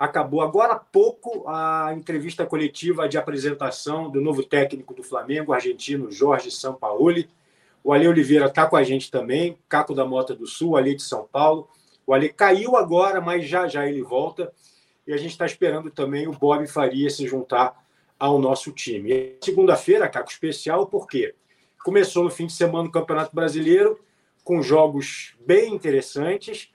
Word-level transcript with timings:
acabou 0.00 0.40
agora 0.40 0.72
há 0.72 0.78
pouco 0.78 1.46
a 1.46 1.92
entrevista 1.94 2.46
coletiva 2.46 3.06
de 3.06 3.18
apresentação 3.18 4.08
do 4.08 4.18
novo 4.18 4.42
técnico 4.42 4.94
do 4.94 5.02
Flamengo, 5.02 5.52
argentino 5.52 6.10
Jorge 6.10 6.50
Sampaoli. 6.50 7.28
O 7.84 7.92
Ale 7.92 8.08
Oliveira 8.08 8.46
está 8.46 8.66
com 8.66 8.76
a 8.76 8.82
gente 8.82 9.10
também, 9.10 9.58
Caco 9.68 9.94
da 9.94 10.06
Mota 10.06 10.34
do 10.34 10.46
Sul, 10.46 10.78
Ale 10.78 10.94
de 10.94 11.02
São 11.02 11.28
Paulo. 11.30 11.68
O 12.06 12.14
Ale 12.14 12.30
caiu 12.30 12.76
agora, 12.76 13.20
mas 13.20 13.46
já 13.46 13.68
já 13.68 13.86
ele 13.86 14.02
volta. 14.02 14.50
E 15.06 15.12
a 15.12 15.18
gente 15.18 15.32
está 15.32 15.44
esperando 15.44 15.90
também 15.90 16.26
o 16.26 16.32
Bob 16.32 16.66
Faria 16.66 17.10
se 17.10 17.28
juntar 17.28 17.76
ao 18.18 18.38
nosso 18.38 18.72
time. 18.72 19.36
Segunda-feira, 19.42 20.08
Caco, 20.08 20.30
especial, 20.30 20.86
porque 20.86 21.34
começou 21.84 22.24
no 22.24 22.30
fim 22.30 22.46
de 22.46 22.54
semana 22.54 22.88
o 22.88 22.92
Campeonato 22.92 23.36
Brasileiro, 23.36 24.00
com 24.42 24.62
jogos 24.62 25.34
bem 25.46 25.74
interessantes. 25.74 26.70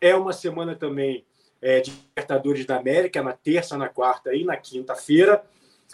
É 0.00 0.16
uma 0.16 0.32
semana 0.32 0.74
também 0.74 1.26
é, 1.60 1.80
de 1.80 1.90
Libertadores 1.90 2.64
da 2.64 2.76
América, 2.76 3.22
na 3.22 3.32
terça, 3.32 3.76
na 3.76 3.88
quarta 3.88 4.34
e 4.34 4.44
na 4.44 4.56
quinta-feira. 4.56 5.44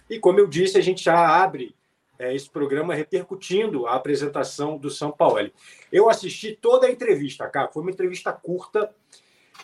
E 0.09 0.19
como 0.19 0.39
eu 0.39 0.47
disse, 0.47 0.79
a 0.79 0.81
gente 0.81 1.03
já 1.03 1.43
abre 1.43 1.75
é, 2.19 2.35
esse 2.35 2.49
programa 2.49 2.95
repercutindo 2.95 3.87
a 3.87 3.95
apresentação 3.95 4.79
do 4.79 4.91
São 4.91 5.11
Paulo. 5.11 5.51
Eu 5.93 6.09
assisti 6.09 6.53
toda 6.53 6.87
a 6.87 6.91
entrevista, 6.91 7.49
cara. 7.49 7.69
Foi 7.69 7.83
uma 7.83 7.91
entrevista 7.91 8.33
curta. 8.33 8.95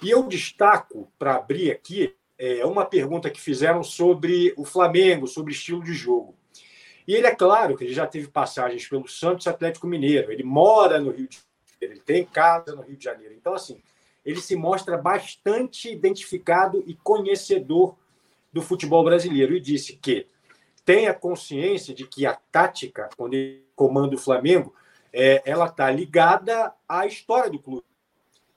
E 0.03 0.11
eu 0.11 0.23
destaco, 0.25 1.11
para 1.19 1.37
abrir 1.37 1.71
aqui, 1.71 2.15
é, 2.39 2.65
uma 2.65 2.85
pergunta 2.85 3.31
que 3.31 3.41
fizeram 3.41 3.83
sobre 3.83 4.53
o 4.57 4.65
Flamengo, 4.65 5.27
sobre 5.27 5.53
estilo 5.53 5.83
de 5.83 5.93
jogo. 5.93 6.35
E 7.07 7.15
ele 7.15 7.27
é 7.27 7.35
claro 7.35 7.77
que 7.77 7.85
ele 7.85 7.95
já 7.95 8.07
teve 8.07 8.29
passagens 8.29 8.89
pelo 8.89 9.07
Santos 9.09 9.47
Atlético 9.47 9.87
Mineiro, 9.87 10.33
ele 10.33 10.43
mora 10.43 11.01
no 11.01 11.11
Rio 11.11 11.29
de 11.29 11.39
Janeiro, 11.39 11.95
ele 11.95 12.01
tem 12.01 12.25
casa 12.25 12.75
no 12.75 12.83
Rio 12.83 12.97
de 12.97 13.05
Janeiro. 13.05 13.35
Então, 13.35 13.55
assim, 13.55 13.81
ele 14.25 14.41
se 14.41 14.55
mostra 14.57 14.97
bastante 14.97 15.91
identificado 15.91 16.83
e 16.87 16.95
conhecedor 16.95 17.97
do 18.53 18.63
futebol 18.63 19.03
brasileiro 19.03 19.55
e 19.55 19.61
disse 19.61 19.97
que 19.97 20.27
tem 20.85 21.07
a 21.07 21.15
consciência 21.15 21.95
de 21.95 22.07
que 22.07 22.27
a 22.27 22.35
tática, 22.51 23.09
quando 23.17 23.35
ele 23.35 23.65
comanda 23.75 24.15
o 24.15 24.19
Flamengo, 24.19 24.75
é, 25.13 25.43
ela 25.45 25.67
está 25.67 25.91
ligada 25.91 26.73
à 26.89 27.07
história 27.07 27.51
do 27.51 27.59
clube. 27.59 27.85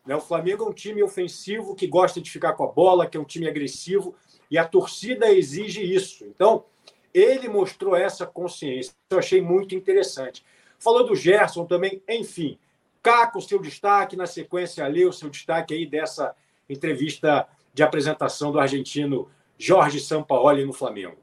Né? 0.06 0.16
O 0.16 0.22
Flamengo 0.22 0.64
é 0.64 0.68
um 0.68 0.74
time 0.74 1.04
ofensivo 1.04 1.76
que 1.76 1.88
gosta 1.88 2.22
de 2.22 2.30
ficar 2.30 2.54
com 2.54 2.64
a 2.64 2.72
bola, 2.72 3.08
que 3.08 3.18
é 3.18 3.20
um 3.20 3.26
time 3.26 3.48
agressivo, 3.48 4.16
e 4.50 4.58
a 4.58 4.66
torcida 4.66 5.32
exige 5.32 5.82
isso. 5.82 6.26
Então, 6.26 6.66
ele 7.14 7.48
mostrou 7.48 7.96
essa 7.96 8.26
consciência. 8.26 8.94
Eu 9.10 9.20
achei 9.20 9.42
muito 9.42 9.74
interessante. 9.74 10.44
Falou 10.78 11.06
do 11.06 11.16
Gerson 11.16 11.66
também, 11.66 12.02
enfim. 12.08 12.60
Caco, 13.06 13.40
seu 13.40 13.62
destaque, 13.62 14.16
na 14.16 14.26
sequência, 14.26 14.84
ali, 14.84 15.06
o 15.06 15.14
seu 15.14 15.30
destaque 15.30 15.76
aí 15.76 15.86
dessa 15.86 16.34
entrevista 16.68 17.48
de 17.72 17.84
apresentação 17.84 18.52
do 18.52 18.60
argentino 18.60 19.28
Jorge 19.60 20.00
Sampaoli 20.00 20.66
no 20.66 20.74
Flamengo. 20.74 21.18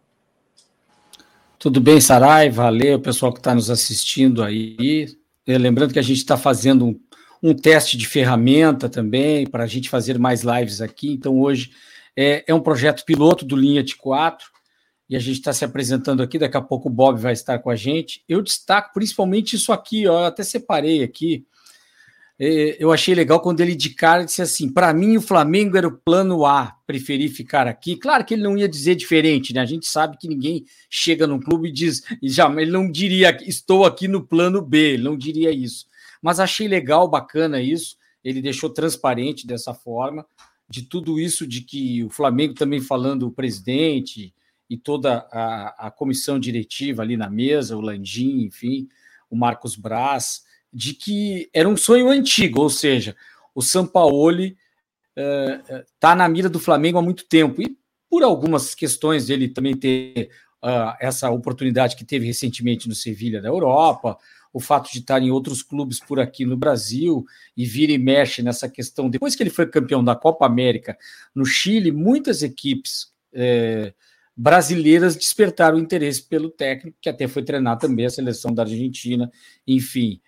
Tudo 1.58 1.80
bem, 1.80 2.00
Sarai? 2.00 2.50
Valeu, 2.50 3.00
pessoal 3.00 3.32
que 3.32 3.40
está 3.40 3.52
nos 3.52 3.68
assistindo 3.68 4.44
aí. 4.44 5.08
Lembrando 5.44 5.92
que 5.92 5.98
a 5.98 6.02
gente 6.02 6.18
está 6.18 6.36
fazendo 6.36 6.86
um, 6.86 7.00
um, 7.42 7.52
teste 7.52 7.96
de 7.96 8.06
ferramenta 8.06 8.88
também 8.88 9.44
para 9.44 9.64
a 9.64 9.66
gente 9.66 9.90
fazer 9.90 10.20
mais 10.20 10.42
lives 10.44 10.80
aqui. 10.80 11.12
Então, 11.12 11.40
hoje 11.40 11.72
é, 12.16 12.44
é 12.46 12.54
um 12.54 12.60
projeto 12.60 13.04
piloto 13.04 13.44
do 13.44 13.56
Linha 13.56 13.82
de 13.82 13.96
4 13.96 14.46
e 15.10 15.16
a 15.16 15.18
gente 15.18 15.38
está 15.38 15.52
se 15.52 15.64
apresentando 15.64 16.22
aqui. 16.22 16.38
Daqui 16.38 16.56
a 16.56 16.62
pouco 16.62 16.88
o 16.88 16.92
Bob 16.92 17.18
vai 17.18 17.32
estar 17.32 17.58
com 17.58 17.70
a 17.70 17.76
gente. 17.76 18.22
Eu 18.28 18.40
destaco 18.40 18.92
principalmente 18.94 19.56
isso 19.56 19.72
aqui, 19.72 20.06
ó, 20.06 20.20
eu 20.20 20.26
até 20.26 20.44
separei 20.44 21.02
aqui. 21.02 21.44
É, 22.44 22.76
eu 22.82 22.90
achei 22.90 23.14
legal 23.14 23.38
quando 23.38 23.60
ele 23.60 23.72
de 23.72 23.90
cara 23.90 24.24
disse 24.24 24.42
assim: 24.42 24.68
para 24.68 24.92
mim, 24.92 25.16
o 25.16 25.22
Flamengo 25.22 25.76
era 25.76 25.86
o 25.86 25.96
plano 25.96 26.44
A, 26.44 26.76
preferi 26.84 27.28
ficar 27.28 27.68
aqui. 27.68 27.94
Claro 27.94 28.24
que 28.24 28.34
ele 28.34 28.42
não 28.42 28.58
ia 28.58 28.68
dizer 28.68 28.96
diferente, 28.96 29.54
né? 29.54 29.60
A 29.60 29.64
gente 29.64 29.86
sabe 29.86 30.18
que 30.18 30.26
ninguém 30.26 30.64
chega 30.90 31.24
num 31.24 31.38
clube 31.38 31.68
e 31.68 31.72
diz, 31.72 32.02
já, 32.20 32.52
ele 32.60 32.72
não 32.72 32.90
diria 32.90 33.38
estou 33.42 33.84
aqui 33.84 34.08
no 34.08 34.26
plano 34.26 34.60
B, 34.60 34.94
ele 34.94 35.04
não 35.04 35.16
diria 35.16 35.52
isso. 35.52 35.86
Mas 36.20 36.40
achei 36.40 36.66
legal, 36.66 37.06
bacana 37.08 37.62
isso. 37.62 37.96
Ele 38.24 38.42
deixou 38.42 38.68
transparente 38.70 39.46
dessa 39.46 39.72
forma, 39.72 40.26
de 40.68 40.82
tudo 40.82 41.20
isso, 41.20 41.46
de 41.46 41.60
que 41.60 42.02
o 42.02 42.10
Flamengo 42.10 42.54
também 42.54 42.80
falando 42.80 43.28
o 43.28 43.32
presidente 43.32 44.34
e 44.68 44.76
toda 44.76 45.28
a, 45.30 45.86
a 45.86 45.90
comissão 45.92 46.40
diretiva 46.40 47.02
ali 47.02 47.16
na 47.16 47.30
mesa, 47.30 47.76
o 47.76 47.80
Landim, 47.80 48.40
enfim, 48.42 48.88
o 49.30 49.36
Marcos 49.36 49.76
Braz 49.76 50.42
de 50.72 50.94
que 50.94 51.50
era 51.52 51.68
um 51.68 51.76
sonho 51.76 52.08
antigo, 52.08 52.60
ou 52.60 52.70
seja, 52.70 53.14
o 53.54 53.60
Sampaoli 53.60 54.56
está 55.94 56.12
uh, 56.12 56.16
na 56.16 56.28
mira 56.28 56.48
do 56.48 56.58
Flamengo 56.58 56.98
há 56.98 57.02
muito 57.02 57.26
tempo 57.26 57.60
e 57.60 57.76
por 58.08 58.22
algumas 58.22 58.74
questões 58.74 59.26
dele 59.26 59.48
também 59.48 59.76
ter 59.76 60.30
uh, 60.62 60.96
essa 61.00 61.30
oportunidade 61.30 61.96
que 61.96 62.04
teve 62.04 62.26
recentemente 62.26 62.88
no 62.88 62.94
Sevilha 62.94 63.40
da 63.40 63.48
Europa, 63.48 64.16
o 64.52 64.60
fato 64.60 64.90
de 64.92 64.98
estar 64.98 65.20
em 65.22 65.30
outros 65.30 65.62
clubes 65.62 65.98
por 65.98 66.20
aqui 66.20 66.44
no 66.44 66.56
Brasil 66.56 67.24
e 67.56 67.64
vira 67.64 67.92
e 67.92 67.98
mexe 67.98 68.42
nessa 68.42 68.68
questão. 68.68 69.08
Depois 69.08 69.34
que 69.34 69.42
ele 69.42 69.50
foi 69.50 69.66
campeão 69.66 70.04
da 70.04 70.14
Copa 70.14 70.46
América 70.46 70.96
no 71.34 71.44
Chile, 71.44 71.90
muitas 71.90 72.42
equipes 72.42 73.12
eh, 73.32 73.94
brasileiras 74.36 75.16
despertaram 75.16 75.78
interesse 75.78 76.22
pelo 76.22 76.50
técnico, 76.50 76.98
que 77.00 77.08
até 77.08 77.26
foi 77.26 77.42
treinar 77.42 77.78
também 77.78 78.04
a 78.04 78.10
seleção 78.10 78.52
da 78.52 78.62
Argentina, 78.62 79.30
enfim. 79.66 80.20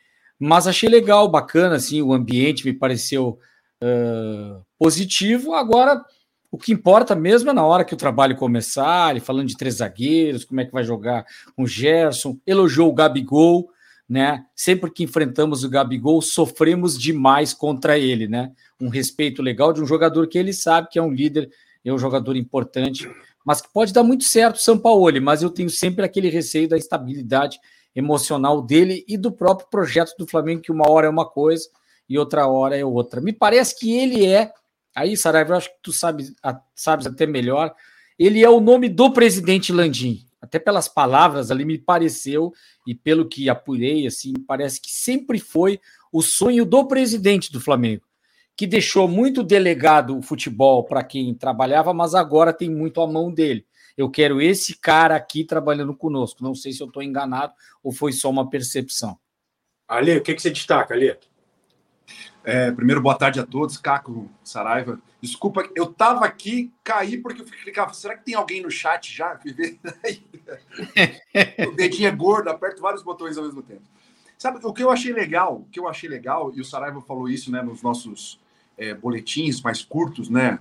Mas 0.45 0.67
achei 0.67 0.91
legal, 0.91 1.27
bacana, 1.27 1.77
assim, 1.77 2.03
o 2.03 2.13
ambiente 2.13 2.67
me 2.67 2.75
pareceu 2.75 3.39
uh, 3.83 4.63
positivo. 4.79 5.55
Agora, 5.55 6.05
o 6.51 6.59
que 6.59 6.71
importa 6.71 7.15
mesmo 7.15 7.49
é 7.49 7.55
na 7.55 7.65
hora 7.65 7.83
que 7.83 7.95
o 7.95 7.97
trabalho 7.97 8.37
começar, 8.37 9.19
falando 9.23 9.49
de 9.49 9.57
três 9.57 9.77
zagueiros, 9.77 10.45
como 10.45 10.61
é 10.61 10.67
que 10.67 10.73
vai 10.73 10.85
jogar 10.85 11.25
com 11.57 11.63
o 11.63 11.67
Gerson, 11.67 12.39
elogiou 12.47 12.91
o 12.91 12.95
Gabigol, 12.95 13.71
né? 14.07 14.45
Sempre 14.55 14.91
que 14.91 15.03
enfrentamos 15.03 15.65
o 15.65 15.71
Gabigol, 15.71 16.21
sofremos 16.21 17.01
demais 17.01 17.55
contra 17.55 17.99
ele, 17.99 18.29
né? 18.29 18.53
Um 18.79 18.91
respeito 18.91 19.41
legal 19.41 19.73
de 19.73 19.81
um 19.81 19.87
jogador 19.87 20.29
que 20.29 20.37
ele 20.37 20.53
sabe 20.53 20.91
que 20.91 20.99
é 20.99 21.03
um 21.03 21.11
líder, 21.11 21.49
é 21.83 21.91
um 21.91 21.99
jogador 21.99 22.37
importante, 22.37 23.11
mas 23.47 23.63
que 23.63 23.73
pode 23.73 23.95
dar 23.95 24.03
muito 24.03 24.25
certo 24.25 24.57
o 24.57 24.61
São 24.61 24.77
Paulo, 24.77 25.11
mas 25.23 25.43
eu 25.43 25.49
tenho 25.49 25.71
sempre 25.71 26.05
aquele 26.05 26.29
receio 26.29 26.69
da 26.69 26.77
estabilidade 26.77 27.59
emocional 27.95 28.61
dele 28.61 29.05
e 29.07 29.17
do 29.17 29.31
próprio 29.31 29.69
projeto 29.71 30.15
do 30.19 30.27
Flamengo, 30.27 30.63
que 30.63 30.73
uma 30.73 30.91
hora 30.91 31.07
é 31.07 31.11
uma 31.11 31.29
coisa 31.29 31.69
e 32.09 32.19
outra 32.19 32.47
hora 32.47 32.77
é 32.77 32.85
outra. 32.85 33.21
Me 33.21 33.33
parece 33.33 33.79
que 33.79 33.97
ele 33.97 34.27
é, 34.27 34.53
aí, 34.95 35.17
Saraiva, 35.17 35.53
eu 35.53 35.57
acho 35.57 35.71
que 35.71 35.79
tu 35.83 35.93
sabes, 35.93 36.35
sabes 36.75 37.07
até 37.07 37.27
melhor, 37.27 37.75
ele 38.19 38.43
é 38.43 38.49
o 38.49 38.61
nome 38.61 38.89
do 38.89 39.13
presidente 39.13 39.73
Landim. 39.73 40.25
Até 40.41 40.59
pelas 40.59 40.89
palavras 40.89 41.51
ali 41.51 41.65
me 41.65 41.79
pareceu, 41.79 42.53
e 42.87 42.95
pelo 42.95 43.27
que 43.27 43.49
apurei, 43.49 44.07
assim, 44.07 44.35
parece 44.47 44.81
que 44.81 44.91
sempre 44.91 45.39
foi 45.39 45.81
o 46.13 46.21
sonho 46.23 46.65
do 46.65 46.87
presidente 46.87 47.51
do 47.51 47.61
Flamengo, 47.61 48.03
que 48.55 48.67
deixou 48.67 49.09
muito 49.09 49.43
delegado 49.43 50.17
o 50.17 50.23
futebol 50.23 50.85
para 50.85 51.03
quem 51.03 51.35
trabalhava, 51.35 51.95
mas 51.95 52.15
agora 52.15 52.53
tem 52.53 52.69
muito 52.69 53.01
a 53.01 53.07
mão 53.07 53.33
dele 53.33 53.65
eu 53.97 54.11
quero 54.11 54.41
esse 54.41 54.77
cara 54.79 55.17
aqui 55.17 55.45
trabalhando 55.45 55.95
conosco. 55.95 56.43
Não 56.43 56.55
sei 56.55 56.73
se 56.73 56.83
eu 56.83 56.87
estou 56.87 57.03
enganado 57.03 57.53
ou 57.83 57.93
foi 57.93 58.13
só 58.13 58.31
uma 58.31 58.49
percepção. 58.49 59.19
Ale, 59.87 60.17
o 60.17 60.23
que, 60.23 60.35
que 60.35 60.43
você 60.43 60.51
destaca, 60.51 60.95
Ale? 60.95 61.17
É, 62.43 62.71
primeiro, 62.73 63.01
boa 63.01 63.15
tarde 63.15 63.41
a 63.41 63.47
todos. 63.47 63.79
Caco, 63.79 64.31
Saraiva. 64.43 65.01
Desculpa, 65.21 65.67
eu 65.75 65.85
estava 65.85 66.27
aqui, 66.27 66.73
caí 66.83 67.17
porque 67.17 67.41
eu 67.41 67.47
clicava. 67.47 67.95
Será 67.95 68.17
que 68.17 68.25
tem 68.25 68.35
alguém 68.35 68.63
no 68.63 68.71
chat 68.71 69.11
já? 69.15 69.39
o 71.67 71.73
dedinho 71.73 72.09
é 72.09 72.11
gordo, 72.11 72.51
aperto 72.51 72.83
vários 72.83 73.03
botões 73.03 73.39
ao 73.39 73.45
mesmo 73.45 73.63
tempo. 73.63 73.83
Sabe, 74.37 74.59
o 74.63 74.73
que 74.75 74.83
eu 74.83 74.91
achei 74.91 75.13
legal, 75.13 75.61
o 75.61 75.65
que 75.71 75.81
eu 75.81 75.89
achei 75.89 76.09
legal, 76.09 76.53
e 76.55 76.61
o 76.61 76.65
Saraiva 76.65 77.01
falou 77.01 77.29
isso 77.29 77.51
né, 77.51 77.63
nos 77.63 77.83
nossos 77.83 78.39
é, 78.77 78.93
boletins 78.93 79.63
mais 79.63 79.83
curtos, 79.83 80.29
né? 80.29 80.59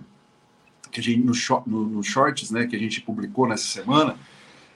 Que 0.93 0.99
a 0.99 1.03
gente, 1.03 1.19
no, 1.25 1.33
no, 1.65 1.89
no 1.89 2.03
shorts, 2.03 2.51
né, 2.51 2.67
que 2.67 2.75
a 2.75 2.79
gente 2.79 3.01
publicou 3.01 3.47
nessa 3.47 3.65
semana, 3.65 4.15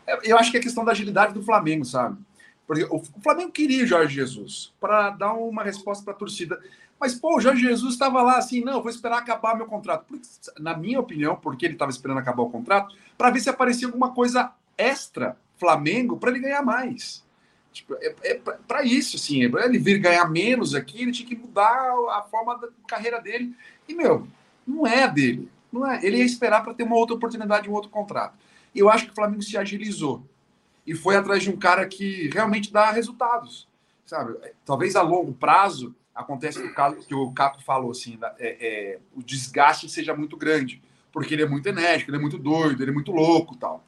é, 0.06 0.20
eu 0.24 0.38
acho 0.38 0.50
que 0.50 0.58
é 0.58 0.60
questão 0.60 0.84
da 0.84 0.92
agilidade 0.92 1.34
do 1.34 1.44
Flamengo, 1.44 1.86
sabe? 1.86 2.18
Porque 2.66 2.84
o 2.90 3.02
Flamengo 3.22 3.52
queria 3.52 3.84
o 3.84 3.88
Jorge 3.88 4.16
Jesus 4.16 4.74
para 4.82 5.12
dar 5.12 5.34
uma 5.34 5.64
resposta 5.64 6.04
para 6.04 6.14
a 6.14 6.18
torcida. 6.18 6.60
Mas, 7.00 7.14
pô, 7.14 7.38
o 7.38 7.40
Jorge 7.40 7.62
Jesus 7.62 7.94
estava 7.94 8.22
lá 8.22 8.38
assim, 8.38 8.62
não, 8.62 8.82
vou 8.82 8.90
esperar 8.90 9.20
acabar 9.20 9.56
meu 9.56 9.68
contrato. 9.68 10.06
Porque, 10.06 10.28
na 10.60 10.76
minha 10.76 11.00
opinião, 11.00 11.36
porque 11.36 11.66
ele 11.66 11.76
estava 11.76 11.92
esperando 11.92 12.18
acabar 12.18 12.44
o 12.44 12.50
contrato, 12.50 12.96
para 13.18 13.30
ver 13.30 13.40
se 13.40 13.50
aparecia 13.50 13.88
alguma 13.88 14.12
coisa 14.14 14.52
extra 14.78 15.38
Flamengo 15.58 16.18
para 16.18 16.32
ele 16.32 16.40
ganhar 16.40 16.62
mais. 16.62 17.24
Tipo, 17.72 17.94
é, 18.02 18.16
é 18.24 18.42
para 18.68 18.84
isso, 18.84 19.16
assim, 19.16 19.44
é 19.44 19.66
ele 19.66 19.78
vir 19.78 20.00
ganhar 20.00 20.28
menos 20.30 20.74
aqui, 20.74 21.04
ele 21.04 21.12
tinha 21.12 21.30
que 21.30 21.36
mudar 21.36 21.94
a 22.10 22.26
forma 22.30 22.58
da 22.58 22.68
carreira 22.88 23.22
dele. 23.22 23.56
E, 23.88 23.94
meu, 23.94 24.28
não 24.66 24.86
é 24.86 25.08
dele. 25.08 25.50
Não 25.72 25.90
é. 25.90 26.06
Ele 26.06 26.18
ia 26.18 26.26
esperar 26.26 26.64
para 26.64 26.74
ter 26.74 26.84
uma 26.84 26.96
outra 26.96 27.16
oportunidade, 27.16 27.70
um 27.70 27.74
outro 27.74 27.90
contrato. 27.90 28.38
E 28.74 28.80
eu 28.80 28.90
acho 28.90 29.06
que 29.06 29.12
o 29.12 29.16
Flamengo 29.16 29.42
se 29.42 29.58
agilizou 29.58 30.24
e 30.86 30.96
foi 30.96 31.16
atrás 31.16 31.44
de 31.44 31.50
um 31.50 31.58
cara 31.58 31.86
que 31.88 32.30
realmente 32.34 32.72
dá 32.72 32.92
resultados, 32.92 33.68
sabe? 34.06 34.38
Talvez 34.66 34.96
a 34.96 35.02
longo 35.02 35.34
prazo 35.34 35.96
acontece 36.16 36.60
o 36.60 36.74
Caco, 36.74 37.06
que 37.06 37.14
o 37.14 37.32
Caco 37.32 37.62
falou 37.62 37.92
assim, 37.92 38.18
é, 38.40 38.58
é, 38.60 39.00
o 39.16 39.22
desgaste 39.22 39.90
seja 39.90 40.16
muito 40.16 40.38
grande, 40.38 40.82
porque 41.12 41.34
ele 41.34 41.44
é 41.44 41.48
muito 41.48 41.68
enérgico, 41.68 42.10
ele 42.10 42.18
é 42.18 42.22
muito 42.22 42.38
doido, 42.38 42.82
ele 42.82 42.92
é 42.92 42.94
muito 42.94 43.12
louco 43.12 43.56
tal. 43.56 43.84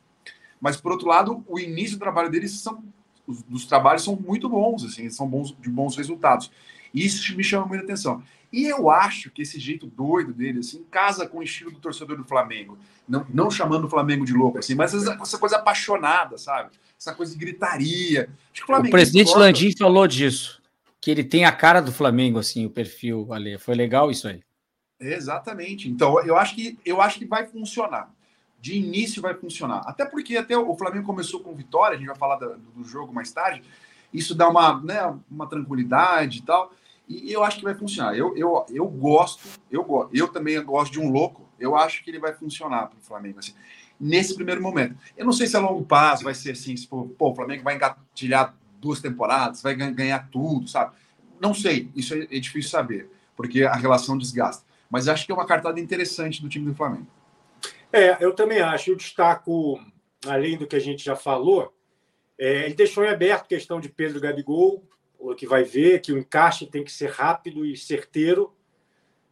Mas, 0.59 0.75
por 0.75 0.91
outro 0.91 1.07
lado, 1.07 1.43
o 1.47 1.59
início 1.59 1.97
do 1.97 2.01
trabalho 2.01 2.29
deles 2.29 2.59
são. 2.59 2.83
Os, 3.25 3.43
dos 3.43 3.65
trabalhos 3.65 4.03
são 4.03 4.15
muito 4.15 4.49
bons, 4.49 4.83
assim, 4.83 5.09
são 5.09 5.27
bons 5.27 5.55
de 5.57 5.69
bons 5.69 5.95
resultados. 5.95 6.51
Isso 6.93 7.35
me 7.35 7.43
chama 7.43 7.65
muita 7.65 7.83
atenção. 7.83 8.23
E 8.51 8.65
eu 8.65 8.89
acho 8.89 9.29
que 9.29 9.43
esse 9.43 9.59
jeito 9.59 9.85
doido 9.85 10.33
dele, 10.33 10.59
assim, 10.59 10.83
casa 10.89 11.27
com 11.27 11.37
o 11.37 11.43
estilo 11.43 11.71
do 11.71 11.79
torcedor 11.79 12.17
do 12.17 12.23
Flamengo. 12.23 12.77
Não, 13.07 13.25
não 13.29 13.51
chamando 13.51 13.85
o 13.85 13.89
Flamengo 13.89 14.25
de 14.25 14.33
louco, 14.33 14.57
assim, 14.57 14.73
mas 14.73 14.93
essa, 14.93 15.13
essa 15.21 15.37
coisa 15.37 15.57
apaixonada, 15.57 16.37
sabe? 16.37 16.71
Essa 16.99 17.13
coisa 17.13 17.33
de 17.33 17.39
gritaria. 17.39 18.29
o, 18.67 18.73
o 18.73 18.89
presidente 18.89 19.35
Landim 19.35 19.75
falou 19.77 20.07
disso, 20.07 20.61
que 20.99 21.11
ele 21.11 21.23
tem 21.23 21.45
a 21.45 21.51
cara 21.51 21.79
do 21.79 21.91
Flamengo, 21.91 22.39
assim, 22.39 22.65
o 22.65 22.69
perfil 22.69 23.31
ali. 23.31 23.57
Foi 23.59 23.75
legal 23.75 24.09
isso 24.09 24.27
aí. 24.27 24.41
Exatamente. 24.99 25.87
Então, 25.87 26.19
eu 26.25 26.35
acho 26.35 26.55
que 26.55 26.77
eu 26.83 27.01
acho 27.01 27.19
que 27.19 27.25
vai 27.25 27.45
funcionar. 27.45 28.11
De 28.59 28.75
início 28.75 29.21
vai 29.21 29.33
funcionar. 29.33 29.83
Até 29.85 30.05
porque 30.05 30.35
até 30.35 30.57
o 30.57 30.75
Flamengo 30.75 31.05
começou 31.05 31.39
com 31.39 31.55
vitória, 31.55 31.95
a 31.95 31.97
gente 31.97 32.07
vai 32.07 32.17
falar 32.17 32.35
do, 32.35 32.57
do 32.57 32.83
jogo 32.83 33.13
mais 33.13 33.31
tarde. 33.31 33.63
Isso 34.13 34.33
dá 34.35 34.49
uma, 34.49 34.81
né, 34.81 35.15
uma 35.29 35.47
tranquilidade 35.47 36.39
e 36.39 36.41
tal. 36.41 36.73
E 37.07 37.31
eu 37.31 37.43
acho 37.43 37.57
que 37.57 37.63
vai 37.63 37.73
funcionar. 37.73 38.15
Eu, 38.15 38.37
eu, 38.37 38.65
eu 38.69 38.87
gosto, 38.87 39.41
eu 39.71 39.83
gosto, 39.83 40.15
eu 40.15 40.27
também 40.27 40.61
gosto 40.63 40.91
de 40.91 40.99
um 40.99 41.11
louco. 41.11 41.49
Eu 41.59 41.75
acho 41.75 42.03
que 42.03 42.11
ele 42.11 42.19
vai 42.19 42.33
funcionar 42.33 42.87
para 42.87 42.99
o 42.99 43.01
Flamengo 43.01 43.39
assim, 43.39 43.53
nesse 43.99 44.35
primeiro 44.35 44.61
momento. 44.61 44.95
Eu 45.17 45.25
não 45.25 45.33
sei 45.33 45.47
se 45.47 45.57
a 45.57 45.59
longo 45.59 45.83
prazo 45.83 46.23
vai 46.23 46.35
ser 46.35 46.51
assim, 46.51 46.77
se 46.77 46.87
for, 46.87 47.07
pô, 47.17 47.31
o 47.31 47.35
Flamengo 47.35 47.63
vai 47.63 47.75
engatilhar 47.75 48.55
duas 48.79 49.01
temporadas, 49.01 49.61
vai 49.61 49.75
ganhar 49.75 50.29
tudo, 50.31 50.67
sabe? 50.67 50.95
Não 51.41 51.53
sei, 51.53 51.89
isso 51.95 52.13
é, 52.13 52.27
é 52.31 52.39
difícil 52.39 52.69
saber, 52.69 53.09
porque 53.35 53.63
a 53.63 53.75
relação 53.75 54.17
desgasta. 54.17 54.63
Mas 54.89 55.07
acho 55.07 55.25
que 55.25 55.31
é 55.31 55.35
uma 55.35 55.45
cartada 55.45 55.79
interessante 55.79 56.41
do 56.41 56.49
time 56.49 56.65
do 56.65 56.75
Flamengo. 56.75 57.07
É, 57.91 58.23
eu 58.23 58.33
também 58.33 58.59
acho. 58.59 58.89
Eu 58.89 58.95
destaco, 58.95 59.79
além 60.25 60.57
do 60.57 60.67
que 60.67 60.75
a 60.75 60.79
gente 60.79 61.03
já 61.03 61.15
falou, 61.15 61.73
é, 62.39 62.63
ele 62.63 62.73
deixou 62.73 63.03
em 63.03 63.09
aberto 63.09 63.41
a 63.41 63.47
questão 63.47 63.81
de 63.81 63.89
Pedro 63.89 64.21
Gabigol, 64.21 64.81
o 65.19 65.35
que 65.35 65.45
vai 65.45 65.63
ver 65.63 65.99
que 65.99 66.13
o 66.13 66.17
encaixe 66.17 66.65
tem 66.65 66.85
que 66.85 66.91
ser 66.91 67.09
rápido 67.09 67.65
e 67.65 67.75
certeiro. 67.75 68.55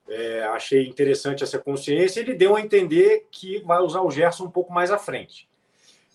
É, 0.09 0.43
achei 0.43 0.85
interessante 0.85 1.41
essa 1.41 1.57
consciência. 1.57 2.19
Ele 2.19 2.33
deu 2.33 2.57
a 2.57 2.61
entender 2.61 3.25
que 3.31 3.59
vai 3.59 3.79
usar 3.79 4.01
o 4.01 4.11
Gerson 4.11 4.43
um 4.43 4.51
pouco 4.51 4.73
mais 4.73 4.91
à 4.91 4.97
frente. 4.97 5.47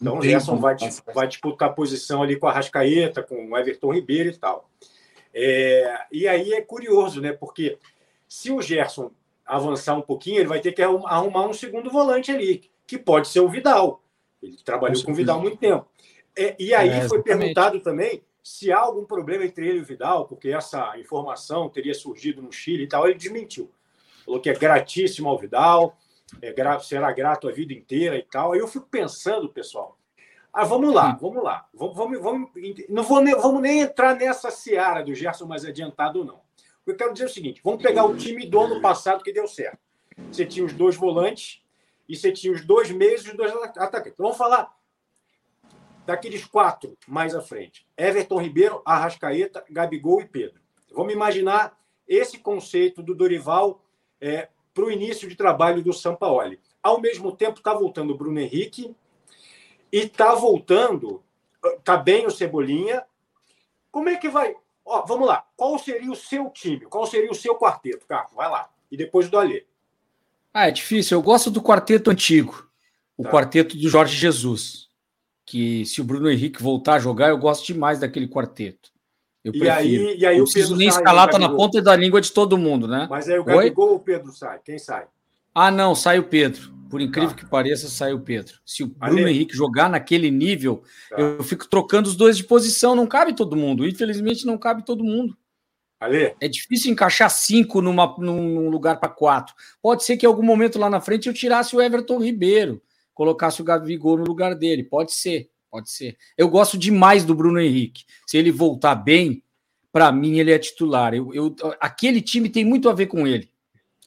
Então, 0.00 0.19
o 0.19 0.23
Gerson 0.23 0.56
vai, 0.56 0.77
vai 1.15 1.29
disputar 1.29 1.71
a 1.71 1.73
posição 1.73 2.23
ali 2.23 2.37
com 2.37 2.47
a 2.47 2.53
Rascaeta, 2.53 3.23
com 3.23 3.50
o 3.50 3.56
Everton 3.56 3.94
Ribeiro 3.94 4.29
e 4.29 4.37
tal. 4.37 4.69
É, 5.33 6.06
e 6.11 6.29
aí 6.29 6.53
é 6.53 6.61
curioso, 6.61 7.21
né? 7.21 7.33
Porque 7.33 7.79
se 8.29 8.50
o 8.50 8.61
Gerson 8.61 9.11
avançar 9.47 9.94
um 9.94 10.03
pouquinho, 10.03 10.41
ele 10.41 10.49
vai 10.49 10.61
ter 10.61 10.73
que 10.73 10.83
arrumar 10.83 11.47
um 11.47 11.53
segundo 11.53 11.91
volante 11.91 12.31
ali, 12.31 12.71
que 12.87 12.99
pode 12.99 13.29
ser 13.29 13.41
o 13.41 13.49
Vidal. 13.49 14.03
Ele 14.43 14.56
trabalhou 14.65 14.99
com, 14.99 15.06
com 15.06 15.12
o 15.12 15.15
Vidal 15.15 15.39
há 15.39 15.43
muito 15.43 15.56
tempo. 15.56 15.87
É, 16.37 16.56
e 16.58 16.75
aí 16.75 16.88
é, 16.88 17.08
foi 17.08 17.23
perguntado 17.23 17.81
também 17.81 18.23
se 18.43 18.73
há 18.73 18.79
algum 18.79 19.05
problema 19.05 19.44
entre 19.44 19.69
ele 19.69 19.79
e 19.79 19.82
o 19.82 19.84
Vidal, 19.84 20.26
porque 20.26 20.49
essa 20.49 20.99
informação 20.99 21.69
teria 21.69 21.94
surgido 21.94 22.43
no 22.43 22.50
Chile 22.50 22.84
e 22.84 22.88
tal, 22.88 23.06
ele 23.06 23.19
desmentiu. 23.19 23.70
Falou 24.25 24.40
que 24.40 24.50
é 24.50 24.55
gratíssimo 24.55 25.29
ao 25.29 25.38
Vidal, 25.38 25.96
é 26.40 26.52
gra 26.52 26.79
será 26.81 27.12
grato 27.12 27.49
a 27.49 27.52
vida 27.52 27.73
inteira 27.73 28.17
e 28.17 28.23
tal. 28.23 28.52
Aí 28.52 28.61
eu 28.61 28.69
fico 28.69 28.87
pensando, 28.90 29.49
pessoal, 29.49 29.99
ah, 30.52 30.64
vamos 30.64 30.93
lá, 30.93 31.17
vamos 31.20 31.43
lá. 31.43 31.67
Vamos, 31.73 31.96
vamos, 31.96 32.20
vamos, 32.20 32.50
não 32.88 33.02
vou 33.02 33.23
nem, 33.23 33.34
vamos 33.34 33.62
nem 33.62 33.81
entrar 33.81 34.14
nessa 34.17 34.50
seara 34.50 35.02
do 35.02 35.14
Gerson 35.14 35.46
mais 35.46 35.64
adiantado 35.64 36.25
não. 36.25 36.40
Eu 36.87 36.96
quero 36.96 37.12
dizer 37.12 37.25
é 37.25 37.29
o 37.29 37.32
seguinte: 37.32 37.61
vamos 37.62 37.82
pegar 37.82 38.05
o 38.05 38.17
time 38.17 38.46
do 38.46 38.61
ano 38.61 38.81
passado 38.81 39.23
que 39.23 39.32
deu 39.32 39.46
certo. 39.46 39.79
Você 40.31 40.44
tinha 40.44 40.64
os 40.64 40.73
dois 40.73 40.96
volantes 40.96 41.62
e 42.08 42.17
você 42.17 42.32
tinha 42.32 42.52
os 42.52 42.64
dois 42.64 42.90
meios 42.90 43.25
e 43.25 43.31
os 43.31 43.37
dois 43.37 43.52
atacantes. 43.52 44.12
Então, 44.12 44.25
vamos 44.25 44.37
falar 44.37 44.75
daqueles 46.04 46.44
quatro 46.44 46.96
mais 47.06 47.34
à 47.34 47.40
frente: 47.40 47.87
Everton 47.96 48.40
Ribeiro, 48.40 48.82
Arrascaeta, 48.84 49.64
Gabigol 49.70 50.20
e 50.20 50.26
Pedro. 50.26 50.60
Vamos 50.94 51.12
imaginar 51.12 51.78
esse 52.06 52.38
conceito 52.38 53.02
do 53.02 53.14
Dorival 53.14 53.82
é, 54.20 54.49
para 54.75 54.84
o 54.84 54.90
início 54.90 55.28
de 55.28 55.37
trabalho 55.37 55.82
do 55.82 55.93
Sampaoli. 55.93 56.60
Ao 56.82 57.00
mesmo 57.00 57.32
tempo, 57.32 57.58
está 57.58 57.72
voltando 57.72 58.12
o 58.12 58.16
Bruno 58.16 58.40
Henrique 58.40 58.94
e 59.90 59.99
está 59.99 60.34
voltando, 60.34 61.22
está 61.78 61.96
bem 61.96 62.26
o 62.26 62.31
Cebolinha. 62.31 63.05
Como 63.90 64.08
é 64.08 64.16
que 64.16 64.28
vai? 64.28 64.55
Ó, 64.84 65.05
vamos 65.06 65.28
lá. 65.28 65.46
Qual 65.56 65.78
seria 65.78 66.10
o 66.10 66.16
seu 66.16 66.50
time? 66.50 66.81
Qual 66.87 67.06
seria 67.06 67.31
o 67.31 67.34
seu 67.34 67.55
quarteto, 67.56 68.06
Carlos? 68.06 68.34
Vai 68.34 68.50
lá. 68.50 68.69
E 68.90 68.96
depois 68.96 69.28
do 69.28 69.38
Alê. 69.38 69.64
Ah, 70.52 70.69
é 70.69 70.70
difícil. 70.70 71.16
Eu 71.16 71.22
gosto 71.22 71.50
do 71.50 71.62
quarteto 71.62 72.10
antigo. 72.10 72.69
O 73.16 73.22
tá. 73.22 73.31
quarteto 73.31 73.76
do 73.76 73.88
Jorge 73.88 74.16
Jesus 74.16 74.92
que 75.44 75.85
se 75.87 76.00
o 76.00 76.05
Bruno 76.05 76.31
Henrique 76.31 76.62
voltar 76.62 76.94
a 76.94 76.99
jogar, 76.99 77.31
eu 77.31 77.39
gosto 77.39 77.67
demais 77.67 77.99
daquele 77.99 78.29
quarteto. 78.29 78.91
Eu 79.44 79.53
e 79.55 79.69
aí, 79.69 80.17
e 80.19 80.25
aí 80.25 80.37
não 80.37 80.44
o 80.44 80.47
preciso 80.50 80.77
nem 80.77 80.89
escalar, 80.89 81.29
tá 81.29 81.39
na 81.39 81.49
ponta 81.49 81.83
da 81.83 81.97
língua 81.97 82.21
de 82.21 82.31
todo 82.31 82.56
mundo, 82.56 82.87
né? 82.87 83.09
Mas 83.11 83.29
aí 83.29 83.39
o 83.39 83.44
Gabigol 83.44 83.89
ou 83.89 83.97
o 83.97 84.00
Pedro 84.00 84.33
sai? 84.33 84.61
Quem 84.65 84.79
sai? 84.79 85.06
Ah, 85.53 85.71
não, 85.71 85.94
sai 85.94 86.19
o 86.19 86.25
Pedro. 86.25 86.73
Por 86.89 87.00
incrível 87.00 87.31
tá. 87.31 87.37
que 87.37 87.47
pareça, 87.47 87.89
sai 87.89 88.12
o 88.12 88.21
Pedro. 88.21 88.55
Se 88.65 88.85
o 88.85 88.87
Bruno 88.87 89.19
Ale... 89.19 89.31
Henrique 89.31 89.56
jogar 89.56 89.89
naquele 89.91 90.31
nível, 90.31 90.83
tá. 91.11 91.19
eu 91.19 91.43
fico 91.43 91.69
trocando 91.69 92.09
os 92.09 92.15
dois 92.15 92.37
de 92.37 92.44
posição. 92.44 92.94
Não 92.94 93.06
cabe 93.06 93.35
todo 93.35 93.56
mundo. 93.56 93.87
Infelizmente, 93.87 94.47
não 94.47 94.56
cabe 94.56 94.85
todo 94.85 95.03
mundo. 95.03 95.37
Ale... 95.99 96.37
É 96.41 96.47
difícil 96.47 96.93
encaixar 96.93 97.31
cinco 97.31 97.81
numa, 97.81 98.15
num 98.19 98.69
lugar 98.69 99.00
para 99.00 99.09
quatro. 99.09 99.55
Pode 99.81 100.05
ser 100.05 100.17
que 100.17 100.25
em 100.25 100.29
algum 100.29 100.43
momento 100.43 100.79
lá 100.79 100.89
na 100.89 101.00
frente 101.00 101.27
eu 101.27 101.35
tirasse 101.35 101.75
o 101.75 101.81
Everton 101.81 102.19
Ribeiro 102.19 102.81
colocasse 103.14 103.61
o 103.61 103.64
Gabigol 103.64 104.19
no 104.19 104.25
lugar 104.25 104.55
dele. 104.55 104.82
Pode 104.82 105.12
ser, 105.12 105.50
pode 105.70 105.91
ser. 105.91 106.17
Eu 106.37 106.49
gosto 106.49 106.79
demais 106.79 107.25
do 107.25 107.35
Bruno 107.35 107.61
Henrique. 107.61 108.05
Se 108.26 108.37
ele 108.37 108.50
voltar 108.50 108.94
bem, 108.94 109.43
para 109.93 110.11
mim 110.11 110.38
ele 110.38 110.53
é 110.53 110.59
titular. 110.59 111.14
Eu, 111.14 111.32
eu, 111.35 111.55
aquele 111.81 112.20
time 112.20 112.49
tem 112.49 112.64
muito 112.64 112.88
a 112.88 112.94
ver 112.94 113.06
com 113.06 113.26
ele. 113.26 113.50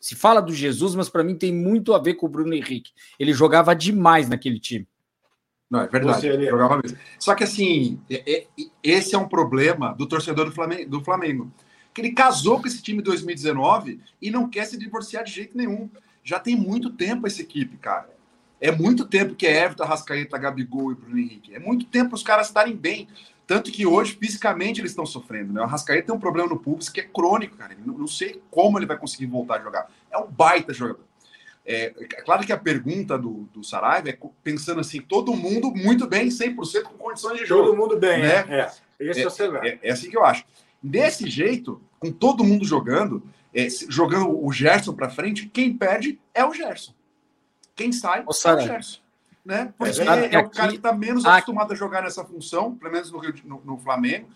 Se 0.01 0.15
fala 0.15 0.41
do 0.41 0.53
Jesus, 0.53 0.93
mas 0.93 1.09
para 1.09 1.23
mim 1.23 1.35
tem 1.35 1.53
muito 1.53 1.93
a 1.93 1.99
ver 1.99 2.15
com 2.15 2.25
o 2.25 2.29
Bruno 2.29 2.53
Henrique. 2.53 2.91
Ele 3.19 3.33
jogava 3.33 3.75
demais 3.75 4.29
naquele 4.29 4.59
time. 4.59 4.87
Não, 5.69 5.81
é 5.81 5.87
verdade. 5.87 6.21
Você, 6.21 6.45
jogava 6.49 6.79
mesmo. 6.81 6.97
Só 7.19 7.33
que 7.33 7.43
assim, 7.43 7.99
é, 8.09 8.31
é, 8.31 8.47
esse 8.83 9.15
é 9.15 9.17
um 9.17 9.27
problema 9.27 9.93
do 9.93 10.07
torcedor 10.07 10.45
do 10.45 10.51
Flamengo, 10.51 10.89
do 10.89 11.03
Flamengo. 11.03 11.51
Que 11.93 12.01
ele 12.01 12.11
casou 12.11 12.59
com 12.59 12.67
esse 12.67 12.83
time 12.83 12.99
em 12.99 13.03
2019 13.03 13.99
e 14.21 14.29
não 14.29 14.49
quer 14.49 14.65
se 14.65 14.77
divorciar 14.77 15.23
de 15.23 15.31
jeito 15.31 15.57
nenhum. 15.57 15.89
Já 16.23 16.39
tem 16.39 16.55
muito 16.55 16.91
tempo 16.91 17.25
essa 17.25 17.41
equipe, 17.41 17.77
cara. 17.77 18.14
É 18.65 18.71
muito 18.71 19.05
tempo 19.05 19.35
que 19.35 19.45
é 19.45 19.63
Everton, 19.63 19.83
Rascaeta, 19.83 20.39
Gabigol 20.39 20.91
e 20.91 20.95
Bruno 20.95 21.19
Henrique. 21.19 21.53
É 21.53 21.59
muito 21.59 21.85
tempo 21.85 22.15
os 22.15 22.23
caras 22.23 22.47
estarem 22.47 22.75
bem. 22.75 23.07
Tanto 23.45 23.71
que 23.71 23.85
hoje, 23.85 24.17
fisicamente, 24.19 24.81
eles 24.81 24.91
estão 24.91 25.05
sofrendo. 25.05 25.53
Né? 25.53 25.61
O 25.61 25.67
Rascaeta 25.67 26.07
tem 26.07 26.15
um 26.15 26.19
problema 26.19 26.49
no 26.49 26.57
pulso 26.57 26.91
que 26.91 26.99
é 26.99 27.03
crônico, 27.03 27.55
cara. 27.55 27.77
Não, 27.85 27.95
não, 27.95 28.07
sei 28.07 28.41
como 28.49 28.79
ele 28.79 28.87
vai 28.87 28.97
conseguir 28.97 29.27
voltar 29.27 29.59
a 29.59 29.63
jogar. 29.63 29.91
É 30.09 30.17
um 30.17 30.25
baita 30.25 30.73
jogador. 30.73 31.03
É, 31.63 31.93
é 31.99 32.21
claro 32.23 32.43
que 32.43 32.51
a 32.51 32.57
pergunta 32.57 33.19
do, 33.19 33.47
do 33.53 33.63
Saraiva 33.63 34.09
é 34.09 34.17
pensando 34.43 34.79
assim, 34.79 34.99
todo 34.99 35.35
mundo 35.35 35.71
muito 35.71 36.07
bem, 36.07 36.29
100% 36.29 36.83
com 36.83 36.97
condições 36.97 37.39
de 37.39 37.45
jogo. 37.45 37.65
Todo 37.65 37.77
mundo 37.77 37.99
bem, 37.99 38.23
né? 38.23 38.45
É, 38.49 38.71
Esse 38.99 39.21
é, 39.21 39.45
é, 39.45 39.67
é, 39.67 39.79
é, 39.83 39.91
assim 39.91 40.09
que 40.09 40.17
eu 40.17 40.25
acho. 40.25 40.43
Desse 40.81 41.29
jeito, 41.29 41.79
com 41.99 42.11
todo 42.11 42.43
mundo 42.43 42.65
jogando, 42.65 43.21
é, 43.53 43.67
jogando 43.89 44.43
o 44.43 44.51
Gerson 44.51 44.93
para 44.93 45.07
frente, 45.07 45.45
quem 45.47 45.77
perde 45.77 46.19
é 46.33 46.43
o 46.43 46.51
Gerson. 46.51 46.93
Quem 47.75 47.91
sai 47.91 48.21
o 48.21 48.31
é 48.31 48.53
o 48.55 48.59
Gerson. 48.59 48.99
Né? 49.45 49.71
Porque 49.77 50.01
é, 50.01 50.35
é 50.35 50.39
o 50.39 50.49
cara 50.49 50.71
que 50.71 50.77
está 50.77 50.91
menos 50.91 51.23
aqui... 51.23 51.33
acostumado 51.33 51.71
a 51.71 51.75
jogar 51.75 52.01
nessa 52.01 52.23
função, 52.23 52.75
pelo 52.75 52.91
menos 52.91 53.11
no, 53.11 53.21
no, 53.21 53.61
no, 53.63 53.77
Flamengo. 53.77 54.27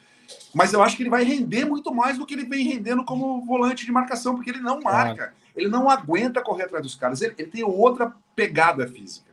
Mas 0.53 0.71
eu 0.71 0.83
acho 0.83 0.95
que 0.95 1.01
ele 1.01 1.09
vai 1.09 1.23
render 1.23 1.65
muito 1.65 1.91
mais 1.93 2.17
do 2.17 2.25
que 2.25 2.35
ele 2.35 2.45
vem 2.45 2.67
rendendo 2.67 3.03
como 3.03 3.43
volante 3.43 3.85
de 3.85 3.91
marcação, 3.91 4.35
porque 4.35 4.51
ele 4.51 4.59
não 4.59 4.79
marca, 4.81 5.33
ele 5.55 5.67
não 5.67 5.89
aguenta 5.89 6.43
correr 6.43 6.65
atrás 6.65 6.83
dos 6.83 6.93
caras, 6.93 7.21
ele, 7.21 7.33
ele 7.39 7.49
tem 7.49 7.63
outra 7.63 8.13
pegada 8.35 8.87
física. 8.87 9.29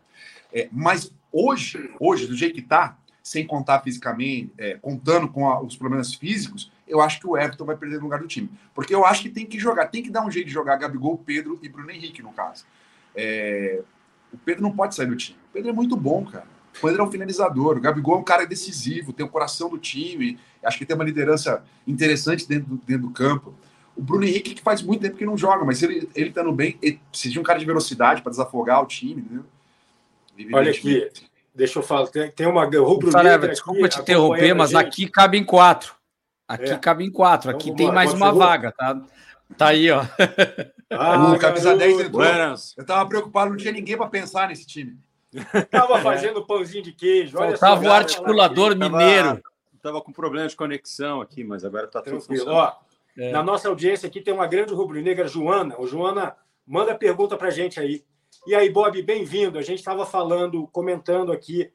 É, 0.50 0.68
mas 0.72 1.12
hoje, 1.30 1.90
hoje, 2.00 2.26
do 2.26 2.34
jeito 2.34 2.54
que 2.54 2.60
está, 2.60 2.96
sem 3.22 3.46
contar 3.46 3.82
fisicamente, 3.82 4.52
é, 4.56 4.76
contando 4.76 5.28
com 5.28 5.46
a, 5.46 5.60
os 5.60 5.76
problemas 5.76 6.14
físicos, 6.14 6.72
eu 6.88 7.02
acho 7.02 7.20
que 7.20 7.26
o 7.26 7.36
Everton 7.36 7.66
vai 7.66 7.76
perder 7.76 7.96
no 7.96 8.04
lugar 8.04 8.20
do 8.20 8.26
time. 8.26 8.48
Porque 8.74 8.94
eu 8.94 9.04
acho 9.04 9.20
que 9.20 9.28
tem 9.28 9.44
que 9.44 9.58
jogar, 9.58 9.88
tem 9.88 10.02
que 10.02 10.10
dar 10.10 10.24
um 10.24 10.30
jeito 10.30 10.46
de 10.46 10.52
jogar 10.52 10.76
Gabigol, 10.76 11.18
Pedro 11.18 11.58
e 11.62 11.68
Bruno 11.68 11.90
Henrique, 11.90 12.22
no 12.22 12.32
caso. 12.32 12.64
É, 13.14 13.82
o 14.32 14.38
Pedro 14.38 14.62
não 14.62 14.72
pode 14.72 14.94
sair 14.94 15.06
do 15.06 15.16
time. 15.16 15.38
O 15.50 15.52
Pedro 15.52 15.70
é 15.70 15.72
muito 15.72 15.96
bom, 15.96 16.24
cara. 16.24 16.46
O 16.76 16.86
Pedro 16.86 17.02
é 17.02 17.04
um 17.04 17.10
finalizador. 17.10 17.76
O 17.76 17.80
Gabigol 17.80 18.16
é 18.16 18.18
um 18.18 18.24
cara 18.24 18.46
decisivo, 18.46 19.12
tem 19.12 19.24
o 19.24 19.28
coração 19.28 19.68
do 19.68 19.78
time. 19.78 20.38
Acho 20.62 20.78
que 20.78 20.84
tem 20.84 20.94
uma 20.94 21.04
liderança 21.04 21.64
interessante 21.86 22.46
dentro 22.46 22.68
do, 22.68 22.76
dentro 22.76 23.06
do 23.06 23.10
campo. 23.10 23.54
O 23.96 24.02
Bruno 24.02 24.24
Henrique, 24.24 24.54
que 24.54 24.62
faz 24.62 24.82
muito 24.82 25.00
tempo 25.00 25.16
que 25.16 25.24
não 25.24 25.38
joga, 25.38 25.64
mas 25.64 25.82
ele, 25.82 26.08
ele 26.14 26.28
estando 26.28 26.52
bem, 26.52 26.76
ele 26.82 27.00
precisa 27.10 27.32
de 27.32 27.40
um 27.40 27.42
cara 27.42 27.58
de 27.58 27.64
velocidade 27.64 28.20
para 28.20 28.30
desafogar 28.30 28.82
o 28.82 28.86
time, 28.86 29.22
entendeu? 29.22 29.44
Olha 30.52 30.70
aqui, 30.70 31.08
deixa 31.54 31.78
eu 31.78 31.82
falar, 31.82 32.06
tem, 32.08 32.30
tem 32.30 32.46
uma 32.46 32.64
rubro 32.64 33.10
Sareva, 33.10 33.48
Desculpa 33.48 33.88
te 33.88 33.98
interromper, 34.00 34.52
mas 34.52 34.74
aqui 34.74 35.08
cabe 35.08 35.38
em 35.38 35.44
quatro. 35.44 35.94
Aqui 36.46 36.72
é. 36.72 36.76
cabe 36.76 37.04
em 37.04 37.10
quatro. 37.10 37.50
Aqui 37.50 37.70
então, 37.70 37.76
tem 37.76 37.92
mais 37.92 38.12
uma 38.12 38.32
vaga, 38.32 38.70
tá? 38.70 39.00
Tá 39.56 39.68
aí, 39.68 39.90
ó. 39.90 40.04
Ah, 40.90 41.32
o 41.32 41.38
camisa 41.38 41.76
10 41.76 41.92
entrou. 41.94 42.10
Buenas. 42.10 42.74
Eu 42.76 42.86
tava 42.86 43.08
preocupado, 43.08 43.50
não 43.50 43.56
tinha 43.56 43.72
ninguém 43.72 43.96
para 43.96 44.06
pensar 44.06 44.48
nesse 44.48 44.66
time. 44.66 44.98
Tava 45.70 46.00
fazendo 46.00 46.46
pãozinho 46.46 46.82
de 46.82 46.92
queijo. 46.92 47.36
Faltava 47.36 47.84
o 47.84 47.90
articulador 47.92 48.76
mineiro. 48.76 49.28
Tava, 49.28 49.42
tava, 49.82 50.00
com 50.00 50.12
problema 50.12 50.48
de 50.48 50.56
conexão 50.56 51.20
aqui, 51.20 51.44
mas 51.44 51.64
agora 51.64 51.86
tá 51.88 52.00
tudo 52.00 52.18
Tranquilo. 52.18 52.52
Ó, 52.52 52.72
é. 53.18 53.32
Na 53.32 53.42
nossa 53.42 53.68
audiência 53.68 54.06
aqui 54.06 54.20
tem 54.20 54.32
uma 54.32 54.46
grande 54.46 54.72
rubro-negra, 54.72 55.26
Joana. 55.26 55.74
O 55.78 55.86
Joana, 55.86 56.36
manda 56.66 56.94
pergunta 56.94 57.36
para 57.36 57.50
gente 57.50 57.80
aí. 57.80 58.04
E 58.46 58.54
aí, 58.54 58.70
Bob, 58.70 59.00
bem-vindo. 59.02 59.58
A 59.58 59.62
gente 59.62 59.78
estava 59.78 60.06
falando, 60.06 60.66
comentando 60.68 61.32
aqui 61.32 61.70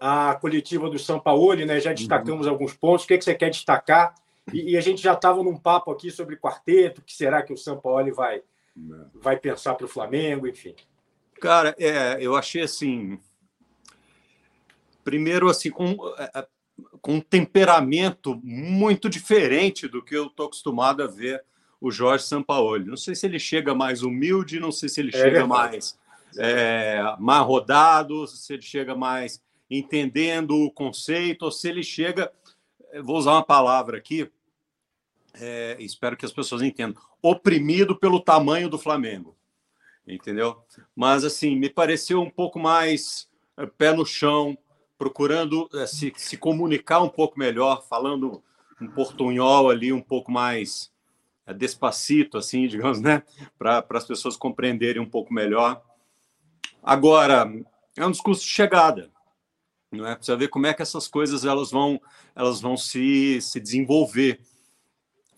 a 0.00 0.36
coletiva 0.36 0.88
do 0.88 0.98
São 0.98 1.18
Paulo, 1.18 1.54
né? 1.56 1.80
Já 1.80 1.92
destacamos 1.92 2.46
uhum. 2.46 2.52
alguns 2.52 2.74
pontos. 2.74 3.04
O 3.04 3.08
que, 3.08 3.14
é 3.14 3.18
que 3.18 3.24
você 3.24 3.34
quer 3.34 3.50
destacar? 3.50 4.14
E, 4.52 4.72
e 4.72 4.76
a 4.76 4.80
gente 4.80 5.02
já 5.02 5.12
estava 5.14 5.42
num 5.42 5.56
papo 5.56 5.90
aqui 5.90 6.10
sobre 6.10 6.36
quarteto, 6.36 7.00
o 7.00 7.04
que 7.04 7.14
será 7.14 7.42
que 7.42 7.52
o 7.52 7.56
São 7.56 7.78
Paulo 7.78 8.12
vai, 8.14 8.42
vai 9.14 9.36
pensar 9.36 9.74
para 9.74 9.86
o 9.86 9.88
Flamengo, 9.88 10.46
enfim. 10.46 10.74
Cara, 11.40 11.74
é, 11.78 12.18
eu 12.20 12.34
achei 12.34 12.62
assim. 12.62 13.18
Primeiro, 15.04 15.48
assim, 15.48 15.70
com, 15.70 15.96
é, 16.18 16.30
é, 16.40 16.46
com 17.00 17.14
um 17.14 17.20
temperamento 17.20 18.40
muito 18.42 19.08
diferente 19.08 19.88
do 19.88 20.02
que 20.02 20.14
eu 20.14 20.26
estou 20.26 20.46
acostumado 20.46 21.02
a 21.02 21.06
ver 21.06 21.44
o 21.80 21.90
Jorge 21.90 22.24
Sampaoli. 22.24 22.84
Não 22.84 22.96
sei 22.96 23.14
se 23.14 23.26
ele 23.26 23.38
chega 23.38 23.74
mais 23.74 24.02
humilde, 24.02 24.60
não 24.60 24.72
sei 24.72 24.88
se 24.88 25.00
ele 25.00 25.10
é 25.10 25.18
chega 25.18 25.30
verdade. 25.40 25.48
mais, 25.48 25.98
é, 26.36 27.16
mais 27.18 27.46
rodado, 27.46 28.26
se 28.26 28.52
ele 28.52 28.62
chega 28.62 28.94
mais 28.94 29.40
entendendo 29.70 30.56
o 30.56 30.70
conceito, 30.70 31.44
ou 31.44 31.52
se 31.52 31.68
ele 31.68 31.82
chega, 31.82 32.32
vou 33.02 33.16
usar 33.16 33.32
uma 33.32 33.44
palavra 33.44 33.98
aqui, 33.98 34.30
é, 35.40 35.76
espero 35.80 36.16
que 36.16 36.24
as 36.24 36.32
pessoas 36.32 36.62
entendam, 36.62 37.00
oprimido 37.22 37.96
pelo 37.96 38.20
tamanho 38.20 38.68
do 38.68 38.78
Flamengo, 38.78 39.36
entendeu? 40.06 40.62
Mas 40.94 41.24
assim, 41.24 41.56
me 41.56 41.68
pareceu 41.68 42.20
um 42.20 42.30
pouco 42.30 42.58
mais 42.58 43.28
é, 43.56 43.66
pé 43.66 43.92
no 43.92 44.04
chão, 44.04 44.56
procurando 44.96 45.68
é, 45.74 45.86
se, 45.86 46.12
se 46.16 46.36
comunicar 46.36 47.00
um 47.00 47.08
pouco 47.08 47.38
melhor, 47.38 47.86
falando 47.88 48.42
um 48.80 48.88
portunhol 48.88 49.70
ali 49.70 49.92
um 49.92 50.02
pouco 50.02 50.30
mais 50.30 50.92
é, 51.46 51.54
despacito, 51.54 52.36
assim, 52.36 52.66
digamos, 52.68 53.00
né? 53.00 53.22
Para 53.58 53.84
as 53.90 54.06
pessoas 54.06 54.36
compreenderem 54.36 55.00
um 55.00 55.08
pouco 55.08 55.32
melhor. 55.32 55.82
Agora, 56.82 57.50
é 57.96 58.06
um 58.06 58.10
discurso 58.10 58.42
de 58.42 58.48
chegada 58.48 59.10
não 59.90 60.06
é? 60.06 60.14
Precisa 60.14 60.36
ver 60.36 60.48
como 60.48 60.66
é 60.66 60.74
que 60.74 60.82
essas 60.82 61.08
coisas 61.08 61.44
elas 61.44 61.70
vão, 61.70 62.00
elas 62.34 62.60
vão 62.60 62.76
se, 62.76 63.40
se 63.40 63.58
desenvolver. 63.58 64.40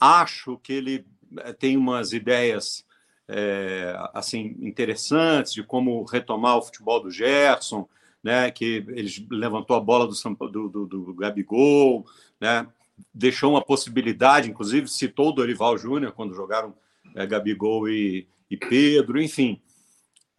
Acho 0.01 0.57
que 0.59 0.73
ele 0.73 1.07
eh, 1.39 1.53
tem 1.53 1.77
umas 1.77 2.13
ideias 2.13 2.85
é, 3.29 3.95
assim 4.13 4.57
interessantes 4.61 5.53
de 5.53 5.63
como 5.63 6.03
retomar 6.05 6.57
o 6.57 6.63
futebol 6.63 7.01
do 7.01 7.11
Gerson, 7.11 7.89
né? 8.23 8.51
Que 8.51 8.85
ele 8.89 9.29
levantou 9.31 9.77
a 9.77 9.81
bola 9.81 10.09
do, 10.09 10.15
do, 10.49 10.69
do, 10.69 10.87
do 10.87 11.15
Gabigol, 11.15 12.05
né? 12.41 12.67
Deixou 13.15 13.53
uma 13.53 13.63
possibilidade, 13.63 14.51
inclusive 14.51 14.89
citou 14.89 15.29
o 15.29 15.33
Dorival 15.33 15.79
Júnior 15.79 16.13
quando 16.13 16.35
jogaram 16.35 16.75
é, 17.15 17.27
Gabigol 17.27 17.89
e, 17.89 18.27
e 18.51 18.57
Pedro, 18.57 19.21
enfim 19.21 19.61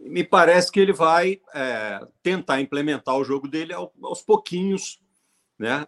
me 0.03 0.23
parece 0.23 0.71
que 0.71 0.79
ele 0.79 0.93
vai 0.93 1.39
é, 1.53 1.99
tentar 2.23 2.59
implementar 2.59 3.15
o 3.15 3.23
jogo 3.23 3.47
dele 3.47 3.73
aos 3.73 4.21
pouquinhos, 4.21 4.99
né? 5.59 5.85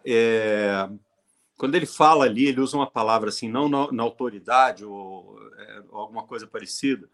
Quando 1.56 1.74
ele 1.74 1.86
fala 1.86 2.24
ali, 2.24 2.46
ele 2.46 2.60
usa 2.60 2.76
uma 2.76 2.90
palavra 2.90 3.28
assim, 3.28 3.48
não 3.48 3.68
na, 3.68 3.90
na 3.92 4.02
autoridade 4.02 4.84
ou, 4.84 5.38
é, 5.56 5.82
ou, 5.88 6.00
alguma 6.00 6.24
coisa 6.24 6.46
parecida. 6.46 7.08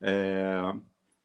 É, 0.00 0.72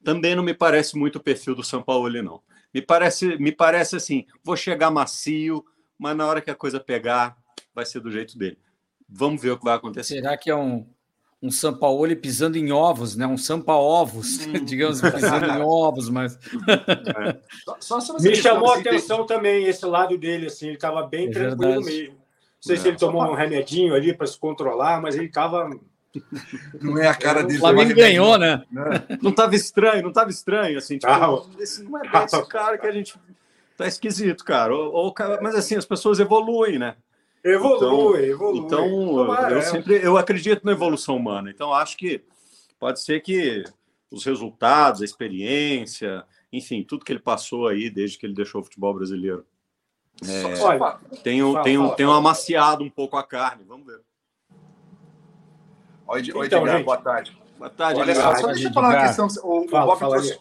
também 0.03 0.35
não 0.35 0.43
me 0.43 0.53
parece 0.53 0.97
muito 0.97 1.17
o 1.17 1.23
perfil 1.23 1.55
do 1.55 1.63
São 1.63 1.81
Paulo, 1.81 2.09
não. 2.21 2.41
Me 2.73 2.81
parece, 2.81 3.37
me 3.37 3.51
parece 3.51 3.95
assim, 3.95 4.25
vou 4.43 4.55
chegar 4.55 4.91
macio, 4.91 5.65
mas 5.97 6.15
na 6.15 6.27
hora 6.27 6.41
que 6.41 6.51
a 6.51 6.55
coisa 6.55 6.79
pegar, 6.79 7.37
vai 7.73 7.85
ser 7.85 7.99
do 7.99 8.11
jeito 8.11 8.37
dele. 8.37 8.57
Vamos 9.07 9.41
ver 9.41 9.51
o 9.51 9.57
que 9.57 9.63
vai 9.63 9.75
acontecer. 9.75 10.15
Será 10.15 10.37
que 10.37 10.49
é 10.49 10.55
um, 10.55 10.85
um 11.41 11.49
Sampaoli 11.49 12.15
pisando 12.15 12.57
em 12.57 12.71
ovos, 12.71 13.15
né? 13.15 13.25
Um 13.25 13.37
Sampa 13.37 13.73
ovos, 13.73 14.45
hum. 14.45 14.53
digamos, 14.65 15.01
pisando 15.01 15.45
em 15.45 15.61
ovos, 15.61 16.09
mas 16.09 16.37
é. 16.67 17.39
só, 17.79 17.99
só 17.99 18.19
me 18.19 18.35
chamou 18.35 18.71
a 18.71 18.77
atenção 18.77 19.25
também 19.25 19.65
esse 19.65 19.85
lado 19.85 20.17
dele, 20.17 20.47
assim, 20.47 20.67
ele 20.67 20.75
estava 20.75 21.07
bem 21.07 21.27
é 21.27 21.31
tranquilo 21.31 21.81
verdade. 21.81 21.85
mesmo. 21.85 22.18
Não 22.59 22.67
sei 22.67 22.75
é. 22.75 22.79
se 22.79 22.87
ele 22.89 22.97
tomou 22.97 23.23
um 23.23 23.35
remedinho 23.35 23.93
ali 23.93 24.13
para 24.13 24.27
se 24.27 24.37
controlar, 24.37 25.01
mas 25.01 25.15
ele 25.15 25.25
estava 25.25 25.69
não 26.81 26.97
é 26.97 27.07
a 27.07 27.15
cara 27.15 27.43
dele. 27.43 27.57
O 27.57 27.61
Flamengo 27.61 27.93
ganhou, 27.95 28.37
né? 28.37 28.63
Não 29.21 29.31
estava 29.31 29.55
estranho, 29.55 30.01
não 30.01 30.09
estava 30.09 30.29
estranho, 30.29 30.77
assim, 30.77 30.97
tipo, 30.97 31.11
ah, 31.11 31.45
esse, 31.59 31.83
não 31.83 31.99
é 31.99 32.21
desse 32.21 32.47
cara 32.47 32.77
que 32.77 32.87
a 32.87 32.91
gente 32.91 33.15
tá 33.77 33.87
esquisito, 33.87 34.43
cara. 34.43 34.75
Ou, 34.75 34.91
ou, 34.91 35.13
mas 35.41 35.55
assim, 35.55 35.75
as 35.75 35.85
pessoas 35.85 36.19
evoluem, 36.19 36.79
né? 36.79 36.95
Evolui, 37.43 37.77
então, 37.77 38.15
evolui. 38.17 38.59
Então, 38.59 39.49
eu 39.49 39.59
é. 39.59 39.61
sempre 39.61 40.03
eu 40.03 40.17
acredito 40.17 40.65
na 40.65 40.73
evolução 40.73 41.15
humana. 41.15 41.49
Então, 41.49 41.73
acho 41.73 41.95
que 41.95 42.21
pode 42.77 43.01
ser 43.01 43.21
que 43.21 43.63
os 44.11 44.25
resultados, 44.25 45.01
a 45.01 45.05
experiência, 45.05 46.25
enfim, 46.51 46.83
tudo 46.83 47.05
que 47.05 47.11
ele 47.11 47.19
passou 47.19 47.67
aí 47.67 47.89
desde 47.89 48.17
que 48.17 48.25
ele 48.25 48.33
deixou 48.33 48.61
o 48.61 48.63
futebol 48.63 48.93
brasileiro. 48.93 49.45
É, 50.27 50.43
Olha, 50.43 50.99
tenho, 51.23 51.53
fala, 51.53 51.63
tenho, 51.63 51.83
fala, 51.83 51.95
tenho 51.95 52.09
fala. 52.09 52.19
amaciado 52.19 52.83
um 52.83 52.89
pouco 52.89 53.15
a 53.17 53.23
carne, 53.23 53.63
vamos 53.63 53.85
ver. 53.85 54.01
Oi, 56.07 56.21
então, 56.21 56.43
Edgar, 56.43 56.83
boa 56.83 56.97
tarde. 56.97 57.37
Boa 57.57 57.69
tarde, 57.69 57.99
Olha 57.99 58.15
só, 58.15 58.35
só 58.35 58.47
deixa 58.47 58.67
eu 58.67 58.73
falar 58.73 58.89
uma 58.89 59.07
questão. 59.07 59.27
O, 59.43 59.59
o, 59.61 59.67
Bob 59.67 59.99
trouxe, 59.99 60.39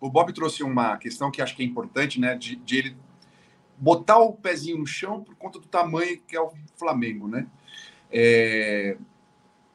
o, 0.00 0.10
Bob 0.10 0.32
trouxe, 0.32 0.62
uma 0.62 0.96
questão 0.96 1.30
que 1.30 1.40
acho 1.40 1.54
que 1.54 1.62
é 1.62 1.66
importante, 1.66 2.18
né? 2.18 2.34
De, 2.34 2.56
de 2.56 2.78
ele 2.78 2.96
botar 3.78 4.18
o 4.18 4.32
pezinho 4.32 4.78
no 4.78 4.86
chão 4.86 5.22
por 5.22 5.34
conta 5.36 5.58
do 5.58 5.66
tamanho 5.66 6.20
que 6.26 6.36
é 6.36 6.40
o 6.40 6.52
Flamengo, 6.76 7.28
né? 7.28 7.46
É... 8.10 8.96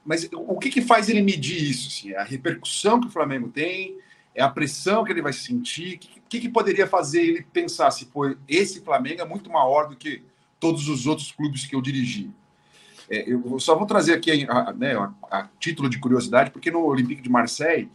Mas 0.03 0.27
o 0.31 0.57
que, 0.57 0.69
que 0.69 0.81
faz 0.81 1.09
ele 1.09 1.21
medir 1.21 1.61
isso? 1.69 1.87
Assim? 1.87 2.11
É 2.11 2.17
a 2.17 2.23
repercussão 2.23 2.99
que 2.99 3.07
o 3.07 3.11
Flamengo 3.11 3.49
tem? 3.49 3.97
É 4.33 4.41
a 4.41 4.49
pressão 4.49 5.03
que 5.03 5.11
ele 5.11 5.21
vai 5.21 5.33
sentir? 5.33 5.99
O 6.29 6.31
que, 6.31 6.41
que, 6.41 6.49
poderia 6.49 6.85
fazer 6.85 7.23
ele 7.23 7.41
pensar 7.41 7.89
se 7.89 8.05
for 8.05 8.37
esse 8.47 8.81
Flamengo 8.81 9.19
é 9.19 9.25
muito 9.25 9.49
maior 9.49 9.89
do 9.89 9.95
que 9.95 10.21
todos 10.59 10.87
os 10.87 11.07
outros 11.07 11.31
clubes 11.31 11.65
que 11.65 11.75
eu 11.75 11.81
dirigi? 11.81 12.29
É, 13.09 13.27
eu 13.27 13.59
só 13.59 13.75
vou 13.75 13.87
trazer 13.87 14.13
aqui 14.13 14.45
a, 14.47 14.71
né, 14.73 14.95
a, 14.95 15.11
a, 15.23 15.49
título 15.59 15.89
de 15.89 15.97
curiosidade, 15.97 16.51
porque 16.51 16.69
no 16.69 16.85
Olympique 16.85 17.23
de 17.23 17.29
Marseille 17.29 17.89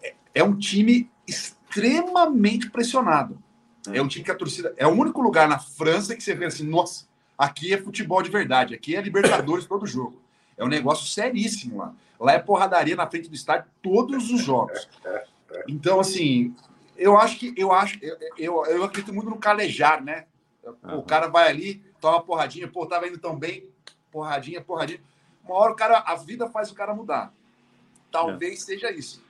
é, 0.00 0.14
é 0.36 0.44
um 0.44 0.56
time 0.56 1.10
extremamente 1.26 2.70
pressionado. 2.70 3.36
É 3.92 4.00
um 4.00 4.06
time 4.06 4.24
que 4.24 4.30
a 4.30 4.36
torcida. 4.36 4.72
É 4.76 4.86
o 4.86 4.90
único 4.90 5.20
lugar 5.20 5.48
na 5.48 5.58
França 5.58 6.14
que 6.14 6.22
você 6.22 6.36
vê 6.36 6.44
assim, 6.44 6.62
nossa, 6.62 7.04
aqui 7.36 7.74
é 7.74 7.78
futebol 7.82 8.22
de 8.22 8.30
verdade, 8.30 8.76
aqui 8.76 8.94
é 8.94 9.02
Libertadores 9.02 9.66
todo 9.66 9.88
jogo. 9.88 10.22
É 10.56 10.64
um 10.64 10.68
negócio 10.68 11.04
seríssimo 11.08 11.78
lá. 11.78 11.92
Lá 12.20 12.34
é 12.34 12.38
porradaria 12.38 12.94
na 12.94 13.08
frente 13.08 13.28
do 13.28 13.34
estádio 13.34 13.68
todos 13.82 14.30
os 14.30 14.40
jogos. 14.40 14.88
Então, 15.66 15.98
assim, 15.98 16.54
eu 17.00 17.18
acho 17.18 17.38
que 17.38 17.52
eu 17.56 17.72
acho, 17.72 17.98
eu, 18.02 18.16
eu, 18.38 18.66
eu 18.66 18.84
acredito 18.84 19.12
muito 19.12 19.30
no 19.30 19.38
calejar, 19.38 20.02
né? 20.04 20.26
O 20.94 21.02
cara 21.02 21.26
vai 21.26 21.48
ali, 21.48 21.82
toma 22.00 22.22
porradinha, 22.22 22.68
pô, 22.68 22.86
tava 22.86 23.08
indo 23.08 23.18
tão 23.18 23.36
bem, 23.36 23.68
porradinha, 24.12 24.60
porradinha. 24.60 25.00
Uma 25.42 25.56
hora 25.56 25.72
o 25.72 25.76
cara, 25.76 25.98
a 25.98 26.14
vida 26.14 26.48
faz 26.48 26.70
o 26.70 26.74
cara 26.74 26.94
mudar. 26.94 27.32
Talvez 28.10 28.62
é. 28.62 28.64
seja 28.64 28.92
isso 28.92 29.22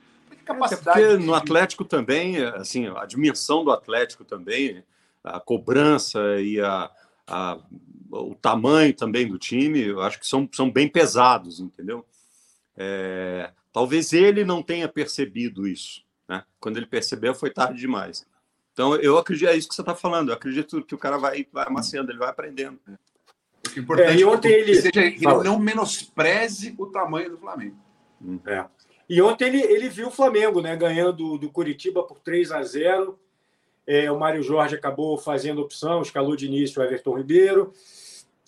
capacidade. 0.43 1.01
É 1.01 1.09
porque 1.09 1.25
no 1.25 1.33
Atlético 1.33 1.85
também, 1.85 2.37
assim, 2.43 2.87
a 2.87 3.05
dimensão 3.05 3.63
do 3.63 3.71
Atlético 3.71 4.23
também, 4.23 4.83
a 5.23 5.39
cobrança 5.39 6.19
e 6.39 6.59
a, 6.59 6.91
a, 7.27 7.59
o 8.11 8.35
tamanho 8.35 8.93
também 8.93 9.27
do 9.27 9.37
time, 9.37 9.79
eu 9.81 10.01
acho 10.01 10.19
que 10.19 10.27
são, 10.27 10.47
são 10.51 10.69
bem 10.69 10.87
pesados, 10.87 11.59
entendeu? 11.59 12.05
É, 12.75 13.51
talvez 13.71 14.13
ele 14.13 14.43
não 14.43 14.61
tenha 14.61 14.87
percebido 14.87 15.67
isso. 15.67 16.03
Né? 16.27 16.43
Quando 16.59 16.77
ele 16.77 16.85
percebeu, 16.85 17.33
foi 17.33 17.49
tarde 17.49 17.79
demais. 17.79 18.25
Então, 18.73 18.95
eu 18.95 19.17
acredito, 19.17 19.49
é 19.49 19.55
isso 19.55 19.67
que 19.67 19.75
você 19.75 19.81
está 19.81 19.95
falando. 19.95 20.29
Eu 20.29 20.35
acredito 20.35 20.81
que 20.83 20.95
o 20.95 20.97
cara 20.97 21.17
vai, 21.17 21.45
vai 21.51 21.67
amaciando, 21.67 22.11
ele 22.11 22.19
vai 22.19 22.29
aprendendo. 22.29 22.79
O 23.75 23.79
importante 23.79 24.21
é, 24.21 24.25
ontem 24.25 24.51
ele... 24.51 24.75
seja 24.75 24.91
que 24.91 25.25
ele 25.25 25.43
não 25.43 25.59
menospreze 25.59 26.73
o 26.77 26.85
tamanho 26.87 27.31
do 27.31 27.37
Flamengo. 27.37 27.77
É. 28.45 28.65
E 29.09 29.21
ontem 29.21 29.47
ele, 29.47 29.61
ele 29.61 29.89
viu 29.89 30.07
o 30.07 30.11
Flamengo 30.11 30.61
né, 30.61 30.75
ganhando 30.75 31.37
do 31.37 31.49
Curitiba 31.49 32.03
por 32.03 32.19
3 32.19 32.51
a 32.51 32.63
0. 32.63 33.19
É, 33.85 34.11
o 34.11 34.17
Mário 34.17 34.41
Jorge 34.41 34.75
acabou 34.75 35.17
fazendo 35.17 35.61
opção, 35.61 36.01
escalou 36.01 36.35
de 36.35 36.45
início 36.45 36.81
o 36.81 36.85
Everton 36.85 37.17
Ribeiro 37.17 37.73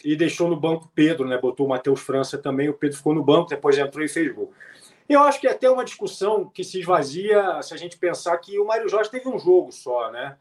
e 0.04 0.16
deixou 0.16 0.50
no 0.50 0.60
banco 0.60 0.92
Pedro, 0.94 1.28
né? 1.28 1.38
Botou 1.38 1.66
o 1.66 1.70
Matheus 1.70 2.02
França 2.02 2.38
também, 2.38 2.70
o 2.70 2.74
Pedro 2.74 2.98
ficou 2.98 3.14
no 3.14 3.24
banco, 3.24 3.50
depois 3.50 3.78
entrou 3.78 4.04
e 4.04 4.10
fez 4.10 4.34
gol. 4.34 4.54
Eu 5.08 5.22
acho 5.22 5.40
que 5.40 5.48
é 5.48 5.52
até 5.52 5.70
uma 5.70 5.84
discussão 5.84 6.50
que 6.50 6.64
se 6.64 6.80
esvazia 6.80 7.62
se 7.62 7.74
a 7.74 7.78
gente 7.78 7.98
pensar 7.98 8.38
que 8.38 8.58
o 8.58 8.66
Mário 8.66 8.90
Jorge 8.90 9.12
teve 9.12 9.28
um 9.28 9.38
jogo 9.38 9.72
só, 9.72 10.12
né? 10.12 10.38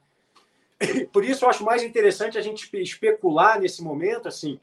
Por 1.12 1.24
isso 1.24 1.44
eu 1.44 1.48
acho 1.48 1.64
mais 1.64 1.82
interessante 1.82 2.38
a 2.38 2.42
gente 2.42 2.68
especular 2.76 3.60
nesse 3.60 3.82
momento 3.82 4.28
assim, 4.28 4.60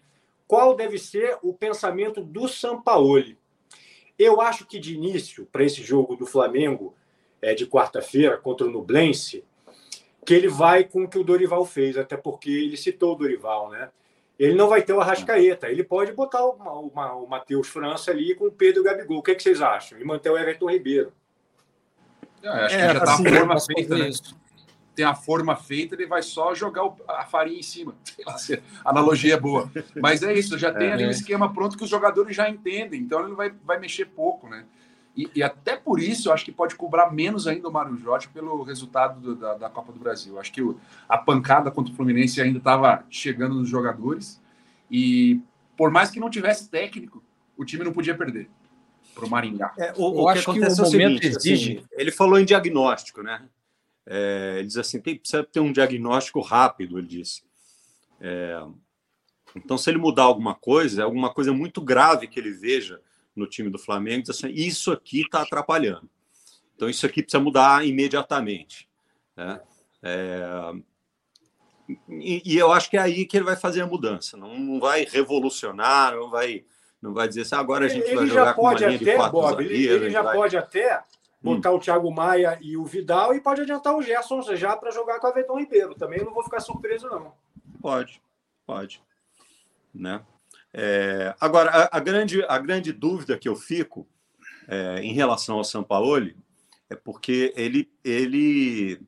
qual 0.47 0.75
deve 0.75 0.97
ser 0.97 1.37
o 1.41 1.53
pensamento 1.53 2.21
do 2.21 2.47
Sampaoli. 2.47 3.37
Eu 4.17 4.41
acho 4.41 4.65
que 4.65 4.79
de 4.79 4.95
início, 4.95 5.45
para 5.51 5.63
esse 5.63 5.81
jogo 5.81 6.15
do 6.15 6.25
Flamengo 6.25 6.93
é, 7.41 7.53
de 7.53 7.65
quarta-feira 7.65 8.37
contra 8.37 8.67
o 8.67 8.71
Nublense, 8.71 9.43
que 10.25 10.33
ele 10.33 10.47
vai 10.47 10.83
com 10.83 11.03
o 11.03 11.07
que 11.07 11.17
o 11.17 11.23
Dorival 11.23 11.65
fez, 11.65 11.97
até 11.97 12.17
porque 12.17 12.49
ele 12.49 12.77
citou 12.77 13.13
o 13.13 13.15
Dorival, 13.15 13.69
né? 13.69 13.89
Ele 14.39 14.55
não 14.55 14.69
vai 14.69 14.81
ter 14.81 14.93
o 14.93 15.01
Arrascaeta. 15.01 15.67
Ele 15.67 15.84
pode 15.84 16.13
botar 16.13 16.41
o, 16.41 16.51
o, 16.51 16.88
o 16.88 17.27
Matheus 17.27 17.67
França 17.67 18.12
ali 18.12 18.34
com 18.34 18.46
o 18.46 18.51
Pedro 18.51 18.81
Gabigol. 18.81 19.17
O 19.17 19.22
que, 19.22 19.31
é 19.31 19.36
que 19.36 19.43
vocês 19.43 19.62
acham? 19.62 20.00
E 20.00 20.05
manter 20.05 20.29
o 20.29 20.38
Everton 20.38 20.72
Ribeiro. 20.72 21.12
É, 22.41 22.48
acho 22.48 22.75
que 22.77 22.81
é, 22.81 22.86
já 22.86 22.91
está 22.93 23.13
assim, 23.13 23.27
a 23.27 23.38
forma 23.38 23.60
feita, 23.60 23.98
né? 23.98 24.10
Tem 24.96 25.05
a 25.05 25.15
forma 25.15 25.55
feita, 25.55 25.96
ele 25.96 26.05
vai 26.05 26.22
só 26.22 26.53
jogar 26.53 26.89
a 27.08 27.25
farinha 27.25 27.60
em 27.60 27.63
cima. 27.63 27.96
a 28.84 28.89
analogia 28.89 29.34
é 29.34 29.39
boa. 29.39 29.69
Mas 29.96 30.24
é 30.24 30.34
isso, 30.34 30.58
já 30.58 30.74
tem 30.74 30.88
é, 30.88 30.93
ali 30.93 31.05
um 31.05 31.10
esquema 31.10 31.53
pronto 31.53 31.77
que 31.77 31.84
os 31.84 31.89
jogadores 31.89 32.36
já 32.36 32.50
entendem, 32.50 33.01
então 33.01 33.25
ele 33.25 33.36
vai, 33.36 33.53
vai 33.63 33.79
mexer 33.79 34.05
pouco, 34.05 34.48
né? 34.48 34.65
E, 35.19 35.29
e, 35.35 35.43
até 35.43 35.75
por 35.75 35.99
isso 35.99 36.29
eu 36.29 36.33
acho 36.33 36.45
que 36.45 36.51
pode 36.51 36.75
cobrar 36.75 37.11
menos 37.11 37.45
ainda 37.45 37.67
o 37.67 37.71
Mário 37.73 37.97
Jorge 37.97 38.29
pelo 38.29 38.63
resultado 38.63 39.19
do, 39.19 39.35
da, 39.35 39.55
da, 39.55 39.69
Copa 39.69 39.91
do 39.91 39.99
Brasil. 39.99 40.39
Acho 40.39 40.53
que 40.53 40.61
o, 40.61 40.79
a 41.09 41.17
pancada 41.17 41.69
contra 41.69 41.91
o 41.91 41.95
Fluminense 41.95 42.41
ainda 42.41 42.59
estava 42.59 43.03
chegando 43.09 43.55
nos 43.55 43.67
jogadores. 43.67 44.41
E 44.89 45.41
por 45.75 45.91
mais 45.91 46.09
que 46.09 46.21
não 46.21 46.29
tivesse 46.29 46.69
técnico, 46.69 47.21
o 47.57 47.65
time 47.65 47.83
não 47.83 47.91
podia 47.91 48.15
perder 48.15 48.49
para 49.13 49.25
o 49.25 49.29
Maringá. 49.29 49.73
É, 49.77 49.93
o, 49.97 50.23
o 50.23 50.31
que 50.31 50.39
acontece 50.39 50.77
que 50.77 50.81
o 50.81 50.85
é 50.85 50.88
o 50.88 50.89
seguinte, 50.89 51.27
exige... 51.27 51.77
Assim, 51.79 51.88
ele 51.91 52.11
falou 52.11 52.39
em 52.39 52.45
diagnóstico, 52.45 53.21
né? 53.21 53.43
É, 54.05 54.55
ele 54.59 54.67
diz 54.67 54.77
assim, 54.77 55.01
tem, 55.01 55.17
precisa 55.17 55.43
ter 55.43 55.59
um 55.59 55.73
diagnóstico 55.73 56.39
rápido, 56.39 56.97
ele 56.97 57.07
disse. 57.07 57.43
É, 58.21 58.57
então, 59.53 59.77
se 59.77 59.89
ele 59.89 59.97
mudar 59.97 60.23
alguma 60.23 60.55
coisa, 60.55 61.01
é 61.01 61.03
alguma 61.03 61.33
coisa 61.33 61.51
muito 61.51 61.81
grave 61.81 62.25
que 62.25 62.39
ele 62.39 62.51
veja 62.51 63.01
no 63.39 63.48
time 63.48 63.69
do 63.69 63.79
Flamengo, 63.79 64.22
diz 64.24 64.29
assim, 64.31 64.50
isso 64.50 64.91
aqui 64.91 65.22
está 65.22 65.41
atrapalhando. 65.41 66.10
Então, 66.75 66.89
isso 66.89 67.05
aqui 67.05 67.22
precisa 67.22 67.43
mudar 67.43 67.86
imediatamente. 67.86 68.88
Né? 69.36 69.60
É, 70.03 70.74
e, 72.08 72.41
e, 72.46 72.58
eu 72.58 72.72
acho 72.72 72.89
que 72.89 72.98
é 72.98 73.01
aí 73.01 73.25
que 73.25 73.36
ele 73.36 73.46
vai 73.46 73.55
fazer 73.55 73.81
a 73.81 73.88
mudança. 73.88 74.38
Não, 74.38 74.58
não 74.58 74.79
vai 74.79 75.05
revolucionar, 75.05 76.15
não 76.15 76.29
vai, 76.29 76.63
não 77.01 77.13
vai 77.13 77.27
dizer 77.27 77.41
assim, 77.41 77.55
agora 77.55 77.86
a 77.86 77.89
gente 77.89 78.05
ele 78.05 78.15
vai 78.15 78.27
jogar 78.27 78.53
com 78.53 78.62
uma 78.62 78.74
linha 78.74 78.96
até, 78.96 78.98
de 78.98 79.15
quatro 79.15 79.31
Bob, 79.31 79.65
Ele, 79.65 79.88
ele 79.88 80.10
já 80.10 80.22
vai... 80.22 80.36
pode 80.36 80.58
até 80.58 81.03
botar 81.41 81.72
hum. 81.72 81.75
o 81.75 81.79
Thiago 81.79 82.12
Maia 82.12 82.58
e 82.62 82.77
o 82.77 82.86
Vidal 82.86 83.34
e 83.34 83.41
pode 83.41 83.62
adiantar 83.62 83.96
o 83.96 84.01
Gerson 84.01 84.41
já 84.55 84.75
para 84.75 84.91
jogar 84.91 85.19
com 85.19 85.27
o 85.27 85.29
Everton 85.31 85.60
Ribeiro. 85.60 85.96
Também 85.96 86.24
não 86.24 86.34
vou 86.34 86.43
ficar 86.43 86.60
surpreso, 86.60 87.08
não. 87.08 87.34
Pode, 87.81 88.22
pode. 88.65 89.01
Né? 89.93 90.22
É, 90.73 91.35
agora, 91.39 91.69
a, 91.69 91.97
a, 91.97 91.99
grande, 91.99 92.43
a 92.47 92.57
grande 92.57 92.91
dúvida 92.91 93.38
que 93.38 93.49
eu 93.49 93.55
fico 93.55 94.07
é, 94.67 95.01
em 95.01 95.13
relação 95.13 95.57
ao 95.57 95.63
Sampaoli 95.63 96.35
é 96.89 96.95
porque 96.95 97.53
ele, 97.55 97.89
ele. 98.03 98.99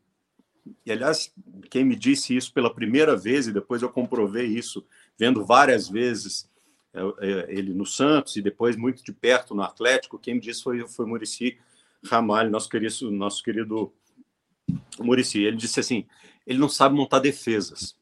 E, 0.85 0.91
aliás, 0.91 1.33
quem 1.69 1.83
me 1.83 1.95
disse 1.95 2.35
isso 2.35 2.53
pela 2.53 2.73
primeira 2.73 3.15
vez, 3.15 3.47
e 3.47 3.51
depois 3.51 3.81
eu 3.81 3.89
comprovei 3.89 4.45
isso, 4.45 4.85
vendo 5.17 5.45
várias 5.45 5.89
vezes 5.89 6.49
é, 6.93 6.99
é 6.99 7.45
ele 7.49 7.73
no 7.73 7.85
Santos 7.85 8.35
e 8.35 8.41
depois 8.41 8.75
muito 8.75 9.03
de 9.03 9.13
perto 9.13 9.55
no 9.55 9.63
Atlético, 9.63 10.19
quem 10.19 10.35
me 10.35 10.41
disse 10.41 10.63
foi, 10.63 10.87
foi 10.87 11.05
Murici 11.05 11.57
Ramalho, 12.03 12.49
nosso 12.49 12.69
querido, 12.69 13.11
nosso 13.11 13.43
querido 13.43 13.93
Murici. 14.99 15.39
Ele 15.39 15.57
disse 15.57 15.79
assim: 15.79 16.05
ele 16.45 16.59
não 16.59 16.69
sabe 16.69 16.95
montar 16.95 17.19
defesas. 17.19 17.95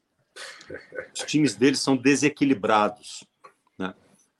Os 1.14 1.24
times 1.24 1.54
dele 1.54 1.76
são 1.76 1.96
desequilibrados. 1.96 3.24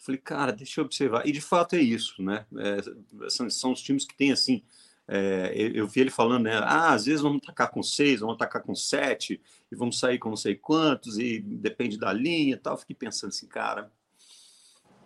Falei, 0.00 0.18
cara, 0.18 0.50
deixa 0.50 0.80
eu 0.80 0.86
observar. 0.86 1.26
E 1.26 1.32
de 1.32 1.40
fato 1.42 1.76
é 1.76 1.80
isso, 1.80 2.22
né? 2.22 2.46
É, 2.56 3.28
são, 3.28 3.50
são 3.50 3.72
os 3.72 3.82
times 3.82 4.06
que 4.06 4.16
têm 4.16 4.32
assim. 4.32 4.62
É, 5.06 5.52
eu, 5.54 5.70
eu, 5.72 5.88
vi 5.88 6.00
ele 6.00 6.10
falando, 6.10 6.44
né? 6.44 6.56
Ah, 6.56 6.92
às 6.92 7.04
vezes 7.04 7.20
vamos 7.20 7.42
atacar 7.42 7.70
com 7.70 7.82
seis, 7.82 8.20
vamos 8.20 8.36
atacar 8.36 8.62
com 8.62 8.74
sete, 8.74 9.40
e 9.70 9.76
vamos 9.76 9.98
sair 9.98 10.18
com 10.18 10.30
não 10.30 10.36
sei 10.36 10.54
quantos, 10.54 11.18
e 11.18 11.40
depende 11.40 11.98
da 11.98 12.12
linha 12.12 12.54
e 12.54 12.56
tal. 12.56 12.78
Fiquei 12.78 12.96
pensando 12.96 13.30
assim, 13.30 13.46
cara, 13.46 13.90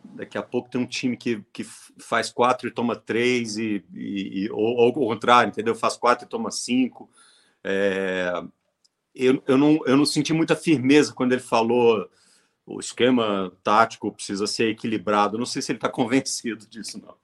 daqui 0.04 0.38
a 0.38 0.42
pouco 0.42 0.70
tem 0.70 0.80
um 0.80 0.86
time 0.86 1.16
que, 1.16 1.42
que 1.52 1.64
faz 1.64 2.30
quatro 2.30 2.68
e 2.68 2.70
toma 2.70 2.94
três, 2.94 3.56
e, 3.56 3.84
e, 3.94 4.44
e 4.44 4.50
ou, 4.50 4.76
ou 4.76 4.86
ao 4.86 4.92
contrário, 4.92 5.50
entendeu? 5.50 5.74
Faz 5.74 5.96
quatro 5.96 6.26
e 6.26 6.28
toma 6.28 6.50
cinco. 6.50 7.10
É, 7.64 8.30
eu, 9.14 9.42
eu, 9.48 9.58
não, 9.58 9.80
eu 9.86 9.96
não 9.96 10.06
senti 10.06 10.32
muita 10.32 10.54
firmeza 10.54 11.12
quando 11.12 11.32
ele 11.32 11.40
falou 11.40 12.08
o 12.66 12.80
esquema 12.80 13.52
tático 13.62 14.10
precisa 14.12 14.46
ser 14.46 14.70
equilibrado. 14.70 15.38
Não 15.38 15.46
sei 15.46 15.60
se 15.60 15.72
ele 15.72 15.78
está 15.78 15.88
convencido 15.90 16.66
disso, 16.66 17.00
não. 17.00 17.14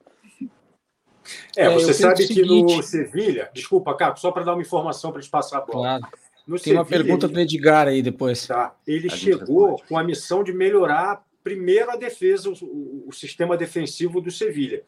É, 1.55 1.65
é 1.65 1.69
você 1.69 1.93
sabe 1.93 2.15
que 2.15 2.33
seguinte... 2.33 2.75
no 2.75 2.83
Sevilha, 2.83 3.49
desculpa, 3.53 3.95
Caco, 3.95 4.19
só 4.19 4.31
para 4.31 4.43
dar 4.43 4.53
uma 4.53 4.61
informação 4.61 5.11
para 5.11 5.21
te 5.21 5.29
passar 5.29 5.59
a 5.59 5.61
bola. 5.61 5.99
Claro. 5.99 6.17
No 6.47 6.55
Tem 6.55 6.63
Sevilha, 6.63 6.79
uma 6.79 6.85
pergunta 6.85 7.25
ele... 7.27 7.33
do 7.33 7.39
Edgar 7.39 7.87
aí 7.87 8.01
depois. 8.01 8.47
Tá. 8.47 8.75
Ele 8.85 9.07
a 9.07 9.15
chegou 9.15 9.81
com 9.87 9.97
a 9.97 10.03
missão 10.03 10.43
de 10.43 10.51
melhorar 10.51 11.23
primeiro 11.43 11.91
a 11.91 11.95
defesa, 11.95 12.49
o, 12.49 13.05
o 13.07 13.11
sistema 13.11 13.55
defensivo 13.55 14.19
do 14.19 14.31
Sevilha, 14.31 14.83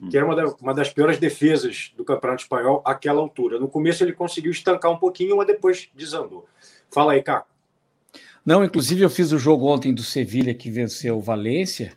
hum. 0.00 0.08
que 0.08 0.16
era 0.16 0.26
uma, 0.26 0.36
da, 0.36 0.46
uma, 0.60 0.74
das 0.74 0.90
piores 0.90 1.18
defesas 1.18 1.92
do 1.96 2.04
Campeonato 2.04 2.42
Espanhol 2.42 2.82
àquela 2.84 3.20
altura. 3.20 3.58
No 3.58 3.68
começo 3.68 4.04
ele 4.04 4.12
conseguiu 4.12 4.52
estancar 4.52 4.90
um 4.90 4.98
pouquinho, 4.98 5.36
mas 5.36 5.46
depois 5.46 5.88
desandou. 5.94 6.46
Fala 6.90 7.12
aí, 7.12 7.22
Caco. 7.22 7.48
Não, 8.48 8.64
inclusive 8.64 9.02
eu 9.02 9.10
fiz 9.10 9.30
o 9.30 9.38
jogo 9.38 9.66
ontem 9.66 9.92
do 9.92 10.02
Sevilha 10.02 10.54
que 10.54 10.70
venceu 10.70 11.18
o 11.18 11.20
Valência 11.20 11.92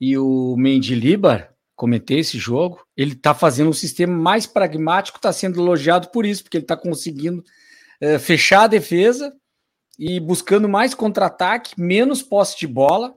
e 0.00 0.16
o 0.16 0.54
Mendilibar, 0.56 1.52
comentei 1.74 2.20
esse 2.20 2.38
jogo, 2.38 2.86
ele 2.96 3.14
está 3.14 3.34
fazendo 3.34 3.70
um 3.70 3.72
sistema 3.72 4.16
mais 4.16 4.46
pragmático, 4.46 5.18
está 5.18 5.32
sendo 5.32 5.60
elogiado 5.60 6.06
por 6.12 6.24
isso, 6.24 6.44
porque 6.44 6.58
ele 6.58 6.64
está 6.64 6.76
conseguindo 6.76 7.42
é, 8.00 8.20
fechar 8.20 8.62
a 8.62 8.66
defesa 8.68 9.34
e 9.98 10.20
buscando 10.20 10.68
mais 10.68 10.94
contra-ataque, 10.94 11.74
menos 11.76 12.22
posse 12.22 12.56
de 12.56 12.68
bola, 12.68 13.12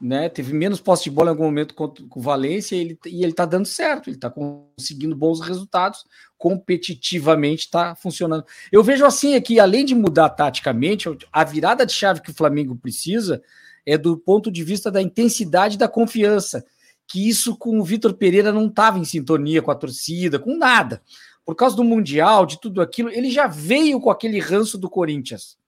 né? 0.00 0.28
Teve 0.28 0.52
menos 0.52 0.80
posse 0.80 1.04
de 1.04 1.10
bola 1.10 1.28
em 1.28 1.30
algum 1.30 1.44
momento 1.44 1.74
com, 1.74 1.88
com 1.88 2.20
o 2.20 2.22
Valência 2.22 2.76
e 2.76 2.80
ele, 2.80 2.98
e 3.06 3.24
ele 3.24 3.32
tá 3.32 3.44
dando 3.46 3.66
certo, 3.66 4.08
ele 4.08 4.16
está 4.16 4.30
conseguindo 4.30 5.14
bons 5.14 5.40
resultados, 5.40 6.04
competitivamente 6.36 7.64
está 7.64 7.94
funcionando. 7.94 8.44
Eu 8.70 8.82
vejo 8.82 9.04
assim 9.04 9.34
aqui, 9.34 9.58
além 9.58 9.84
de 9.84 9.94
mudar 9.94 10.30
taticamente, 10.30 11.08
a 11.32 11.44
virada 11.44 11.86
de 11.86 11.92
chave 11.92 12.20
que 12.20 12.30
o 12.30 12.34
Flamengo 12.34 12.76
precisa 12.76 13.42
é 13.86 13.96
do 13.96 14.16
ponto 14.16 14.50
de 14.50 14.64
vista 14.64 14.90
da 14.90 15.00
intensidade 15.00 15.78
da 15.78 15.88
confiança, 15.88 16.64
que 17.06 17.28
isso 17.28 17.56
com 17.56 17.78
o 17.78 17.84
Vitor 17.84 18.14
Pereira 18.14 18.52
não 18.52 18.66
estava 18.66 18.98
em 18.98 19.04
sintonia 19.04 19.62
com 19.62 19.70
a 19.70 19.74
torcida, 19.74 20.38
com 20.38 20.56
nada. 20.56 21.02
Por 21.44 21.54
causa 21.54 21.76
do 21.76 21.84
Mundial, 21.84 22.46
de 22.46 22.58
tudo 22.58 22.80
aquilo, 22.80 23.10
ele 23.10 23.30
já 23.30 23.46
veio 23.46 24.00
com 24.00 24.10
aquele 24.10 24.38
ranço 24.38 24.78
do 24.78 24.88
Corinthians 24.88 25.58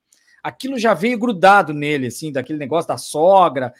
aquilo 0.47 0.79
já 0.79 0.95
veio 0.95 1.19
grudado 1.19 1.75
nele, 1.75 2.07
assim, 2.07 2.31
daquele 2.31 2.57
negócio 2.57 2.87
da 2.87 2.97
sogra, 2.97 3.75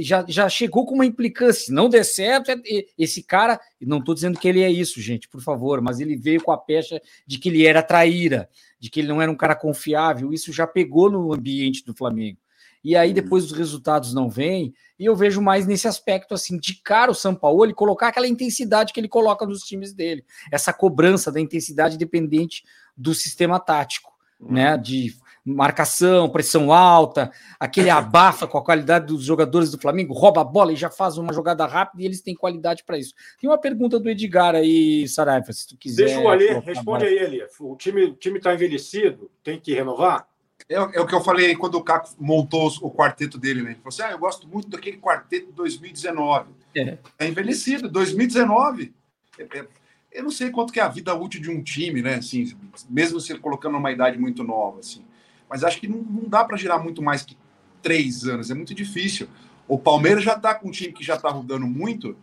já, 0.00 0.24
já 0.28 0.48
chegou 0.48 0.86
com 0.86 0.94
uma 0.94 1.06
implicância. 1.06 1.66
Se 1.66 1.72
não 1.72 1.88
der 1.88 2.04
certo, 2.04 2.50
é, 2.50 2.60
esse 2.98 3.22
cara, 3.22 3.60
não 3.80 3.98
estou 3.98 4.14
dizendo 4.14 4.38
que 4.38 4.48
ele 4.48 4.62
é 4.62 4.70
isso, 4.70 5.00
gente, 5.00 5.28
por 5.28 5.40
favor, 5.40 5.80
mas 5.80 6.00
ele 6.00 6.16
veio 6.16 6.42
com 6.42 6.52
a 6.52 6.58
pecha 6.58 7.00
de 7.26 7.38
que 7.38 7.48
ele 7.48 7.66
era 7.66 7.82
traíra, 7.82 8.48
de 8.78 8.90
que 8.90 9.00
ele 9.00 9.08
não 9.08 9.20
era 9.20 9.30
um 9.30 9.36
cara 9.36 9.54
confiável. 9.54 10.32
Isso 10.32 10.52
já 10.52 10.66
pegou 10.66 11.10
no 11.10 11.32
ambiente 11.32 11.84
do 11.84 11.94
Flamengo. 11.94 12.38
E 12.84 12.94
aí 12.94 13.08
uhum. 13.08 13.14
depois 13.14 13.44
os 13.44 13.52
resultados 13.52 14.12
não 14.12 14.28
vêm, 14.28 14.74
e 14.98 15.06
eu 15.06 15.16
vejo 15.16 15.40
mais 15.40 15.66
nesse 15.66 15.88
aspecto 15.88 16.34
assim, 16.34 16.58
de 16.58 16.74
cara 16.82 17.10
o 17.10 17.14
São 17.14 17.34
Paulo 17.34 17.64
ele 17.64 17.72
colocar 17.72 18.08
aquela 18.08 18.28
intensidade 18.28 18.92
que 18.92 19.00
ele 19.00 19.08
coloca 19.08 19.46
nos 19.46 19.62
times 19.62 19.94
dele, 19.94 20.22
essa 20.52 20.72
cobrança 20.72 21.32
da 21.32 21.40
intensidade 21.40 21.96
dependente 21.96 22.62
do 22.94 23.14
sistema 23.14 23.58
tático, 23.58 24.12
né, 24.38 24.76
de 24.76 25.14
marcação, 25.44 26.30
pressão 26.30 26.72
alta, 26.72 27.30
aquele 27.60 27.90
abafa 27.90 28.46
com 28.46 28.56
a 28.56 28.64
qualidade 28.64 29.06
dos 29.06 29.24
jogadores 29.24 29.70
do 29.70 29.78
Flamengo, 29.78 30.14
rouba 30.14 30.40
a 30.40 30.44
bola 30.44 30.72
e 30.72 30.76
já 30.76 30.88
faz 30.88 31.18
uma 31.18 31.32
jogada 31.32 31.66
rápida 31.66 32.02
e 32.02 32.06
eles 32.06 32.22
têm 32.22 32.34
qualidade 32.34 32.82
para 32.84 32.96
isso. 32.96 33.14
Tem 33.38 33.50
uma 33.50 33.58
pergunta 33.58 34.00
do 34.00 34.08
Edgar 34.08 34.54
aí, 34.54 35.06
Saraiva, 35.06 35.52
se 35.52 35.68
tu 35.68 35.76
quiser. 35.76 36.06
Deixa 36.06 36.20
o 36.20 36.28
Ali, 36.28 36.48
responde 36.60 37.04
aí, 37.04 37.18
Ali. 37.18 37.42
O 37.60 37.76
time 37.76 38.16
está 38.24 38.54
envelhecido, 38.54 39.30
tem 39.42 39.60
que 39.60 39.74
renovar? 39.74 40.26
É, 40.68 40.76
é, 40.76 41.00
o 41.00 41.06
que 41.06 41.14
eu 41.14 41.20
falei 41.20 41.54
quando 41.56 41.74
o 41.74 41.82
Caco 41.82 42.08
montou 42.18 42.72
o 42.80 42.90
quarteto 42.90 43.36
dele, 43.36 43.60
né? 43.60 43.70
Ele 43.70 43.76
falou 43.76 43.88
assim: 43.88 44.02
ah, 44.02 44.12
eu 44.12 44.18
gosto 44.18 44.48
muito 44.48 44.68
daquele 44.68 44.96
quarteto 44.96 45.46
de 45.46 45.52
2019. 45.52 46.52
É, 46.74 46.96
é 47.18 47.28
envelhecido, 47.28 47.88
2019. 47.88 48.94
É, 49.38 49.58
é, 49.58 49.66
eu 50.10 50.22
não 50.22 50.30
sei 50.30 50.50
quanto 50.50 50.72
que 50.72 50.80
é 50.80 50.82
a 50.82 50.88
vida 50.88 51.12
útil 51.14 51.42
de 51.42 51.50
um 51.50 51.62
time, 51.62 52.00
né? 52.00 52.14
Assim, 52.14 52.56
mesmo 52.88 53.20
você 53.20 53.36
colocando 53.36 53.76
uma 53.76 53.92
idade 53.92 54.16
muito 54.16 54.42
nova, 54.42 54.78
assim 54.78 55.04
mas 55.48 55.64
acho 55.64 55.80
que 55.80 55.88
não, 55.88 55.98
não 55.98 56.28
dá 56.28 56.44
para 56.44 56.56
girar 56.56 56.82
muito 56.82 57.02
mais 57.02 57.22
que 57.22 57.36
três 57.82 58.24
anos, 58.24 58.50
é 58.50 58.54
muito 58.54 58.74
difícil. 58.74 59.28
O 59.68 59.78
Palmeiras 59.78 60.24
já 60.24 60.34
está 60.34 60.54
com 60.54 60.68
um 60.68 60.70
time 60.70 60.92
que 60.92 61.04
já 61.04 61.14
está 61.14 61.28
rodando 61.30 61.66
muito, 61.66 62.16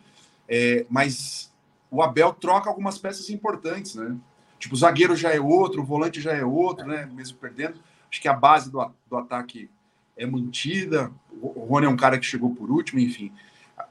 é, 0.47 0.85
mas 0.89 1.51
o 1.89 2.01
Abel 2.01 2.33
troca 2.33 2.69
algumas 2.69 2.97
peças 2.97 3.29
importantes, 3.29 3.95
né? 3.95 4.15
Tipo, 4.59 4.75
o 4.75 4.77
zagueiro 4.77 5.15
já 5.15 5.33
é 5.33 5.39
outro, 5.39 5.81
o 5.81 5.85
volante 5.85 6.21
já 6.21 6.33
é 6.33 6.43
outro, 6.43 6.85
né? 6.85 7.09
Mesmo 7.13 7.37
perdendo. 7.37 7.79
Acho 8.09 8.21
que 8.21 8.27
a 8.27 8.33
base 8.33 8.71
do, 8.71 8.91
do 9.09 9.17
ataque 9.17 9.69
é 10.15 10.25
mantida. 10.25 11.11
O 11.41 11.65
Rony 11.65 11.87
é 11.87 11.89
um 11.89 11.97
cara 11.97 12.19
que 12.19 12.25
chegou 12.25 12.53
por 12.53 12.69
último, 12.69 12.99
enfim. 12.99 13.31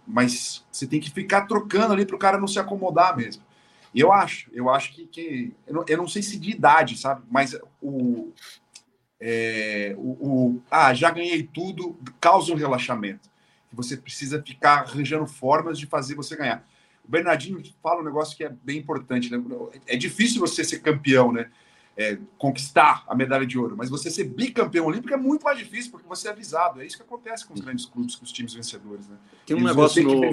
mas 0.06 0.64
você 0.70 0.86
tem 0.86 1.00
que 1.00 1.10
ficar 1.10 1.42
trocando 1.42 1.92
ali 1.92 2.06
para 2.06 2.16
o 2.16 2.18
cara 2.18 2.38
não 2.38 2.46
se 2.46 2.58
acomodar 2.58 3.16
mesmo. 3.16 3.42
E 3.92 4.00
eu 4.00 4.12
acho, 4.12 4.48
eu 4.52 4.70
acho 4.70 4.92
que, 4.92 5.06
que 5.06 5.52
eu, 5.66 5.74
não, 5.74 5.84
eu, 5.88 5.96
não, 5.96 6.06
sei 6.06 6.22
se 6.22 6.38
de 6.38 6.50
idade, 6.50 6.96
sabe? 6.96 7.22
Mas 7.28 7.58
o, 7.82 8.32
é, 9.20 9.94
o, 9.98 10.10
o, 10.10 10.62
ah, 10.70 10.94
já 10.94 11.10
ganhei 11.10 11.42
tudo, 11.42 11.98
causa 12.18 12.52
um 12.52 12.56
relaxamento. 12.56 13.28
Você 13.72 13.96
precisa 13.96 14.42
ficar 14.42 14.80
arranjando 14.80 15.26
formas 15.26 15.78
de 15.78 15.86
fazer 15.86 16.14
você 16.14 16.34
ganhar. 16.34 16.66
O 17.04 17.10
Bernardinho 17.10 17.62
fala 17.82 18.00
um 18.00 18.04
negócio 18.04 18.36
que 18.36 18.42
é 18.42 18.48
bem 18.48 18.78
importante. 18.78 19.30
Né? 19.30 19.42
É 19.86 19.96
difícil 19.96 20.40
você 20.40 20.64
ser 20.64 20.80
campeão, 20.80 21.32
né? 21.32 21.50
É, 21.96 22.18
conquistar 22.38 23.04
a 23.06 23.14
medalha 23.14 23.46
de 23.46 23.58
ouro, 23.58 23.76
mas 23.76 23.90
você 23.90 24.10
ser 24.10 24.24
bicampeão 24.24 24.86
olímpico 24.86 25.12
é 25.12 25.18
muito 25.18 25.42
mais 25.42 25.58
difícil 25.58 25.90
porque 25.90 26.08
você 26.08 26.28
é 26.28 26.30
avisado. 26.30 26.80
É 26.80 26.86
isso 26.86 26.96
que 26.96 27.02
acontece 27.02 27.44
com 27.44 27.52
os 27.52 27.60
grandes 27.60 27.84
clubes, 27.84 28.16
com 28.16 28.24
os 28.24 28.32
times 28.32 28.54
vencedores. 28.54 29.06
Né? 29.06 29.18
Tem 29.44 29.54
um 29.54 29.58
Eles 29.58 29.70
negócio 29.70 30.02
no... 30.02 30.24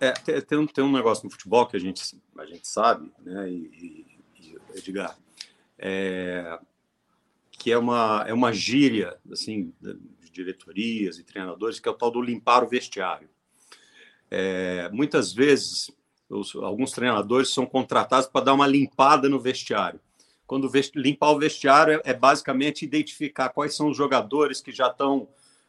É, 0.00 0.12
tem, 0.12 0.40
tem, 0.40 0.58
um, 0.58 0.66
tem 0.66 0.84
um 0.84 0.92
negócio 0.92 1.24
no 1.24 1.30
futebol 1.30 1.66
que 1.66 1.76
a 1.76 1.80
gente, 1.80 2.16
a 2.38 2.46
gente 2.46 2.66
sabe, 2.66 3.12
né? 3.22 3.50
E, 3.50 4.06
e, 4.38 4.46
e 4.46 4.78
Edgar, 4.78 5.18
é, 5.78 6.58
que 7.66 7.72
é 7.72 7.76
uma, 7.76 8.24
é 8.28 8.32
uma 8.32 8.52
gíria 8.52 9.16
assim, 9.32 9.72
de 9.80 10.30
diretorias 10.30 11.18
e 11.18 11.24
treinadores, 11.24 11.80
que 11.80 11.88
é 11.88 11.90
o 11.90 11.96
tal 11.96 12.12
do 12.12 12.22
limpar 12.22 12.62
o 12.62 12.68
vestiário. 12.68 13.28
É, 14.30 14.88
muitas 14.92 15.32
vezes, 15.32 15.90
os, 16.30 16.54
alguns 16.54 16.92
treinadores 16.92 17.52
são 17.52 17.66
contratados 17.66 18.28
para 18.28 18.44
dar 18.44 18.54
uma 18.54 18.68
limpada 18.68 19.28
no 19.28 19.40
vestiário. 19.40 19.98
Quando 20.46 20.70
vest, 20.70 20.94
limpar 20.94 21.32
o 21.32 21.40
vestiário 21.40 21.94
é, 22.04 22.10
é, 22.10 22.14
basicamente 22.14 22.84
identificar 22.84 23.48
quais 23.48 23.74
são 23.74 23.88
os 23.90 23.96
jogadores 23.96 24.60
que 24.60 24.70
já 24.70 24.86
estão 24.86 25.26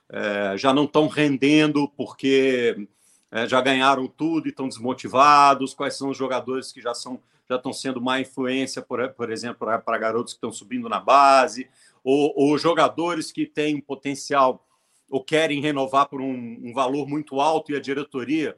é, 0.07 0.55
já 0.55 0.71
não 0.71 0.83
estão 0.83 1.07
rendendo 1.07 1.89
porque 1.97 2.87
é, 3.31 3.47
já 3.47 3.59
ganharam 3.59 4.07
tudo 4.07 4.45
e 4.45 4.51
estão 4.51 4.69
desmotivados, 4.69 5.73
quais 5.73 5.97
são 5.97 6.11
os 6.11 6.17
jogadores 6.17 6.71
que 6.71 6.79
já 6.79 6.93
são 6.93 7.19
já 7.49 7.55
estão 7.55 7.71
sendo 7.71 8.01
má 8.01 8.19
influência, 8.19 8.81
por, 8.81 9.07
por 9.13 9.31
exemplo, 9.31 9.67
para 9.83 9.97
garotos 9.97 10.33
que 10.33 10.37
estão 10.37 10.51
subindo 10.51 10.89
na 10.89 10.99
base, 10.99 11.69
ou, 12.09 12.31
ou 12.37 12.57
jogadores 12.57 13.33
que 13.33 13.45
têm 13.45 13.81
potencial 13.81 14.65
ou 15.09 15.21
querem 15.21 15.59
renovar 15.59 16.07
por 16.07 16.21
um, 16.21 16.57
um, 16.63 16.71
valor 16.73 17.05
muito 17.05 17.41
alto 17.41 17.73
e 17.73 17.75
a 17.75 17.81
diretoria 17.81 18.57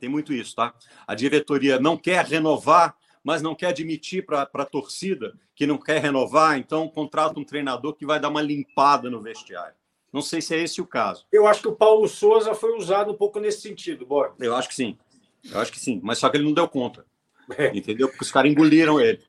tem 0.00 0.08
muito 0.08 0.32
isso, 0.32 0.56
tá? 0.56 0.74
A 1.06 1.14
diretoria 1.14 1.78
não 1.78 1.96
quer 1.96 2.24
renovar, 2.24 2.96
mas 3.22 3.40
não 3.40 3.54
quer 3.54 3.68
admitir 3.68 4.26
para 4.26 4.50
a 4.52 4.64
torcida 4.64 5.32
que 5.54 5.64
não 5.64 5.78
quer 5.78 6.02
renovar, 6.02 6.58
então 6.58 6.88
contrata 6.88 7.38
um 7.38 7.44
treinador 7.44 7.94
que 7.94 8.04
vai 8.04 8.18
dar 8.18 8.30
uma 8.30 8.42
limpada 8.42 9.08
no 9.08 9.22
vestiário. 9.22 9.76
Não 10.12 10.20
sei 10.20 10.42
se 10.42 10.52
é 10.56 10.58
esse 10.58 10.80
o 10.80 10.86
caso. 10.86 11.24
Eu 11.30 11.46
acho 11.46 11.62
que 11.62 11.68
o 11.68 11.76
Paulo 11.76 12.08
Souza 12.08 12.52
foi 12.52 12.76
usado 12.76 13.12
um 13.12 13.16
pouco 13.16 13.38
nesse 13.38 13.60
sentido, 13.60 14.04
Bob. 14.04 14.34
Eu 14.40 14.56
acho 14.56 14.68
que 14.68 14.74
sim. 14.74 14.98
Eu 15.48 15.60
acho 15.60 15.70
que 15.70 15.78
sim, 15.78 16.00
mas 16.02 16.18
só 16.18 16.28
que 16.28 16.36
ele 16.36 16.44
não 16.44 16.52
deu 16.52 16.66
conta. 16.66 17.06
É. 17.56 17.68
Entendeu? 17.76 18.08
Porque 18.08 18.24
os 18.24 18.32
caras 18.32 18.50
engoliram 18.50 19.00
ele. 19.00 19.22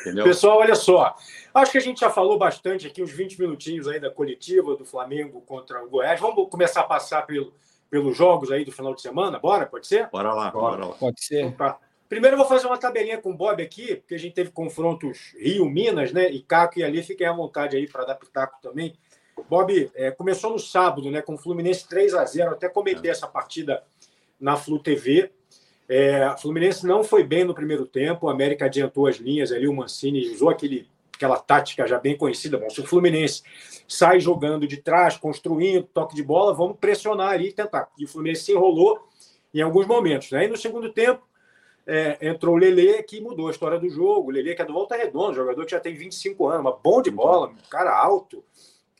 Entendeu? 0.00 0.24
Pessoal, 0.24 0.58
olha 0.58 0.74
só. 0.74 1.14
Acho 1.52 1.72
que 1.72 1.78
a 1.78 1.80
gente 1.80 2.00
já 2.00 2.10
falou 2.10 2.38
bastante 2.38 2.86
aqui, 2.86 3.02
uns 3.02 3.12
20 3.12 3.40
minutinhos 3.40 3.88
aí 3.88 4.00
da 4.00 4.10
coletiva 4.10 4.76
do 4.76 4.84
Flamengo 4.84 5.40
contra 5.42 5.82
o 5.82 5.88
Goiás. 5.88 6.20
Vamos 6.20 6.48
começar 6.50 6.80
a 6.80 6.84
passar 6.84 7.22
pelo, 7.22 7.54
pelos 7.90 8.16
jogos 8.16 8.50
aí 8.50 8.64
do 8.64 8.72
final 8.72 8.94
de 8.94 9.00
semana? 9.00 9.38
Bora? 9.38 9.66
Pode 9.66 9.86
ser? 9.86 10.08
Bora 10.10 10.34
lá, 10.34 10.50
bora, 10.50 10.76
bora 10.76 10.86
lá. 10.86 10.94
Pode 10.94 11.24
ser. 11.24 11.42
Então, 11.42 11.52
tá. 11.52 11.78
Primeiro 12.08 12.34
eu 12.34 12.38
vou 12.38 12.46
fazer 12.46 12.66
uma 12.66 12.78
tabelinha 12.78 13.18
com 13.18 13.30
o 13.30 13.36
Bob 13.36 13.62
aqui, 13.62 13.96
porque 13.96 14.14
a 14.14 14.18
gente 14.18 14.34
teve 14.34 14.50
confrontos 14.50 15.34
Rio-Minas, 15.38 16.12
né? 16.12 16.30
E 16.30 16.42
Caco 16.42 16.78
e 16.78 16.84
ali, 16.84 17.02
fiquem 17.02 17.26
à 17.26 17.32
vontade 17.32 17.76
aí 17.76 17.88
para 17.88 18.04
dar 18.04 18.14
pitaco 18.14 18.58
também. 18.60 18.94
Bob, 19.48 19.90
é, 19.94 20.10
começou 20.10 20.50
no 20.50 20.58
sábado, 20.58 21.10
né? 21.10 21.22
Com 21.22 21.34
o 21.34 21.38
Fluminense 21.38 21.88
3 21.88 22.14
a 22.14 22.24
0 22.24 22.52
Até 22.52 22.68
comentei 22.68 23.10
é. 23.10 23.12
essa 23.12 23.26
partida 23.26 23.82
na 24.38 24.56
Flu 24.56 24.78
TV. 24.78 25.32
É, 25.88 26.34
Fluminense 26.38 26.86
não 26.86 27.04
foi 27.04 27.22
bem 27.22 27.44
no 27.44 27.54
primeiro 27.54 27.86
tempo, 27.86 28.26
o 28.26 28.30
América 28.30 28.66
adiantou 28.66 29.06
as 29.06 29.16
linhas 29.16 29.52
ali, 29.52 29.68
o 29.68 29.74
Mancini 29.74 30.30
usou 30.30 30.48
aquele, 30.48 30.88
aquela 31.14 31.38
tática 31.38 31.86
já 31.86 31.98
bem 31.98 32.16
conhecida. 32.16 32.58
Bom, 32.58 32.70
se 32.70 32.80
o 32.80 32.86
Fluminense 32.86 33.42
sai 33.86 34.18
jogando 34.18 34.66
de 34.66 34.78
trás, 34.78 35.16
construindo, 35.16 35.84
toque 35.84 36.14
de 36.14 36.22
bola, 36.22 36.54
vamos 36.54 36.78
pressionar 36.78 37.32
ali 37.32 37.48
e 37.48 37.52
tentar. 37.52 37.88
E 37.98 38.04
o 38.04 38.08
Fluminense 38.08 38.44
se 38.44 38.52
enrolou 38.52 39.08
em 39.52 39.60
alguns 39.60 39.86
momentos. 39.86 40.30
Né? 40.30 40.48
no 40.48 40.56
segundo 40.56 40.92
tempo, 40.92 41.22
é, 41.86 42.16
entrou 42.28 42.54
o 42.54 42.58
Lele, 42.58 43.02
que 43.02 43.20
mudou 43.20 43.48
a 43.48 43.50
história 43.50 43.78
do 43.78 43.88
jogo. 43.88 44.28
O 44.28 44.32
Lele, 44.32 44.54
que 44.54 44.62
é 44.62 44.64
do 44.64 44.72
Volta 44.72 44.96
Redonda, 44.96 45.34
jogador 45.34 45.64
que 45.64 45.72
já 45.72 45.80
tem 45.80 45.94
25 45.94 46.48
anos, 46.48 46.64
mas 46.64 46.74
bom 46.82 47.02
de 47.02 47.10
bola, 47.10 47.52
cara 47.70 47.96
alto, 47.96 48.42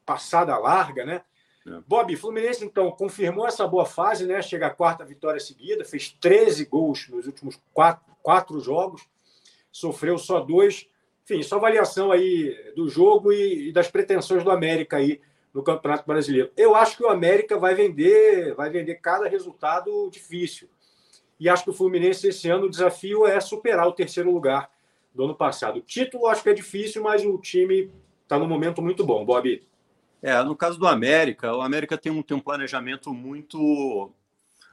passada 0.05 0.57
larga, 0.59 1.05
né? 1.05 1.23
É. 1.67 1.81
Bob, 1.87 2.15
Fluminense, 2.17 2.65
então, 2.65 2.91
confirmou 2.91 3.47
essa 3.47 3.67
boa 3.67 3.87
fase, 3.87 4.27
né? 4.27 4.43
Chega 4.43 4.67
a 4.67 4.71
quarta 4.71 5.05
vitória 5.05 5.41
seguida, 5.41 5.85
fez 5.85 6.11
13 6.21 6.67
gols 6.67 7.09
nos 7.09 7.27
últimos 7.27 7.59
quatro, 7.73 8.15
quatro 8.23 8.61
jogos, 8.61 9.03
sofreu 9.73 10.19
só 10.19 10.41
dois. 10.41 10.87
Enfim, 11.25 11.43
sua 11.43 11.59
avaliação 11.59 12.13
aí 12.13 12.55
do 12.77 12.89
jogo 12.89 13.33
e, 13.33 13.69
e, 13.69 13.73
das 13.73 13.91
pretensões 13.91 14.45
do 14.45 14.51
América 14.51 14.99
aí 14.99 15.21
no 15.55 15.63
Campeonato 15.63 16.07
Brasileiro. 16.07 16.51
Eu 16.57 16.75
acho 16.75 16.97
que 16.99 17.05
o 17.05 17.09
América 17.09 17.59
vai 17.59 17.75
vender, 17.75 18.55
vai 18.55 18.69
vender 18.69 18.97
cada 18.97 19.27
resultado 19.27 20.11
difícil. 20.11 20.69
E 21.41 21.49
acho 21.49 21.65
que 21.65 21.71
o 21.71 21.75
Fluminense 21.75 22.29
esse 22.29 22.49
ano 22.51 22.67
o 22.67 22.71
desafio 22.71 23.27
é 23.27 23.41
superar 23.41 23.87
o 23.89 23.93
terceiro 23.93 24.31
lugar 24.31 24.71
do 25.15 25.25
ano 25.25 25.35
passado. 25.35 25.79
O 25.79 25.83
título 25.83 26.27
acho 26.27 26.43
que 26.43 26.51
é 26.51 26.55
difícil, 26.55 27.03
mas 27.03 27.25
o 27.25 27.39
time 27.39 27.91
está 28.23 28.39
num 28.39 28.49
momento 28.49 28.83
muito 28.83 29.05
bom, 29.05 29.25
Bob. 29.25 29.63
É, 30.25 30.43
no 30.43 30.57
caso 30.57 30.79
do 30.79 30.89
América, 30.89 31.55
o 31.55 31.61
América 31.61 31.99
tem 31.99 32.11
um, 32.11 32.23
tem 32.23 32.35
um 32.35 32.41
planejamento 32.41 33.13
muito 33.13 34.11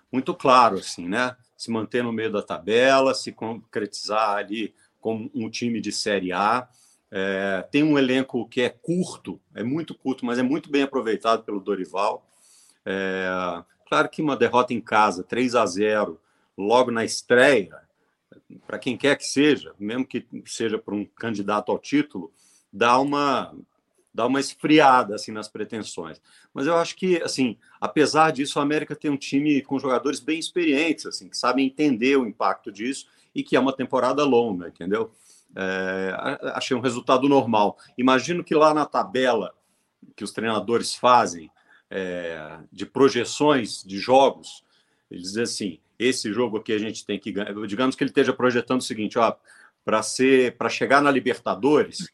muito 0.10 0.34
claro, 0.34 0.78
assim, 0.78 1.10
né? 1.10 1.36
Se 1.58 1.70
manter 1.70 2.02
no 2.02 2.14
meio 2.14 2.32
da 2.32 2.42
tabela, 2.42 3.14
se 3.14 3.34
concretizar 3.34 4.38
ali 4.38 4.74
como 5.02 5.30
um 5.36 5.50
time 5.50 5.82
de 5.82 5.92
Série 5.92 6.32
A. 6.32 6.70
É, 7.12 7.68
tem 7.70 7.84
um 7.84 8.00
elenco 8.00 8.48
que 8.48 8.62
é 8.62 8.70
curto, 8.70 9.42
é 9.54 9.62
muito 9.62 9.94
curto, 9.94 10.26
mas 10.26 10.40
é 10.40 10.42
muito 10.42 10.72
bem 10.72 10.84
aproveitado 10.84 11.44
pelo 11.44 11.60
Dorival. 11.60 12.26
É, 12.86 13.28
claro 13.90 14.08
que 14.08 14.22
uma 14.22 14.38
derrota 14.38 14.74
em 14.74 14.80
casa, 14.80 15.22
3 15.22 15.56
a 15.56 15.66
0 15.66 16.18
logo 16.58 16.92
na 16.92 17.04
estreia, 17.04 17.78
para 18.66 18.80
quem 18.80 18.96
quer 18.98 19.18
que 19.18 19.26
seja, 19.26 19.76
mesmo 19.78 20.06
que 20.06 20.26
seja 20.46 20.78
para 20.78 20.96
um 20.96 21.06
candidato 21.06 21.74
ao 21.74 21.78
título, 21.78 22.32
dá 22.72 22.98
uma 22.98 23.54
dar 24.14 24.28
uma 24.28 24.40
esfriada 24.40 25.16
assim 25.16 25.32
nas 25.32 25.48
pretensões. 25.48 26.22
Mas 26.54 26.68
eu 26.68 26.76
acho 26.76 26.96
que, 26.96 27.22
assim, 27.24 27.58
apesar 27.80 28.32
disso, 28.32 28.60
a 28.60 28.64
América 28.64 28.96
tem 28.96 29.10
um 29.10 29.18
time 29.18 29.62
com 29.62 29.80
jogadores 29.80 30.20
bem 30.20 30.38
experientes, 30.38 31.06
assim, 31.06 31.30
que 31.30 31.38
sabem 31.38 31.66
entender 31.66 32.18
o 32.18 32.26
impacto 32.26 32.72
disso 32.72 33.08
e 33.34 33.42
que 33.42 33.56
é 33.56 33.60
uma 33.60 33.74
temporada 33.74 34.24
longa, 34.24 34.68
entendeu? 34.68 35.12
É, 35.56 36.16
achei 36.54 36.76
um 36.76 36.82
resultado 36.82 37.28
normal. 37.28 37.78
Imagino 37.98 38.44
que 38.44 38.56
lá 38.56 38.74
na 38.74 38.86
tabela 38.86 39.54
que 40.16 40.24
os 40.24 40.32
treinadores 40.32 40.96
fazem 40.96 41.50
é, 41.90 42.58
de 42.72 42.86
projeções 42.86 43.84
de 43.84 43.98
jogos, 43.98 44.64
eles 45.10 45.24
dizem 45.24 45.44
assim: 45.44 45.80
esse 46.00 46.32
jogo 46.34 46.58
aqui 46.58 46.74
a 46.74 46.78
gente 46.78 47.06
tem 47.06 47.20
que 47.20 47.32
ganhar. 47.32 47.54
Digamos 47.68 47.96
que 47.96 48.04
ele 48.04 48.12
esteja 48.12 48.34
projetando 48.34 48.80
o 48.80 48.84
seguinte: 48.84 49.20
ó, 49.20 49.36
para 49.84 50.02
ser, 50.02 50.58
para 50.58 50.70
chegar 50.70 51.02
na 51.02 51.12
Libertadores 51.12 52.10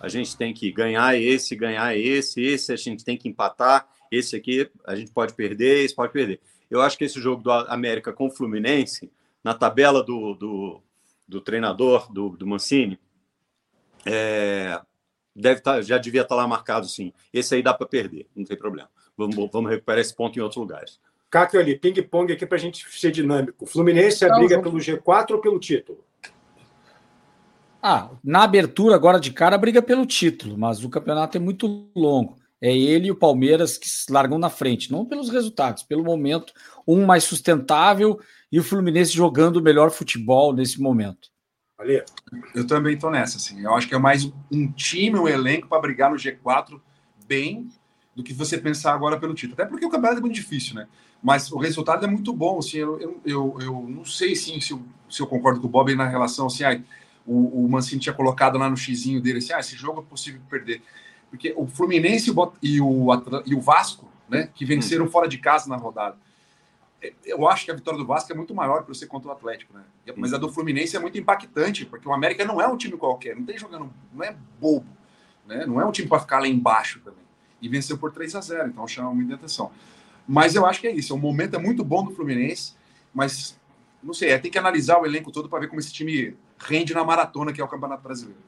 a 0.00 0.08
gente 0.08 0.36
tem 0.36 0.54
que 0.54 0.72
ganhar 0.72 1.14
esse, 1.16 1.54
ganhar 1.54 1.94
esse, 1.96 2.42
esse 2.42 2.72
a 2.72 2.76
gente 2.76 3.04
tem 3.04 3.18
que 3.18 3.28
empatar, 3.28 3.86
esse 4.10 4.34
aqui 4.34 4.68
a 4.86 4.96
gente 4.96 5.12
pode 5.12 5.34
perder, 5.34 5.84
esse 5.84 5.94
pode 5.94 6.12
perder. 6.12 6.40
Eu 6.70 6.80
acho 6.80 6.96
que 6.96 7.04
esse 7.04 7.20
jogo 7.20 7.42
do 7.42 7.50
América 7.50 8.12
com 8.12 8.26
o 8.26 8.30
Fluminense, 8.30 9.12
na 9.44 9.54
tabela 9.54 10.02
do, 10.02 10.34
do, 10.34 10.82
do 11.28 11.40
treinador, 11.40 12.10
do, 12.10 12.30
do 12.30 12.46
Mancini, 12.46 12.98
é, 14.06 14.80
deve 15.36 15.60
tá, 15.60 15.82
já 15.82 15.98
devia 15.98 16.22
estar 16.22 16.34
tá 16.34 16.40
lá 16.40 16.48
marcado 16.48 16.88
sim. 16.88 17.12
Esse 17.32 17.54
aí 17.54 17.62
dá 17.62 17.74
para 17.74 17.86
perder, 17.86 18.26
não 18.34 18.44
tem 18.44 18.56
problema. 18.56 18.88
Vamos, 19.16 19.50
vamos 19.52 19.70
recuperar 19.70 20.00
esse 20.00 20.14
ponto 20.14 20.38
em 20.38 20.42
outros 20.42 20.58
lugares. 20.58 20.98
Cáquio 21.28 21.60
ali, 21.60 21.78
ping-pong 21.78 22.32
aqui 22.32 22.46
para 22.46 22.56
a 22.56 22.60
gente 22.60 22.84
ser 22.90 23.10
dinâmico. 23.10 23.66
Fluminense 23.66 24.24
a 24.24 24.34
briga 24.34 24.60
pelo 24.62 24.78
G4 24.78 25.32
ou 25.32 25.40
pelo 25.40 25.60
título? 25.60 26.04
Ah, 27.82 28.10
na 28.22 28.42
abertura 28.42 28.94
agora 28.94 29.18
de 29.18 29.32
cara 29.32 29.56
briga 29.56 29.80
pelo 29.80 30.04
título, 30.04 30.58
mas 30.58 30.84
o 30.84 30.90
campeonato 30.90 31.36
é 31.36 31.40
muito 31.40 31.88
longo. 31.96 32.36
É 32.60 32.76
ele 32.76 33.08
e 33.08 33.10
o 33.10 33.16
Palmeiras 33.16 33.78
que 33.78 33.88
se 33.88 34.12
largam 34.12 34.38
na 34.38 34.50
frente, 34.50 34.92
não 34.92 35.06
pelos 35.06 35.30
resultados, 35.30 35.82
pelo 35.82 36.04
momento, 36.04 36.52
um 36.86 37.06
mais 37.06 37.24
sustentável 37.24 38.20
e 38.52 38.60
o 38.60 38.62
Fluminense 38.62 39.12
jogando 39.12 39.56
o 39.56 39.62
melhor 39.62 39.90
futebol 39.90 40.52
nesse 40.52 40.80
momento. 40.80 41.30
Olha, 41.78 42.04
eu 42.54 42.66
também 42.66 42.94
estou 42.94 43.10
nessa, 43.10 43.38
assim. 43.38 43.62
Eu 43.62 43.74
acho 43.74 43.88
que 43.88 43.94
é 43.94 43.98
mais 43.98 44.30
um 44.52 44.70
time, 44.72 45.18
um 45.18 45.26
elenco 45.26 45.66
para 45.66 45.80
brigar 45.80 46.10
no 46.10 46.16
G4 46.16 46.78
bem 47.26 47.70
do 48.14 48.22
que 48.22 48.34
você 48.34 48.58
pensar 48.58 48.92
agora 48.92 49.18
pelo 49.18 49.32
título. 49.32 49.54
Até 49.54 49.64
porque 49.64 49.86
o 49.86 49.88
campeonato 49.88 50.18
é 50.18 50.20
muito 50.20 50.34
difícil, 50.34 50.74
né? 50.74 50.86
Mas 51.22 51.50
o 51.50 51.56
resultado 51.56 52.04
é 52.04 52.08
muito 52.08 52.32
bom, 52.34 52.58
assim. 52.58 52.78
Eu, 52.78 53.20
eu, 53.24 53.56
eu, 53.60 53.86
não 53.88 54.04
sei 54.04 54.36
sim, 54.36 54.60
se, 54.60 54.72
eu, 54.72 54.82
se 55.08 55.22
eu 55.22 55.26
concordo 55.26 55.60
com 55.60 55.66
o 55.66 55.70
Bob 55.70 55.94
na 55.94 56.06
relação 56.06 56.46
assim. 56.46 56.64
Ah, 56.64 56.78
o, 57.30 57.64
o 57.64 57.68
Mancini 57.68 58.00
tinha 58.00 58.12
colocado 58.12 58.58
lá 58.58 58.68
no 58.68 58.76
xizinho 58.76 59.20
dele 59.20 59.38
assim, 59.38 59.52
ah, 59.52 59.60
esse 59.60 59.76
jogo 59.76 60.00
é 60.00 60.02
possível 60.02 60.40
perder. 60.50 60.82
Porque 61.30 61.54
o 61.56 61.64
Fluminense 61.64 62.28
e 62.28 62.32
o, 62.80 63.12
e 63.46 63.54
o, 63.54 63.60
Vasco, 63.60 64.08
né, 64.28 64.50
que 64.52 64.64
venceram 64.64 65.04
hum. 65.04 65.10
fora 65.10 65.28
de 65.28 65.38
casa 65.38 65.68
na 65.68 65.76
rodada. 65.76 66.16
eu 67.24 67.48
acho 67.48 67.64
que 67.64 67.70
a 67.70 67.74
vitória 67.74 67.98
do 68.00 68.04
Vasco 68.04 68.32
é 68.32 68.34
muito 68.34 68.52
maior 68.52 68.82
para 68.82 68.92
você 68.92 69.06
contra 69.06 69.28
o 69.28 69.32
Atlético, 69.32 69.72
né? 69.72 69.84
Mas 70.16 70.32
a 70.32 70.38
do 70.38 70.52
Fluminense 70.52 70.96
é 70.96 70.98
muito 70.98 71.16
impactante, 71.18 71.86
porque 71.86 72.08
o 72.08 72.12
América 72.12 72.44
não 72.44 72.60
é 72.60 72.66
um 72.66 72.76
time 72.76 72.96
qualquer, 72.96 73.36
não 73.36 73.44
tem 73.44 73.56
jogando, 73.56 73.92
não 74.12 74.24
é 74.24 74.34
bobo, 74.60 74.88
né? 75.46 75.64
Não 75.64 75.80
é 75.80 75.86
um 75.86 75.92
time 75.92 76.08
para 76.08 76.18
ficar 76.18 76.40
lá 76.40 76.48
embaixo 76.48 77.00
também. 77.04 77.22
E 77.62 77.68
venceu 77.68 77.96
por 77.96 78.10
3 78.10 78.34
a 78.34 78.40
0 78.40 78.68
então 78.70 78.88
chama 78.88 79.14
muita 79.14 79.36
atenção. 79.36 79.70
Mas 80.26 80.56
eu 80.56 80.66
acho 80.66 80.80
que 80.80 80.88
é 80.88 80.92
isso, 80.92 81.14
o 81.14 81.18
momento 81.18 81.54
é 81.54 81.58
muito 81.60 81.84
bom 81.84 82.02
do 82.02 82.10
Fluminense, 82.10 82.74
mas 83.14 83.56
não 84.02 84.12
sei, 84.12 84.30
é, 84.30 84.38
tem 84.38 84.50
que 84.50 84.58
analisar 84.58 84.98
o 84.98 85.06
elenco 85.06 85.30
todo 85.30 85.48
para 85.48 85.60
ver 85.60 85.68
como 85.68 85.78
esse 85.78 85.92
time 85.92 86.36
rende 86.60 86.94
na 86.94 87.04
maratona 87.04 87.52
que 87.52 87.60
é 87.60 87.64
o 87.64 87.68
Campeonato 87.68 88.02
Brasileiro. 88.02 88.40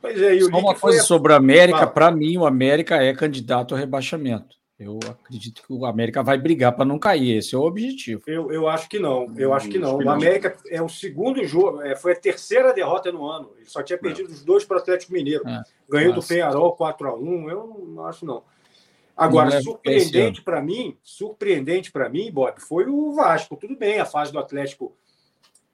Pois 0.00 0.20
é, 0.20 0.34
e 0.34 0.42
Só 0.42 0.58
uma 0.58 0.74
coisa 0.74 1.02
sobre 1.02 1.32
o 1.32 1.36
América, 1.36 1.86
para 1.86 2.10
mim 2.10 2.36
o 2.36 2.46
América 2.46 2.96
é 2.96 3.12
candidato 3.12 3.74
ao 3.74 3.78
rebaixamento. 3.80 4.56
Eu 4.78 5.00
acredito 5.08 5.60
que 5.66 5.72
o 5.72 5.84
América 5.84 6.22
vai 6.22 6.38
brigar 6.38 6.72
para 6.72 6.84
não 6.84 7.00
cair. 7.00 7.38
Esse 7.38 7.52
é 7.52 7.58
o 7.58 7.62
objetivo. 7.62 8.22
Eu, 8.28 8.52
eu 8.52 8.68
acho 8.68 8.88
que 8.88 9.00
não. 9.00 9.26
Eu 9.36 9.52
acho 9.52 9.68
que 9.68 9.76
não. 9.76 9.96
O 9.96 10.08
América 10.08 10.56
é 10.70 10.80
o 10.80 10.88
segundo 10.88 11.44
jogo, 11.44 11.82
é, 11.82 11.96
foi 11.96 12.12
a 12.12 12.16
terceira 12.16 12.72
derrota 12.72 13.10
no 13.10 13.26
ano. 13.26 13.50
Ele 13.56 13.68
só 13.68 13.82
tinha 13.82 13.98
perdido 13.98 14.30
os 14.30 14.44
dois 14.44 14.64
para 14.64 14.76
o 14.76 14.80
Atlético 14.80 15.12
Mineiro. 15.12 15.42
É, 15.48 15.62
Ganhou 15.90 16.14
do 16.14 16.22
Penharol 16.22 16.72
4 16.76 17.08
a 17.08 17.14
1 17.16 17.50
Eu 17.50 17.86
não 17.88 18.04
acho, 18.04 18.24
não. 18.24 18.44
Agora, 19.16 19.50
não 19.50 19.62
surpreendente 19.62 20.42
para 20.42 20.62
mim, 20.62 20.96
surpreendente 21.02 21.90
para 21.90 22.08
mim, 22.08 22.30
Bob, 22.30 22.60
foi 22.60 22.86
o 22.86 23.12
Vasco. 23.14 23.56
Tudo 23.56 23.76
bem, 23.76 23.98
a 23.98 24.04
fase 24.04 24.30
do 24.30 24.38
Atlético 24.38 24.94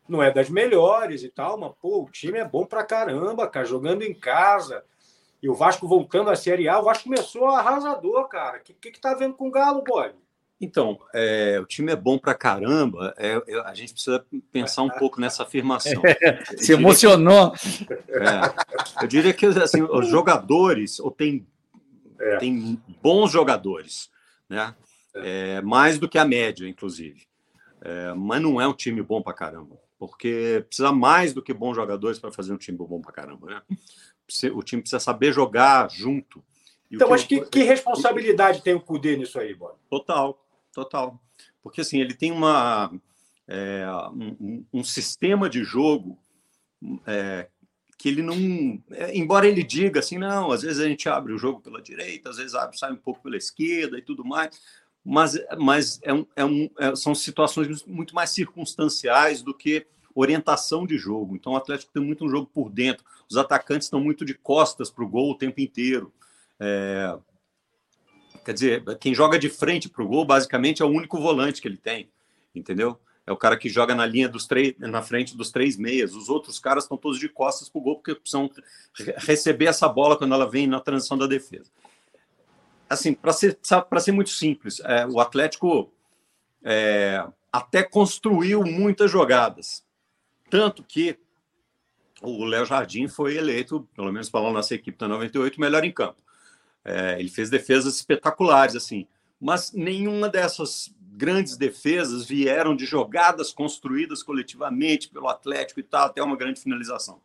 não 0.09 0.23
é 0.23 0.31
das 0.31 0.51
melhores 0.51 1.23
e 1.23 1.29
tal, 1.29 1.59
mas 1.59 1.73
pô, 1.81 2.05
o 2.05 2.11
time 2.11 2.38
é 2.38 2.45
bom 2.45 2.64
para 2.64 2.85
caramba, 2.85 3.49
cara, 3.49 3.64
jogando 3.64 4.03
em 4.03 4.14
casa 4.14 4.85
e 5.43 5.49
o 5.49 5.55
Vasco 5.55 5.87
voltando 5.87 6.31
à 6.31 6.37
Série 6.37 6.69
A, 6.69 6.79
o 6.81 6.85
Vasco 6.85 7.05
começou 7.05 7.49
arrasador, 7.49 8.27
cara. 8.29 8.59
O 8.59 8.62
que, 8.62 8.73
que, 8.73 8.93
que 8.93 9.01
tá 9.01 9.14
vendo 9.14 9.35
com 9.35 9.49
o 9.49 9.51
Galo, 9.51 9.83
boy? 9.83 10.12
Então, 10.59 10.99
é, 11.12 11.59
o 11.61 11.67
time 11.67 11.93
é 11.93 11.97
bom 11.97 12.17
pra 12.17 12.35
caramba. 12.35 13.12
É, 13.19 13.43
é, 13.47 13.61
a 13.61 13.75
gente 13.75 13.93
precisa 13.93 14.25
pensar 14.51 14.83
um 14.83 14.88
pouco 14.88 15.21
nessa 15.21 15.43
afirmação. 15.43 16.03
É, 16.23 16.43
se 16.57 16.73
emocionou. 16.73 17.51
Que, 17.51 17.93
é, 17.93 19.03
eu 19.03 19.07
diria 19.07 19.35
que 19.35 19.45
assim, 19.45 19.83
os 19.83 20.09
jogadores, 20.09 20.99
ou 20.99 21.11
tem, 21.11 21.47
é. 22.19 22.38
tem 22.38 22.81
bons 23.03 23.31
jogadores, 23.31 24.11
né? 24.49 24.75
mais 25.62 25.99
do 25.99 26.09
que 26.09 26.19
a 26.19 26.25
média, 26.25 26.67
inclusive. 26.67 27.27
mas 28.17 28.43
não 28.43 28.61
é 28.61 28.67
um 28.67 28.73
time 28.73 29.03
bom 29.03 29.23
pra 29.23 29.33
caramba. 29.33 29.79
Porque 29.99 30.65
precisa 30.67 30.93
mais 30.93 31.33
do 31.33 31.43
que 31.43 31.55
bons 31.55 31.75
jogadores 31.75 32.19
para 32.19 32.33
fazer 32.33 32.53
um 32.53 32.59
time 32.59 32.77
bom 32.77 33.01
pra 33.01 33.13
caramba, 33.13 33.47
né? 33.47 33.63
o 34.53 34.63
time 34.63 34.83
precisa 34.83 35.01
saber 35.01 35.33
jogar 35.33 35.91
junto. 35.91 36.43
E 36.91 36.97
então, 36.97 37.13
acho 37.13 37.29
que, 37.29 37.41
que, 37.41 37.51
que 37.51 37.63
responsabilidade 37.63 38.63
tem 38.63 38.75
o 38.75 38.81
Cudê 38.81 39.17
nisso 39.17 39.39
aí, 39.39 39.55
Bob? 39.55 39.77
Total, 39.89 40.43
total. 40.73 41.21
Porque 41.63 41.81
assim, 41.81 42.01
ele 42.01 42.15
tem 42.15 42.31
uma, 42.31 42.93
é, 43.47 43.87
um, 44.13 44.65
um, 44.73 44.85
sistema 44.85 45.49
de 45.49 45.65
jogo 45.65 46.19
é, 47.07 47.49
que 47.99 48.09
ele 48.09 48.23
não. 48.23 48.83
É, 48.91 49.17
embora 49.17 49.47
ele 49.47 49.63
diga 49.63 50.01
assim, 50.01 50.19
não, 50.19 50.51
às 50.51 50.63
vezes 50.63 50.81
a 50.81 50.89
gente 50.89 51.09
abre 51.09 51.33
o 51.33 51.39
jogo 51.39 51.61
pela 51.61 51.83
direita, 51.83 52.31
às 52.31 52.37
vezes 52.37 52.55
abre, 52.55 52.79
sai 52.79 52.93
um 52.93 52.97
pouco 52.97 53.23
pela 53.23 53.37
esquerda 53.37 53.99
e 53.99 54.03
tudo 54.03 54.25
mais. 54.25 54.59
Mas, 55.05 55.38
mas 55.59 56.01
é 56.03 56.14
um, 56.14 56.27
é 56.35 56.45
um, 56.45 56.71
é, 56.79 56.97
são 56.97 57.14
situações 57.14 57.85
muito 57.85 58.14
mais 58.14 58.31
circunstanciais 58.31 59.43
do 59.43 59.53
que 59.53 59.87
orientação 60.14 60.87
de 60.87 60.97
jogo. 60.97 61.35
Então 61.35 61.53
o 61.53 61.57
Atlético 61.57 61.93
tem 61.93 62.03
muito 62.03 62.25
um 62.25 62.29
jogo 62.29 62.49
por 62.53 62.71
dentro. 62.71 63.05
Os 63.29 63.37
atacantes 63.37 63.87
estão 63.87 64.01
muito 64.01 64.25
de 64.25 64.35
costas 64.35 64.90
para 64.90 65.05
o 65.05 65.09
gol 65.09 65.33
o 65.33 65.35
tempo 65.35 65.61
inteiro. 65.61 66.12
É... 66.59 67.17
Quer 68.45 68.53
dizer, 68.53 68.99
quem 68.99 69.14
joga 69.14 69.38
de 69.38 69.49
frente 69.49 69.88
para 69.88 70.03
o 70.03 70.09
gol, 70.09 70.25
basicamente, 70.25 70.83
é 70.83 70.85
o 70.85 70.88
único 70.88 71.19
volante 71.19 71.61
que 71.62 71.69
ele 71.69 71.79
tem, 71.79 72.11
entendeu? 72.55 72.99
É 73.27 73.33
o 73.33 73.37
cara 73.38 73.57
que 73.57 73.71
joga 73.71 73.95
na 73.95 74.05
linha 74.05 74.29
dos 74.29 74.47
três, 74.47 74.75
na 74.79 75.01
frente 75.01 75.35
dos 75.35 75.51
três 75.51 75.79
meias. 75.79 76.14
Os 76.14 76.29
outros 76.29 76.59
caras 76.59 76.85
estão 76.85 76.99
todos 76.99 77.19
de 77.19 77.29
costas 77.29 77.71
para 77.71 77.79
o 77.79 77.83
gol, 77.83 77.97
porque 77.97 78.14
precisam 78.14 78.51
receber 79.17 79.64
essa 79.64 79.88
bola 79.88 80.17
quando 80.17 80.35
ela 80.35 80.49
vem 80.49 80.67
na 80.67 80.79
transição 80.79 81.17
da 81.17 81.27
defesa. 81.27 81.71
Assim, 82.88 83.14
para 83.14 83.33
ser, 83.33 83.59
ser 83.62 84.12
muito 84.12 84.31
simples, 84.31 84.81
é, 84.81 85.07
o 85.07 85.18
Atlético 85.20 85.90
é, 86.62 87.25
até 87.53 87.83
construiu 87.83 88.62
muitas 88.62 89.11
jogadas. 89.11 89.85
Tanto 90.51 90.83
que 90.83 91.18
o 92.23 92.44
Léo 92.44 92.64
Jardim 92.64 93.09
foi 93.09 93.37
eleito, 93.37 93.88
pelo 93.94 94.12
menos 94.12 94.31
pela 94.31 94.53
nossa 94.53 94.75
equipe 94.75 94.99
da 94.99 95.09
98, 95.09 95.61
melhor 95.61 95.85
em 95.85 95.92
campo. 95.92 96.23
É, 96.85 97.18
ele 97.18 97.29
fez 97.29 97.51
defesas 97.51 97.97
espetaculares, 97.97 98.77
assim, 98.77 99.07
mas 99.40 99.73
nenhuma 99.73 100.29
dessas 100.29 100.94
grandes 101.16 101.57
defesas 101.57 102.27
vieram 102.27 102.75
de 102.75 102.85
jogadas 102.85 103.53
construídas 103.53 104.23
coletivamente 104.23 105.09
pelo 105.09 105.29
Atlético 105.29 105.81
e 105.81 105.83
tal, 105.83 106.07
até 106.07 106.23
uma 106.23 106.37
grande 106.37 106.61
finalização. 106.61 107.20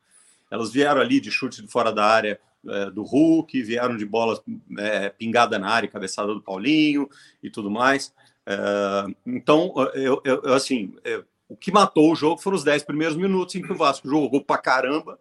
Elas 0.50 0.72
vieram 0.72 1.02
ali 1.02 1.20
de 1.20 1.32
chute 1.32 1.62
de 1.62 1.68
fora 1.68 1.92
da 1.92 2.06
área 2.06 2.40
é, 2.68 2.90
do 2.92 3.04
Hulk, 3.04 3.62
vieram 3.64 3.96
de 3.96 4.06
bola 4.06 4.42
é, 4.78 5.10
pingada 5.10 5.58
na 5.58 5.70
área, 5.70 5.90
cabeçada 5.90 6.34
do 6.34 6.42
Paulinho 6.42 7.10
e 7.42 7.50
tudo 7.50 7.70
mais. 7.72 8.14
É, 8.46 9.06
então, 9.26 9.74
eu, 9.94 10.22
eu 10.24 10.54
assim, 10.54 10.94
eu, 11.04 11.24
o 11.48 11.56
que 11.56 11.72
matou 11.72 12.12
o 12.12 12.16
jogo 12.16 12.42
foram 12.42 12.58
os 12.58 12.64
10 12.64 12.84
primeiros 12.84 13.16
minutos 13.16 13.56
em 13.56 13.62
que 13.62 13.72
o 13.72 13.78
Vasco 13.78 14.08
jogou 14.08 14.44
pra 14.44 14.58
caramba, 14.58 15.20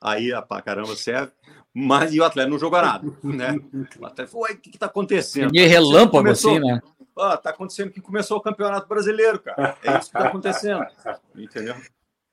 aí 0.00 0.32
a 0.32 0.42
pra 0.42 0.60
caramba 0.60 0.94
serve, 0.96 1.32
mas 1.72 2.12
e 2.12 2.20
o 2.20 2.24
Atlético 2.24 2.52
não 2.52 2.58
jogou 2.58 2.82
nada, 2.82 3.06
né? 3.24 3.58
O 3.98 4.04
Atlético 4.04 4.38
falou, 4.38 4.46
o 4.50 4.56
que, 4.58 4.70
que 4.70 4.78
tá 4.78 4.86
acontecendo? 4.86 5.54
E 5.54 5.66
relâmpago 5.66 6.18
começou, 6.18 6.52
assim, 6.52 6.60
né? 6.60 6.82
Ah, 7.16 7.36
tá 7.36 7.50
acontecendo 7.50 7.90
que 7.90 8.00
começou 8.00 8.38
o 8.38 8.40
Campeonato 8.40 8.88
Brasileiro, 8.88 9.38
cara. 9.38 9.76
É 9.82 9.98
isso 9.98 10.10
que 10.10 10.18
tá 10.18 10.28
acontecendo, 10.28 10.84
entendeu? 11.36 11.76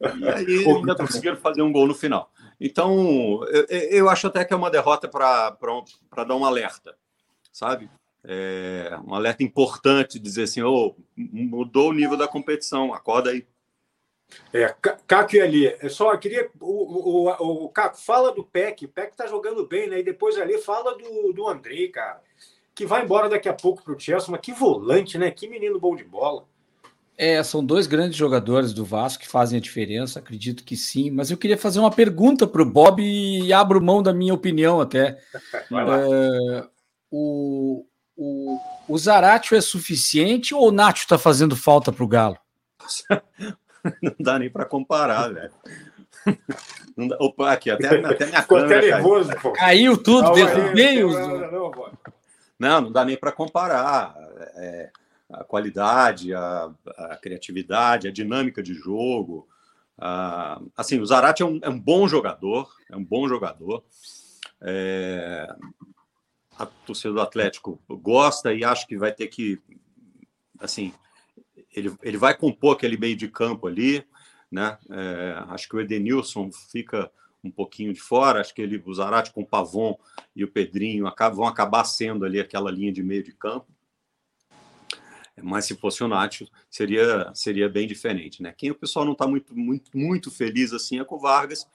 E 0.02 0.30
aí 0.30 0.66
ainda 0.68 0.96
conseguiram 0.96 1.38
fazer 1.38 1.62
um 1.62 1.72
gol 1.72 1.88
no 1.88 1.96
final. 1.96 2.32
Então, 2.60 3.44
eu, 3.46 3.66
eu 3.68 4.10
acho 4.10 4.28
até 4.28 4.44
que 4.44 4.54
é 4.54 4.58
uma 4.58 4.72
derrota 4.72 5.08
para 5.08 6.24
dar 6.26 6.36
um 6.36 6.46
alerta, 6.46 6.96
sabe? 7.52 7.90
é, 8.24 8.98
um 9.06 9.14
alerta 9.14 9.44
importante, 9.44 10.20
dizer 10.20 10.44
assim, 10.44 10.62
oh, 10.62 10.96
mudou 11.16 11.90
o 11.90 11.94
nível 11.94 12.18
da 12.18 12.28
competição, 12.28 12.94
acorda 12.94 13.32
aí. 13.32 13.46
É, 14.54 14.76
Caco 15.08 15.36
e 15.36 15.42
ali, 15.42 15.68
é 15.68 15.90
só 15.90 16.16
queria. 16.16 16.52
O, 16.60 17.30
o, 17.30 17.64
o 17.66 17.70
Caco, 17.70 17.98
fala 17.98 18.32
do 18.32 18.44
PEC, 18.44 18.86
o 18.86 18.90
PEC 18.90 19.16
tá 19.16 19.26
jogando 19.26 19.66
bem, 19.66 19.90
né? 19.90 20.00
E 20.00 20.04
depois 20.04 20.38
ali 20.38 20.60
fala 20.60 20.96
do, 20.96 21.34
do 21.34 21.48
Andrei, 21.48 21.90
cara, 21.90 22.22
que 22.76 22.86
vai 22.86 23.04
embora 23.04 23.28
daqui 23.28 23.50
a 23.50 23.54
pouco 23.54 23.82
pro 23.82 24.00
Chelsea, 24.00 24.30
mas 24.30 24.42
que 24.42 24.54
volante, 24.54 25.18
né? 25.18 25.32
Que 25.32 25.48
menino 25.48 25.80
bom 25.80 25.96
de 25.96 26.04
bola. 26.04 26.46
É, 27.22 27.44
são 27.44 27.62
dois 27.62 27.86
grandes 27.86 28.16
jogadores 28.16 28.72
do 28.72 28.86
Vasco 28.86 29.24
que 29.24 29.28
fazem 29.28 29.58
a 29.60 29.62
diferença, 29.62 30.20
acredito 30.20 30.64
que 30.64 30.78
sim. 30.78 31.12
Mas 31.12 31.30
eu 31.30 31.36
queria 31.36 31.58
fazer 31.58 31.82
uma 31.82 31.92
pergunta 31.92 32.48
para 32.48 32.62
o 32.62 32.66
Bob 32.66 33.04
e 33.04 33.52
abro 33.52 33.84
mão 33.84 34.02
da 34.02 34.14
minha 34.14 34.34
opinião 34.34 34.80
até. 34.80 35.20
É, 35.70 36.68
o, 37.12 37.86
o, 38.16 38.60
o 38.88 38.98
Zaratio 38.98 39.58
é 39.58 39.62
suficiente 39.62 40.54
ou 40.54 40.70
o 40.70 40.72
Nacho 40.72 41.02
está 41.02 41.18
fazendo 41.18 41.56
falta 41.56 41.92
para 41.92 42.04
o 42.04 42.08
Galo? 42.08 42.38
Não 44.02 44.16
dá 44.20 44.40
nem 44.40 44.50
para 44.50 44.66
comparar, 44.66 45.34
velho. 45.34 45.52
Dá, 47.10 47.18
opa, 47.20 47.52
aqui, 47.52 47.72
até, 47.72 47.88
até 48.06 48.26
minha 48.26 48.42
Ficou 48.42 48.60
câmera. 48.60 48.80
Até 48.80 48.92
nervoso, 48.92 49.30
caiu. 49.30 49.54
caiu 49.54 49.98
tudo, 49.98 50.32
derrubei 50.34 51.02
Não, 52.60 52.82
não 52.82 52.92
dá 52.92 53.06
nem 53.06 53.16
para 53.16 53.32
comparar. 53.32 54.14
É, 54.56 54.90
a 55.30 55.44
qualidade, 55.44 56.34
a, 56.34 56.74
a, 56.98 57.18
criatividade, 57.18 58.08
a 58.08 58.12
dinâmica 58.12 58.64
de 58.64 58.74
jogo. 58.74 59.48
A, 59.98 60.62
assim, 60.76 61.00
o 61.00 61.06
Zarate 61.06 61.44
é 61.44 61.46
um, 61.46 61.60
é 61.62 61.70
um, 61.70 61.80
bom 61.80 62.08
jogador, 62.08 62.74
é 62.90 62.96
um 62.96 63.04
bom 63.04 63.28
jogador. 63.28 63.84
É, 64.62 65.48
a 66.58 66.66
torcida 66.66 67.14
do 67.14 67.22
Atlético 67.22 67.80
gosta 67.88 68.54
e 68.54 68.64
acho 68.64 68.88
que 68.88 68.98
vai 68.98 69.12
ter 69.12 69.28
que, 69.28 69.62
assim, 70.60 70.94
ele, 71.74 71.96
ele 72.02 72.18
vai 72.18 72.36
compor 72.36 72.76
aquele 72.76 72.98
meio 72.98 73.16
de 73.16 73.28
campo 73.28 73.68
ali, 73.68 74.06
né? 74.52 74.78
É, 74.90 75.44
acho 75.50 75.70
que 75.70 75.76
o 75.76 75.80
Edenilson 75.80 76.50
fica 76.52 77.10
um 77.44 77.52
pouquinho 77.52 77.94
de 77.94 78.02
fora, 78.02 78.42
acho 78.42 78.54
que 78.54 78.62
ele, 78.62 78.82
o 78.86 78.94
Zarate 78.94 79.32
com 79.32 79.42
o 79.42 79.46
Pavon 79.46 79.98
e 80.36 80.44
o 80.44 80.52
Pedrinho 80.52 81.06
vão 81.34 81.46
acabar 81.46 81.86
sendo 81.86 82.26
ali 82.26 82.40
aquela 82.40 82.70
linha 82.72 82.92
de 82.92 83.02
meio 83.02 83.24
de 83.24 83.32
campo. 83.32 83.68
Mas 85.44 85.66
se 85.66 85.76
fosse 85.76 86.04
o 86.04 86.08
Nacho, 86.08 86.48
seria, 86.70 87.32
seria 87.34 87.70
bem 87.70 87.88
diferente, 87.88 88.42
né? 88.42 88.54
Quem 88.56 88.72
o 88.72 88.76
pessoal 88.76 89.06
não 89.06 89.14
está 89.14 89.28
muito, 89.28 89.58
muito, 89.58 89.96
muito 89.98 90.32
feliz 90.32 90.74
assim 90.74 91.00
é 91.00 91.04
com 91.04 91.16
o 91.16 91.20
Vargas, 91.20 91.68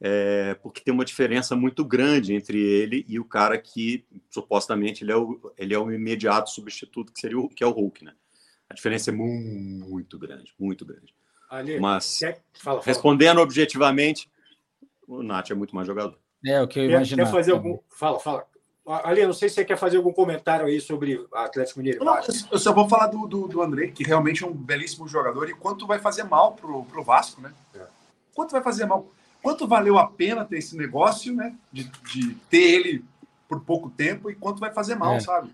é, 0.00 0.54
porque 0.62 0.80
tem 0.80 0.94
uma 0.94 1.04
diferença 1.04 1.54
muito 1.54 1.84
grande 1.84 2.34
entre 2.34 2.58
ele 2.58 3.04
e 3.06 3.20
o 3.20 3.24
cara 3.24 3.58
que 3.58 4.04
supostamente 4.30 5.04
ele 5.04 5.12
é 5.12 5.16
o, 5.16 5.52
ele 5.58 5.74
é 5.74 5.78
o 5.78 5.92
imediato 5.92 6.50
substituto, 6.50 7.12
que 7.12 7.20
seria 7.20 7.38
o, 7.38 7.48
que 7.48 7.62
é 7.62 7.66
o 7.66 7.70
Hulk, 7.70 8.04
né? 8.04 8.14
A 8.68 8.74
diferença 8.74 9.10
é 9.10 9.12
muito, 9.12 9.88
muito 9.88 10.18
grande, 10.18 10.54
muito 10.58 10.86
grande. 10.86 11.14
Ali, 11.50 11.80
Mas, 11.80 12.20
quer... 12.20 12.40
fala, 12.54 12.80
fala. 12.80 12.82
respondendo 12.86 13.40
objetivamente, 13.40 14.30
o 15.06 15.22
Nath 15.22 15.50
é 15.50 15.54
muito 15.54 15.74
mais 15.74 15.86
jogador. 15.86 16.16
É, 16.46 16.62
o 16.62 16.68
que 16.68 16.78
eu 16.78 16.84
imaginava. 16.84 17.28
Quer 17.28 17.36
fazer 17.36 17.52
algum... 17.52 17.78
Fala, 17.90 18.20
fala. 18.20 18.46
Ali, 19.04 19.24
não 19.24 19.32
sei 19.32 19.48
se 19.48 19.56
você 19.56 19.64
quer 19.64 19.76
fazer 19.76 19.98
algum 19.98 20.12
comentário 20.12 20.66
aí 20.66 20.80
sobre 20.80 21.24
Atlético 21.32 21.78
Mineiro. 21.78 22.04
Não, 22.04 22.18
eu 22.50 22.58
só 22.58 22.72
vou 22.72 22.88
falar 22.88 23.06
do, 23.06 23.26
do, 23.26 23.46
do 23.46 23.62
André, 23.62 23.88
que 23.88 24.02
realmente 24.02 24.42
é 24.42 24.46
um 24.46 24.52
belíssimo 24.52 25.06
jogador, 25.06 25.48
e 25.48 25.54
quanto 25.54 25.86
vai 25.86 25.98
fazer 25.98 26.24
mal 26.24 26.52
pro, 26.52 26.84
pro 26.84 27.04
Vasco, 27.04 27.40
né? 27.40 27.52
É. 27.74 27.82
Quanto 28.34 28.52
vai 28.52 28.62
fazer 28.62 28.86
mal? 28.86 29.08
Quanto 29.42 29.66
valeu 29.66 29.98
a 29.98 30.06
pena 30.06 30.44
ter 30.44 30.58
esse 30.58 30.76
negócio, 30.76 31.34
né? 31.34 31.54
De, 31.72 31.84
de 31.84 32.34
ter 32.48 32.58
ele 32.58 33.04
por 33.48 33.60
pouco 33.60 33.90
tempo 33.90 34.30
e 34.30 34.34
quanto 34.34 34.60
vai 34.60 34.72
fazer 34.72 34.94
mal, 34.94 35.14
é. 35.14 35.20
sabe? 35.20 35.50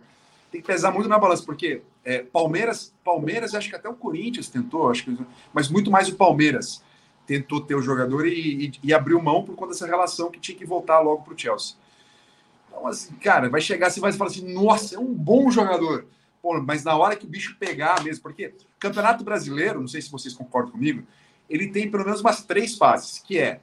Tem 0.50 0.60
que 0.60 0.66
pesar 0.66 0.90
muito 0.90 1.08
na 1.08 1.18
balança, 1.18 1.42
porque 1.44 1.82
é, 2.04 2.20
Palmeiras, 2.22 2.94
Palmeiras, 3.04 3.54
acho 3.54 3.68
que 3.68 3.76
até 3.76 3.88
o 3.88 3.94
Corinthians 3.94 4.48
tentou, 4.48 4.90
acho 4.90 5.04
que, 5.04 5.18
mas 5.52 5.68
muito 5.68 5.90
mais 5.90 6.08
o 6.08 6.14
Palmeiras 6.14 6.82
tentou 7.26 7.60
ter 7.60 7.74
o 7.74 7.82
jogador 7.82 8.26
e, 8.26 8.66
e, 8.66 8.72
e 8.84 8.94
abriu 8.94 9.20
mão 9.20 9.42
por 9.42 9.56
conta 9.56 9.72
dessa 9.72 9.86
relação 9.86 10.30
que 10.30 10.38
tinha 10.38 10.56
que 10.56 10.64
voltar 10.64 11.00
logo 11.00 11.22
para 11.22 11.34
o 11.34 11.38
Chelsea. 11.38 11.74
Então, 12.76 12.86
assim, 12.86 13.14
cara, 13.14 13.48
vai 13.48 13.60
chegar 13.60 13.86
assim, 13.86 14.00
vai 14.00 14.12
falar 14.12 14.30
assim, 14.30 14.52
nossa, 14.52 14.96
é 14.96 14.98
um 14.98 15.14
bom 15.14 15.50
jogador. 15.50 16.06
Pô, 16.42 16.60
mas 16.60 16.84
na 16.84 16.94
hora 16.94 17.16
que 17.16 17.24
o 17.24 17.28
bicho 17.28 17.56
pegar 17.58 18.04
mesmo, 18.04 18.22
porque 18.22 18.54
Campeonato 18.78 19.24
Brasileiro, 19.24 19.80
não 19.80 19.88
sei 19.88 20.02
se 20.02 20.10
vocês 20.10 20.34
concordam 20.34 20.72
comigo, 20.72 21.02
ele 21.48 21.68
tem 21.68 21.90
pelo 21.90 22.04
menos 22.04 22.20
umas 22.20 22.44
três 22.44 22.76
fases, 22.76 23.18
que 23.18 23.38
é 23.38 23.60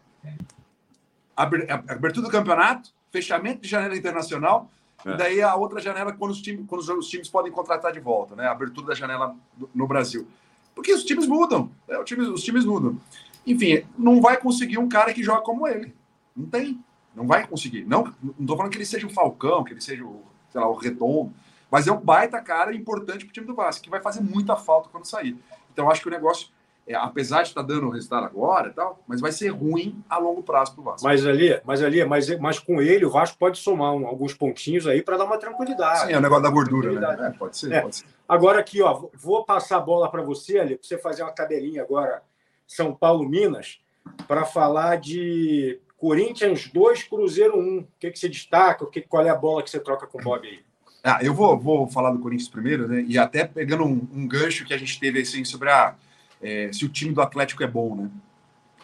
abertura 1.36 2.26
do 2.26 2.30
campeonato, 2.30 2.90
fechamento 3.12 3.62
de 3.62 3.68
janela 3.68 3.96
internacional, 3.96 4.72
é. 5.06 5.12
e 5.12 5.18
daí 5.18 5.42
a 5.42 5.56
outra 5.56 5.80
janela 5.80 6.12
quando 6.14 6.32
os, 6.32 6.42
times, 6.42 6.66
quando 6.68 6.82
os 6.82 7.08
times 7.08 7.30
podem 7.30 7.52
contratar 7.52 7.92
de 7.92 8.00
volta, 8.00 8.36
né? 8.36 8.48
A 8.48 8.52
abertura 8.52 8.88
da 8.88 8.96
janela 8.96 9.36
no 9.74 9.88
Brasil. 9.88 10.28
Porque 10.74 10.92
os 10.92 11.04
times 11.04 11.28
mudam, 11.28 11.70
né? 11.88 12.00
os, 12.00 12.06
times, 12.06 12.28
os 12.28 12.44
times 12.44 12.66
mudam. 12.66 13.00
Enfim, 13.46 13.86
não 13.98 14.20
vai 14.20 14.38
conseguir 14.38 14.80
um 14.80 14.90
cara 14.90 15.14
que 15.14 15.22
joga 15.22 15.42
como 15.42 15.68
ele. 15.68 15.94
Não 16.36 16.48
tem. 16.48 16.84
Não 17.16 17.28
vai 17.28 17.46
conseguir. 17.48 17.86
Não, 17.86 18.14
tô 18.46 18.56
falando 18.58 18.72
que 18.72 18.78
ele 18.78 18.86
seja 18.86 19.08
o 19.08 19.10
Falcão, 19.10 19.64
que 19.64 19.74
ele 19.74 19.82
seja 19.82 20.04
o, 20.04 20.24
sei 20.52 20.62
lá, 20.62 20.68
o 20.68 20.76
Redondo, 20.76 21.34
mas 21.70 21.88
é 21.88 21.92
um 21.92 22.00
baita 22.00 22.42
cara 22.42 22.76
importante 22.76 23.26
para 23.26 23.32
o 23.32 23.34
time 23.34 23.48
do 23.48 23.56
Vasco, 23.56 23.84
que 23.84 23.90
vai 23.90 24.02
fazer 24.02 24.22
muita 24.22 24.56
falta 24.56 24.90
quando 24.90 25.06
sair. 25.06 25.38
Então, 25.72 25.90
acho 25.90 26.02
que 26.02 26.08
o 26.08 26.12
negócio 26.12 26.50
é, 26.86 26.96
apesar 26.96 27.44
de 27.44 27.50
estar 27.50 27.62
tá 27.62 27.68
dando 27.68 27.88
o 27.88 27.90
resultado 27.90 28.26
agora 28.26 28.70
e 28.70 28.74
tal, 28.74 29.02
mas 29.08 29.22
vai 29.22 29.32
ser 29.32 29.50
ruim 29.50 30.04
a 30.10 30.18
longo 30.18 30.44
prazo 30.44 30.74
para 30.74 30.82
o 30.82 30.84
Vasco. 30.84 31.08
Mas 31.08 31.26
ali, 31.26 31.62
mas 31.64 31.82
ali, 31.82 32.04
mas, 32.04 32.40
mas 32.40 32.60
com 32.60 32.82
ele 32.82 33.06
o 33.06 33.10
Vasco 33.10 33.38
pode 33.38 33.58
somar 33.58 33.94
um, 33.94 34.06
alguns 34.06 34.34
pontinhos 34.34 34.86
aí 34.86 35.02
para 35.02 35.16
dar 35.16 35.24
uma 35.24 35.38
tranquilidade. 35.38 36.08
Sim, 36.08 36.14
é 36.14 36.18
o 36.18 36.22
negócio 36.22 36.44
da 36.44 36.50
gordura, 36.50 36.92
né? 36.92 37.28
É, 37.28 37.38
pode, 37.38 37.58
ser, 37.58 37.72
é. 37.72 37.82
pode 37.82 37.96
ser. 37.96 38.06
Agora 38.28 38.60
aqui, 38.60 38.82
ó, 38.82 39.08
vou 39.14 39.46
passar 39.46 39.78
a 39.78 39.82
bola 39.82 40.12
para 40.12 40.22
você 40.22 40.60
ali, 40.60 40.76
para 40.76 40.86
você 40.86 40.98
fazer 40.98 41.24
uma 41.24 41.32
tabelinha 41.32 41.82
agora 41.82 42.22
São 42.68 42.94
Paulo 42.94 43.28
Minas 43.30 43.80
para 44.28 44.44
falar 44.44 44.98
de 44.98 45.80
Corinthians 46.04 46.68
2, 46.68 47.04
Cruzeiro 47.04 47.58
1. 47.58 47.78
O 47.80 47.88
que, 47.98 48.12
que 48.12 48.20
você 48.20 48.28
destaca? 48.28 48.84
O 48.84 48.88
que, 48.88 49.00
qual 49.00 49.26
é 49.26 49.30
a 49.30 49.36
bola 49.36 49.64
que 49.64 49.70
você 49.70 49.80
troca 49.80 50.06
com 50.06 50.20
o 50.20 50.22
Bob 50.22 50.46
aí? 50.46 50.60
Ah, 51.02 51.20
eu 51.22 51.34
vou, 51.34 51.58
vou 51.58 51.88
falar 51.88 52.12
do 52.12 52.20
Corinthians 52.20 52.50
primeiro, 52.50 52.90
né? 52.90 53.06
E 53.08 53.18
até 53.18 53.46
pegando 53.46 53.86
um, 53.86 54.06
um 54.14 54.28
gancho 54.28 54.66
que 54.66 54.74
a 54.74 54.78
gente 54.78 55.00
teve 55.00 55.22
assim 55.22 55.46
sobre 55.46 55.70
a 55.70 55.96
é, 56.42 56.70
se 56.74 56.84
o 56.84 56.90
time 56.90 57.14
do 57.14 57.22
Atlético 57.22 57.64
é 57.64 57.68
bom, 57.68 57.96
né? 57.96 58.10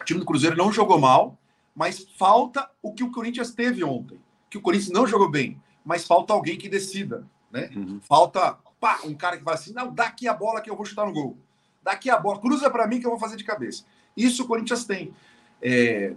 O 0.00 0.04
time 0.04 0.18
do 0.18 0.24
Cruzeiro 0.24 0.56
não 0.56 0.72
jogou 0.72 0.98
mal, 0.98 1.36
mas 1.74 2.06
falta 2.16 2.70
o 2.82 2.90
que 2.90 3.04
o 3.04 3.12
Corinthians 3.12 3.50
teve 3.50 3.84
ontem. 3.84 4.18
Que 4.48 4.56
o 4.56 4.62
Corinthians 4.62 4.90
não 4.90 5.06
jogou 5.06 5.28
bem, 5.28 5.60
mas 5.84 6.06
falta 6.06 6.32
alguém 6.32 6.56
que 6.56 6.70
decida, 6.70 7.26
né? 7.50 7.68
Uhum. 7.76 8.00
Falta 8.00 8.56
pá, 8.80 9.00
um 9.04 9.12
cara 9.12 9.36
que 9.36 9.44
vai 9.44 9.52
assim, 9.52 9.74
não, 9.74 9.92
dá 9.92 10.06
aqui 10.06 10.26
a 10.26 10.32
bola 10.32 10.62
que 10.62 10.70
eu 10.70 10.76
vou 10.76 10.86
chutar 10.86 11.04
no 11.04 11.12
gol. 11.12 11.36
Dá 11.82 11.92
aqui 11.92 12.08
a 12.08 12.18
bola, 12.18 12.40
cruza 12.40 12.70
para 12.70 12.86
mim 12.86 12.98
que 12.98 13.04
eu 13.04 13.10
vou 13.10 13.20
fazer 13.20 13.36
de 13.36 13.44
cabeça. 13.44 13.84
Isso 14.16 14.44
o 14.44 14.46
Corinthians 14.46 14.86
tem. 14.86 15.12
É, 15.60 16.14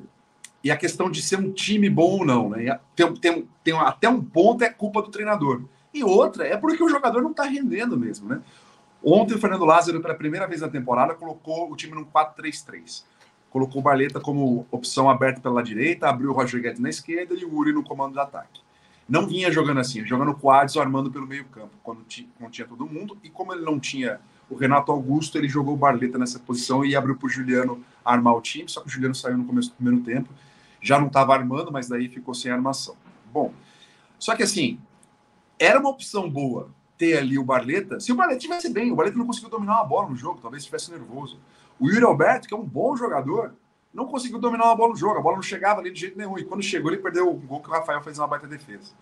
e 0.64 0.72
a 0.72 0.78
questão 0.78 1.10
de 1.12 1.22
ser 1.22 1.38
um 1.38 1.52
time 1.52 1.90
bom 1.90 2.20
ou 2.20 2.26
não, 2.26 2.50
né? 2.50 2.80
Tem, 2.96 3.14
tem, 3.16 3.48
tem 3.64 3.74
até 3.78 4.08
um 4.08 4.24
ponto 4.24 4.64
é 4.64 4.70
culpa 4.70 5.02
do 5.02 5.10
treinador. 5.10 5.64
E 5.94 6.04
outra 6.04 6.48
é 6.48 6.56
porque 6.56 6.82
o 6.82 6.90
jogador 6.90 7.22
não 7.22 7.32
está 7.32 7.44
rendendo 7.44 7.98
mesmo, 7.98 8.30
né? 8.30 8.42
Ontem 9.04 9.36
o 9.36 9.38
Fernando 9.38 9.66
Lázaro, 9.66 10.02
pela 10.02 10.16
primeira 10.16 10.48
vez 10.48 10.62
na 10.62 10.70
temporada, 10.70 11.14
colocou 11.14 11.70
o 11.70 11.76
time 11.76 11.94
num 11.94 12.06
4-3-3. 12.06 13.04
Colocou 13.50 13.82
o 13.82 13.84
Barleta 13.84 14.20
como 14.20 14.66
opção 14.72 15.10
aberta 15.10 15.42
pela 15.42 15.62
direita, 15.62 16.08
abriu 16.08 16.30
o 16.30 16.34
Roger 16.34 16.62
Guedes 16.62 16.80
na 16.80 16.90
esquerda 16.90 17.36
e 17.36 17.44
o 17.44 17.54
Uri 17.54 17.74
no 17.74 17.84
comando 17.84 18.14
de 18.14 18.20
ataque. 18.20 18.62
Não 19.08 19.28
vinha 19.28 19.52
jogando 19.52 19.82
assim, 19.82 20.06
jogando 20.06 20.34
com 20.34 20.48
o 20.48 20.52
Adson 20.52 20.80
armando 20.80 21.12
pelo 21.12 21.28
meio 21.28 21.44
campo, 21.46 21.72
quando 21.84 22.06
quando 22.40 22.52
tinha 22.52 22.66
todo 22.66 22.88
mundo. 22.88 23.18
E 23.22 23.30
como 23.30 23.54
ele 23.54 23.64
não 23.64 23.78
tinha 23.78 24.22
o 24.50 24.56
Renato 24.56 24.92
Augusto, 24.92 25.38
ele 25.38 25.50
jogou 25.50 25.74
o 25.74 25.78
Barleta 25.78 26.18
nessa 26.18 26.40
posição 26.40 26.86
e 26.86 26.96
abriu 26.96 27.18
para 27.18 27.28
o 27.28 27.30
Juliano 27.30 27.84
armar 28.06 28.34
o 28.34 28.42
time. 28.42 28.70
Só 28.70 28.80
que 28.80 28.88
o 28.88 28.90
Juliano 28.90 29.14
saiu 29.14 29.38
no 29.38 29.46
começo 29.46 29.70
do 29.70 29.76
primeiro 29.76 30.02
tempo. 30.02 30.30
Já 30.84 31.00
não 31.00 31.08
estava 31.08 31.34
armando, 31.34 31.72
mas 31.72 31.88
daí 31.88 32.08
ficou 32.08 32.36
sem 32.36 32.52
armação. 32.52 32.96
Bom, 33.32 33.52
só 34.20 34.36
que 34.36 34.44
assim, 34.44 34.80
era 35.58 35.80
uma 35.80 35.90
opção 35.90 36.30
boa 36.30 36.70
ter 36.98 37.18
ali 37.18 37.40
o 37.40 37.44
Barleta, 37.44 38.00
se 38.00 38.12
o 38.12 38.16
Barleta 38.16 38.40
tivesse 38.40 38.70
bem, 38.70 38.92
o 38.92 38.96
Barleta 38.96 39.18
não 39.18 39.26
conseguiu 39.26 39.50
dominar 39.50 39.78
uma 39.78 39.86
bola 39.86 40.10
no 40.10 40.16
jogo, 40.16 40.40
talvez 40.42 40.62
estivesse 40.62 40.92
nervoso. 40.92 41.40
O 41.80 41.90
Yuri 41.90 42.04
Alberto, 42.04 42.48
que 42.48 42.54
é 42.54 42.58
um 42.58 42.64
bom 42.64 42.96
jogador, 42.96 43.56
não 43.94 44.06
conseguiu 44.06 44.40
dominar 44.40 44.66
uma 44.66 44.76
bola 44.76 44.92
no 44.92 44.96
jogo, 44.96 45.20
a 45.20 45.22
bola 45.22 45.36
não 45.38 45.44
chegava 45.44 45.80
ali 45.80 45.92
de 45.92 46.00
jeito 46.00 46.18
nenhum. 46.18 46.38
E 46.38 46.44
quando 46.44 46.62
chegou, 46.62 46.92
ele 46.92 47.02
perdeu 47.02 47.30
o 47.30 47.34
gol 47.34 47.62
que 47.62 47.70
o 47.70 47.72
Rafael 47.72 48.02
fez 48.02 48.20
uma 48.20 48.28
baita 48.28 48.48
defesa. 48.48 48.94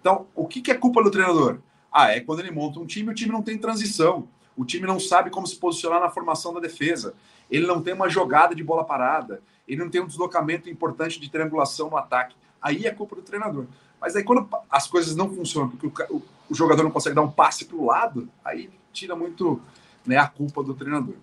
Então, 0.00 0.26
o 0.34 0.46
que, 0.46 0.60
que 0.60 0.70
é 0.70 0.74
culpa 0.74 1.02
do 1.02 1.10
treinador? 1.10 1.60
Ah, 1.90 2.10
é 2.10 2.20
quando 2.20 2.40
ele 2.40 2.50
monta 2.50 2.80
um 2.80 2.86
time, 2.86 3.10
o 3.10 3.14
time 3.14 3.32
não 3.32 3.42
tem 3.42 3.56
transição. 3.56 4.28
O 4.56 4.64
time 4.64 4.86
não 4.86 5.00
sabe 5.00 5.30
como 5.30 5.46
se 5.46 5.56
posicionar 5.56 6.00
na 6.00 6.10
formação 6.10 6.52
da 6.52 6.60
defesa. 6.60 7.14
Ele 7.50 7.66
não 7.66 7.80
tem 7.80 7.94
uma 7.94 8.08
jogada 8.08 8.54
de 8.54 8.62
bola 8.62 8.84
parada. 8.84 9.42
Ele 9.66 9.82
não 9.82 9.90
tem 9.90 10.00
um 10.00 10.06
deslocamento 10.06 10.68
importante 10.68 11.20
de 11.20 11.30
triangulação 11.30 11.90
no 11.90 11.96
ataque. 11.96 12.34
Aí 12.60 12.86
é 12.86 12.90
culpa 12.90 13.16
do 13.16 13.22
treinador. 13.22 13.66
Mas 14.00 14.14
aí 14.14 14.22
quando 14.22 14.48
as 14.70 14.86
coisas 14.86 15.16
não 15.16 15.34
funcionam, 15.34 15.70
porque 15.70 16.02
o, 16.10 16.22
o 16.50 16.54
jogador 16.54 16.82
não 16.82 16.90
consegue 16.90 17.14
dar 17.14 17.22
um 17.22 17.30
passe 17.30 17.64
para 17.64 17.76
o 17.76 17.86
lado, 17.86 18.28
aí 18.44 18.70
tira 18.92 19.16
muito 19.16 19.60
né, 20.06 20.16
a 20.16 20.26
culpa 20.26 20.62
do 20.62 20.74
treinador. 20.74 21.14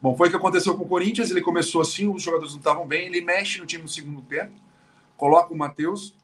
Bom, 0.00 0.16
foi 0.16 0.28
o 0.28 0.30
que 0.30 0.36
aconteceu 0.36 0.76
com 0.76 0.84
o 0.84 0.88
Corinthians, 0.88 1.30
ele 1.30 1.40
começou 1.40 1.80
assim, 1.80 2.08
os 2.08 2.22
jogadores 2.22 2.52
não 2.52 2.58
estavam 2.58 2.86
bem, 2.86 3.06
ele 3.06 3.20
mexe 3.20 3.58
no 3.58 3.66
time 3.66 3.82
no 3.82 3.88
segundo 3.88 4.20
tempo, 4.22 4.52
coloca 5.16 5.52
o 5.52 5.56
Matheus 5.56 6.14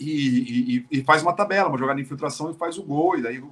e, 0.00 0.86
e, 0.90 0.98
e, 0.98 1.04
faz 1.04 1.22
uma 1.22 1.32
tabela, 1.32 1.68
uma 1.68 1.78
jogada 1.78 1.96
de 1.96 2.02
infiltração 2.02 2.50
e 2.50 2.54
faz 2.54 2.78
o 2.78 2.82
gol, 2.82 3.18
e 3.18 3.22
daí 3.22 3.42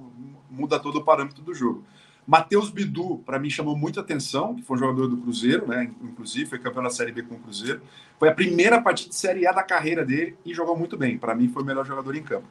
muda 0.49 0.79
todo 0.79 0.97
o 0.97 1.03
parâmetro 1.03 1.43
do 1.43 1.53
jogo. 1.53 1.83
Matheus 2.27 2.69
Bidu, 2.69 3.19
para 3.25 3.39
mim, 3.39 3.49
chamou 3.49 3.77
muita 3.77 4.01
atenção, 4.01 4.53
que 4.53 4.61
foi 4.61 4.75
um 4.75 4.79
jogador 4.81 5.07
do 5.07 5.15
Cruzeiro, 5.15 5.65
né? 5.65 5.89
Inclusive, 6.03 6.45
foi 6.45 6.59
campeão 6.59 6.83
da 6.83 6.89
Série 6.89 7.13
B 7.13 7.23
com 7.23 7.35
o 7.35 7.39
Cruzeiro. 7.39 7.81
Foi 8.19 8.27
a 8.27 8.33
primeira 8.33 8.81
partida 8.81 9.11
de 9.11 9.15
Série 9.15 9.47
A 9.47 9.53
da 9.53 9.63
carreira 9.63 10.03
dele 10.03 10.35
e 10.45 10.53
jogou 10.53 10.77
muito 10.77 10.97
bem. 10.97 11.17
Para 11.17 11.33
mim, 11.33 11.47
foi 11.47 11.63
o 11.63 11.65
melhor 11.65 11.85
jogador 11.85 12.13
em 12.17 12.21
campo. 12.21 12.45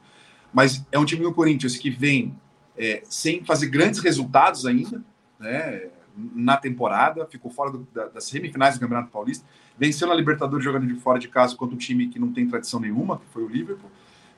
Mas 0.51 0.83
é 0.91 0.97
um 0.97 1.05
time 1.05 1.21
do 1.21 1.31
Corinthians 1.31 1.77
que 1.77 1.91
vem 1.91 2.35
é, 2.75 3.03
sem 3.05 3.45
fazer 3.45 3.67
grandes 3.67 3.99
resultados 3.99 4.65
ainda, 4.65 5.03
né? 5.39 5.89
Na 6.15 6.57
temporada, 6.57 7.27
ficou 7.27 7.51
fora 7.51 7.69
do, 7.69 7.87
da, 7.93 8.07
das 8.07 8.23
semifinais 8.23 8.73
do 8.73 8.79
Campeonato 8.79 9.11
Paulista, 9.11 9.45
venceu 9.77 10.07
na 10.07 10.15
Libertadores 10.15 10.65
jogando 10.65 10.87
de 10.87 10.95
fora 10.95 11.19
de 11.19 11.27
casa 11.27 11.55
contra 11.55 11.75
um 11.75 11.77
time 11.77 12.07
que 12.07 12.17
não 12.17 12.33
tem 12.33 12.47
tradição 12.47 12.79
nenhuma, 12.79 13.19
que 13.19 13.25
foi 13.27 13.43
o 13.43 13.47
Liverpool. 13.47 13.91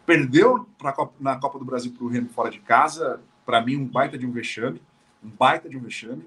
Perdeu 0.06 0.67
na 1.17 1.38
Copa 1.38 1.58
do 1.58 1.63
Brasil 1.63 1.93
para 1.93 2.04
o 2.04 2.10
Remo 2.10 2.28
fora 2.28 2.49
de 2.49 2.60
casa, 2.60 3.21
para 3.45 3.63
mim, 3.63 3.78
um 3.78 3.86
baita 3.86 4.17
de 4.17 4.25
um 4.25 4.32
vexame 4.32 4.82
um 5.23 5.29
baita 5.29 5.69
de 5.69 5.77
um 5.77 5.82
vexame. 5.82 6.25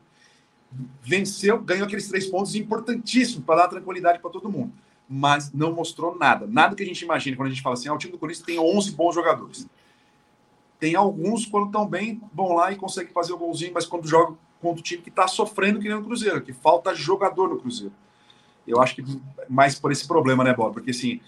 Venceu, 1.03 1.61
ganhou 1.61 1.87
aqueles 1.87 2.09
três 2.09 2.27
pontos 2.27 2.55
importantíssimos 2.55 3.45
para 3.45 3.63
dar 3.63 3.69
tranquilidade 3.69 4.21
para 4.21 4.31
todo 4.31 4.51
mundo. 4.51 4.73
Mas 5.09 5.53
não 5.53 5.73
mostrou 5.73 6.17
nada. 6.17 6.47
Nada 6.47 6.75
que 6.75 6.83
a 6.83 6.87
gente 6.87 7.03
imagine 7.03 7.37
quando 7.37 7.49
a 7.49 7.51
gente 7.51 7.63
fala 7.63 7.75
assim: 7.75 7.89
ah, 7.89 7.95
o 7.95 7.99
time 7.99 8.13
do 8.13 8.19
Corinthians 8.19 8.47
tem 8.47 8.59
11 8.59 8.93
bons 8.93 9.15
jogadores. 9.15 9.69
Tem 10.79 10.95
alguns, 10.95 11.47
quando 11.47 11.67
estão 11.67 11.87
bem, 11.87 12.21
vão 12.33 12.55
lá 12.55 12.73
e 12.73 12.77
conseguem 12.77 13.13
fazer 13.13 13.33
o 13.33 13.39
golzinho, 13.39 13.73
mas 13.73 13.87
quando 13.87 14.09
jogam 14.09 14.37
contra 14.61 14.81
o 14.81 14.83
time 14.83 15.03
que 15.03 15.11
está 15.11 15.29
sofrendo 15.29 15.79
que 15.81 15.89
nem 15.89 15.97
o 15.97 16.05
Cruzeiro, 16.05 16.41
que 16.41 16.53
falta 16.53 16.95
jogador 16.95 17.49
no 17.49 17.59
Cruzeiro. 17.59 17.93
Eu 18.67 18.81
acho 18.81 18.95
que 18.95 19.05
mais 19.49 19.79
por 19.79 19.93
esse 19.93 20.07
problema, 20.07 20.45
né, 20.45 20.55
Bob? 20.55 20.73
Porque 20.73 20.91
assim, 20.91 21.21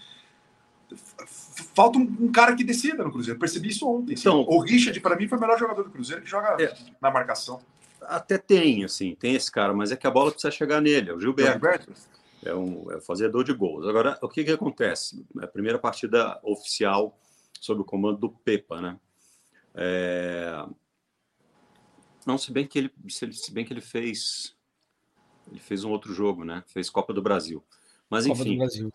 falta 1.73 1.97
um, 1.97 2.01
um, 2.19 2.31
cara 2.31 2.55
que 2.55 2.63
decida 2.63 3.03
no 3.03 3.11
Cruzeiro. 3.11 3.39
Percebi 3.39 3.69
isso 3.69 3.87
ontem. 3.87 4.13
Assim. 4.13 4.21
Então, 4.21 4.41
o 4.41 4.59
Richard, 4.59 4.99
para 4.99 5.15
mim, 5.15 5.27
foi 5.27 5.37
o 5.37 5.41
melhor 5.41 5.57
jogador 5.57 5.83
do 5.83 5.89
Cruzeiro 5.89 6.21
que 6.21 6.29
joga 6.29 6.61
é, 6.61 6.75
na 7.01 7.09
marcação. 7.11 7.61
Até 8.01 8.37
tem, 8.37 8.83
assim, 8.83 9.15
tem 9.15 9.35
esse 9.35 9.51
cara, 9.51 9.73
mas 9.73 9.91
é 9.91 9.95
que 9.95 10.05
a 10.05 10.11
bola 10.11 10.31
precisa 10.31 10.51
chegar 10.51 10.81
nele, 10.81 11.09
é 11.09 11.13
o 11.13 11.19
Gilberto. 11.19 11.53
Gilberto? 11.53 11.93
É 12.43 12.53
um 12.53 12.91
é 12.91 13.01
fazedor 13.01 13.43
de 13.43 13.53
gols. 13.53 13.87
Agora, 13.87 14.19
o 14.21 14.29
que, 14.29 14.43
que 14.43 14.51
acontece? 14.51 15.25
A 15.39 15.47
primeira 15.47 15.79
partida 15.79 16.39
oficial 16.43 17.17
sob 17.59 17.81
o 17.81 17.85
comando 17.85 18.19
do 18.19 18.29
Pepa, 18.29 18.79
né? 18.79 18.99
É... 19.73 20.65
Não, 22.25 22.37
se 22.37 22.51
bem 22.51 22.67
que 22.67 22.77
ele, 22.77 22.91
se 23.07 23.51
bem 23.51 23.65
que 23.65 23.73
ele 23.73 23.81
fez, 23.81 24.55
ele 25.49 25.59
fez 25.59 25.83
um 25.83 25.91
outro 25.91 26.13
jogo, 26.13 26.43
né? 26.43 26.63
Fez 26.67 26.89
Copa 26.89 27.13
do 27.13 27.21
Brasil. 27.21 27.63
Mas 28.09 28.25
enfim. 28.25 28.37
Copa 28.37 28.49
do 28.49 28.57
Brasil. 28.57 28.93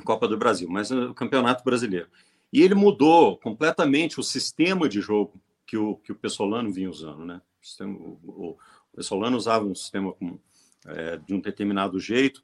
Copa 0.00 0.26
do 0.26 0.38
Brasil, 0.38 0.68
mas 0.70 0.90
o 0.90 1.12
Campeonato 1.12 1.64
Brasileiro. 1.64 2.08
E 2.52 2.62
ele 2.62 2.74
mudou 2.74 3.36
completamente 3.38 4.20
o 4.20 4.22
sistema 4.22 4.88
de 4.88 5.00
jogo 5.00 5.40
que 5.66 5.76
o, 5.76 5.96
que 5.96 6.12
o 6.12 6.14
Pessolano 6.14 6.72
vinha 6.72 6.90
usando. 6.90 7.24
Né? 7.24 7.40
O, 7.60 7.66
sistema, 7.66 7.98
o, 7.98 8.18
o 8.24 8.96
Pessolano 8.96 9.36
usava 9.36 9.64
um 9.64 9.74
sistema 9.74 10.12
com, 10.12 10.38
é, 10.86 11.16
de 11.18 11.34
um 11.34 11.40
determinado 11.40 11.98
jeito, 11.98 12.42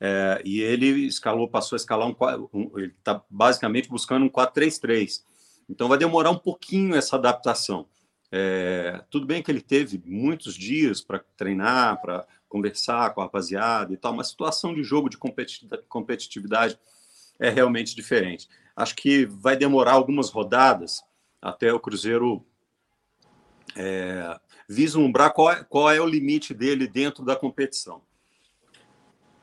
é, 0.00 0.40
e 0.44 0.60
ele 0.60 1.06
escalou, 1.06 1.46
passou 1.46 1.76
a 1.76 1.78
escalar 1.78 2.08
um, 2.08 2.16
um 2.54 2.78
ele 2.78 2.94
está 2.98 3.22
basicamente 3.28 3.88
buscando 3.88 4.24
um 4.24 4.30
4-3-3. 4.30 5.22
Então 5.68 5.88
vai 5.88 5.98
demorar 5.98 6.30
um 6.30 6.38
pouquinho 6.38 6.96
essa 6.96 7.16
adaptação. 7.16 7.86
É, 8.32 9.04
tudo 9.10 9.26
bem 9.26 9.42
que 9.42 9.50
ele 9.50 9.60
teve 9.60 10.00
muitos 10.06 10.54
dias 10.54 11.00
para 11.00 11.22
treinar, 11.36 12.00
para 12.00 12.26
conversar 12.50 13.14
com 13.14 13.20
a 13.20 13.24
rapaziada 13.24 13.94
e 13.94 13.96
tal, 13.96 14.12
mas 14.12 14.26
a 14.26 14.30
situação 14.30 14.74
de 14.74 14.82
jogo 14.82 15.08
de 15.08 15.16
competitividade 15.88 16.78
é 17.38 17.48
realmente 17.48 17.94
diferente. 17.94 18.48
Acho 18.76 18.94
que 18.96 19.24
vai 19.24 19.56
demorar 19.56 19.92
algumas 19.92 20.30
rodadas 20.30 21.02
até 21.40 21.72
o 21.72 21.80
Cruzeiro 21.80 22.44
é, 23.76 24.38
vislumbrar 24.68 25.32
qual 25.32 25.52
é, 25.52 25.64
qual 25.64 25.90
é 25.90 26.00
o 26.00 26.06
limite 26.06 26.52
dele 26.52 26.88
dentro 26.88 27.24
da 27.24 27.36
competição. 27.36 28.02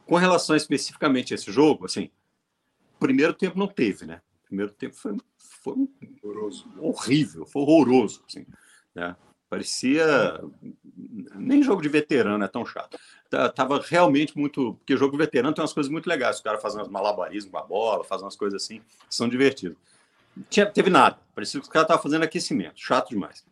Com 0.05 0.16
relação 0.16 0.55
especificamente 0.55 1.34
a 1.34 1.36
esse 1.36 1.51
jogo, 1.51 1.86
assim, 1.86 2.12
primeiro 2.99 3.34
tempo 3.34 3.58
não 3.58 3.68
teve, 3.68 4.05
né? 4.05 4.22
Primeiro 4.43 4.74
tempo 4.74 4.95
foi, 4.95 5.18
foi 5.38 5.76
horroroso. 6.22 6.70
horrível, 6.78 7.45
foi 7.45 7.62
horroroso, 7.62 8.24
assim, 8.28 8.45
né? 8.93 9.16
Parecia 9.50 10.41
nem 11.36 11.64
jogo 11.64 11.82
de 11.82 11.88
veterano 11.88 12.43
é 12.43 12.48
tão 12.48 12.66
chato. 12.66 13.00
Tá, 13.30 13.50
tava 13.50 13.82
realmente 13.82 14.38
muito. 14.38 14.74
Porque 14.76 14.98
jogo 14.98 15.14
de 15.14 15.18
veterano 15.18 15.54
tem 15.54 15.62
umas 15.62 15.74
coisas 15.74 15.91
muito 15.91 16.08
legais. 16.08 16.38
Os 16.38 16.41
caras 16.41 16.62
fazem 16.62 16.80
umas 16.80 16.89
malabarismo 16.89 17.52
com 17.52 17.58
a 17.58 17.64
bola, 17.64 18.04
fazem 18.04 18.26
umas 18.26 18.36
coisas 18.36 18.62
assim, 18.62 18.82
são 19.10 19.30
divertidos. 19.30 19.78
Tinha, 20.50 20.66
teve 20.66 20.89
nada. 20.89 21.18
Parecia 21.34 21.60
que 21.60 21.66
os 21.66 21.72
caras 21.72 21.86
estavam 21.86 22.04
fazendo 22.04 22.24
aquecimento. 22.24 22.74
Chato 22.76 23.10
demais. 23.10 23.45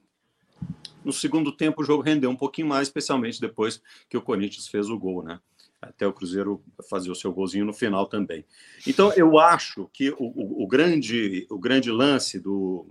No 1.03 1.13
segundo 1.13 1.51
tempo, 1.51 1.81
o 1.81 1.85
jogo 1.85 2.01
rendeu 2.01 2.29
um 2.29 2.35
pouquinho 2.35 2.67
mais, 2.67 2.87
especialmente 2.87 3.39
depois 3.39 3.81
que 4.09 4.17
o 4.17 4.21
Corinthians 4.21 4.67
fez 4.67 4.89
o 4.89 4.97
gol, 4.97 5.23
né? 5.23 5.39
Até 5.81 6.07
o 6.07 6.13
Cruzeiro 6.13 6.63
fazer 6.89 7.11
o 7.11 7.15
seu 7.15 7.31
golzinho 7.31 7.65
no 7.65 7.73
final 7.73 8.07
também. 8.07 8.43
Então, 8.87 9.13
eu 9.13 9.37
acho 9.37 9.87
que 9.93 10.09
o, 10.11 10.15
o, 10.17 10.63
o 10.63 10.67
grande, 10.67 11.45
o 11.49 11.59
grande 11.59 11.91
lance 11.91 12.39
do, 12.39 12.87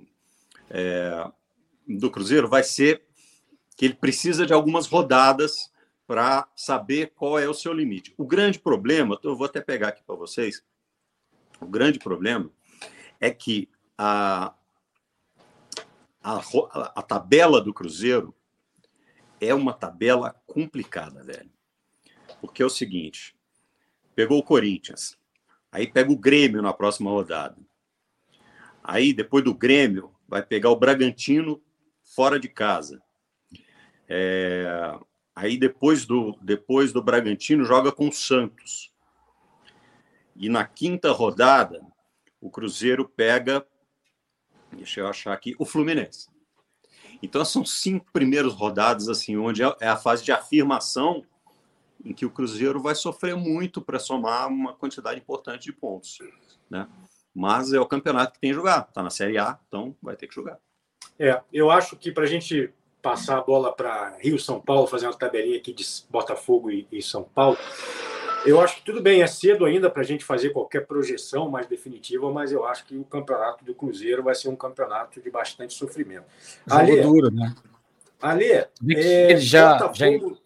é, 0.70 1.28
do 1.86 2.10
Cruzeiro 2.10 2.48
vai 2.48 2.62
ser 2.62 3.04
que 3.76 3.84
ele 3.84 3.94
precisa 3.94 4.46
de 4.46 4.52
algumas 4.52 4.86
rodadas 4.86 5.72
para 6.06 6.48
saber 6.54 7.12
qual 7.14 7.38
é 7.38 7.48
o 7.48 7.54
seu 7.54 7.72
limite. 7.72 8.14
O 8.16 8.26
grande 8.26 8.58
problema, 8.58 9.18
eu 9.22 9.36
vou 9.36 9.46
até 9.46 9.60
pegar 9.60 9.88
aqui 9.88 10.02
para 10.04 10.14
vocês, 10.14 10.62
o 11.60 11.66
grande 11.66 11.98
problema 11.98 12.50
é 13.20 13.30
que 13.30 13.68
a, 13.96 14.54
a, 16.22 16.40
a 16.96 17.02
tabela 17.02 17.60
do 17.60 17.72
Cruzeiro 17.72 18.34
é 19.40 19.54
uma 19.54 19.72
tabela 19.72 20.34
complicada, 20.46 21.22
velho. 21.22 21.50
Porque 22.40 22.62
é 22.62 22.66
o 22.66 22.70
seguinte: 22.70 23.34
pegou 24.14 24.38
o 24.38 24.42
Corinthians, 24.42 25.18
aí 25.72 25.86
pega 25.86 26.12
o 26.12 26.18
Grêmio 26.18 26.60
na 26.60 26.72
próxima 26.72 27.10
rodada. 27.10 27.56
Aí, 28.82 29.14
depois 29.14 29.42
do 29.42 29.54
Grêmio, 29.54 30.14
vai 30.28 30.42
pegar 30.42 30.68
o 30.68 30.76
Bragantino 30.76 31.62
fora 32.14 32.38
de 32.38 32.48
casa. 32.48 33.02
É, 34.08 34.98
aí 35.34 35.56
depois 35.56 36.04
do, 36.06 36.38
depois 36.40 36.92
do 36.92 37.02
Bragantino 37.02 37.64
joga 37.64 37.90
com 37.90 38.08
o 38.08 38.12
Santos. 38.12 38.92
E 40.36 40.48
na 40.48 40.64
quinta 40.64 41.12
rodada, 41.12 41.80
o 42.40 42.50
Cruzeiro 42.50 43.08
pega, 43.08 43.66
deixa 44.72 45.00
eu 45.00 45.08
achar 45.08 45.32
aqui, 45.32 45.54
o 45.58 45.64
Fluminense. 45.64 46.28
Então 47.22 47.44
são 47.44 47.64
cinco 47.64 48.06
primeiros 48.12 48.54
rodadas 48.54 49.08
assim, 49.08 49.36
onde 49.36 49.62
é, 49.62 49.76
é 49.80 49.88
a 49.88 49.96
fase 49.96 50.24
de 50.24 50.32
afirmação 50.32 51.24
em 52.04 52.12
que 52.12 52.26
o 52.26 52.30
Cruzeiro 52.30 52.82
vai 52.82 52.94
sofrer 52.94 53.34
muito 53.34 53.80
para 53.80 53.98
somar 53.98 54.48
uma 54.48 54.74
quantidade 54.74 55.18
importante 55.18 55.64
de 55.64 55.72
pontos, 55.72 56.18
né? 56.68 56.86
Mas 57.34 57.72
é 57.72 57.80
o 57.80 57.86
campeonato 57.86 58.34
que 58.34 58.40
tem 58.40 58.50
que 58.50 58.56
jogar, 58.56 58.86
está 58.88 59.02
na 59.02 59.10
Série 59.10 59.38
A, 59.38 59.58
então 59.66 59.96
vai 60.02 60.14
ter 60.14 60.28
que 60.28 60.34
jogar. 60.34 60.60
É, 61.18 61.40
eu 61.52 61.70
acho 61.70 61.96
que 61.96 62.10
para 62.10 62.24
a 62.24 62.26
gente 62.26 62.72
passar 63.00 63.38
a 63.38 63.42
bola 63.42 63.72
para 63.72 64.16
Rio 64.18 64.38
São 64.38 64.60
Paulo, 64.60 64.86
fazer 64.86 65.06
uma 65.06 65.14
tabelinha 65.14 65.58
aqui 65.58 65.72
de 65.72 65.84
Botafogo 66.08 66.70
e, 66.70 66.86
e 66.90 67.02
São 67.02 67.22
Paulo, 67.22 67.58
eu 68.46 68.60
acho 68.60 68.76
que 68.76 68.82
tudo 68.82 69.00
bem, 69.00 69.22
é 69.22 69.26
cedo 69.26 69.64
ainda 69.64 69.88
para 69.88 70.02
a 70.02 70.04
gente 70.04 70.24
fazer 70.24 70.50
qualquer 70.50 70.86
projeção 70.86 71.50
mais 71.50 71.66
definitiva, 71.66 72.30
mas 72.30 72.52
eu 72.52 72.64
acho 72.66 72.84
que 72.86 72.96
o 72.96 73.04
campeonato 73.04 73.64
do 73.64 73.74
Cruzeiro 73.74 74.22
vai 74.22 74.34
ser 74.34 74.48
um 74.48 74.56
campeonato 74.56 75.20
de 75.20 75.30
bastante 75.30 75.74
sofrimento. 75.74 76.24
Jogo 76.66 76.80
Ale, 76.80 77.00
duro, 77.00 77.30
né? 77.30 77.54
Ale, 78.20 78.66
é, 78.96 79.36
já, 79.36 79.74
Botafogo... 79.74 80.28
já... 80.30 80.44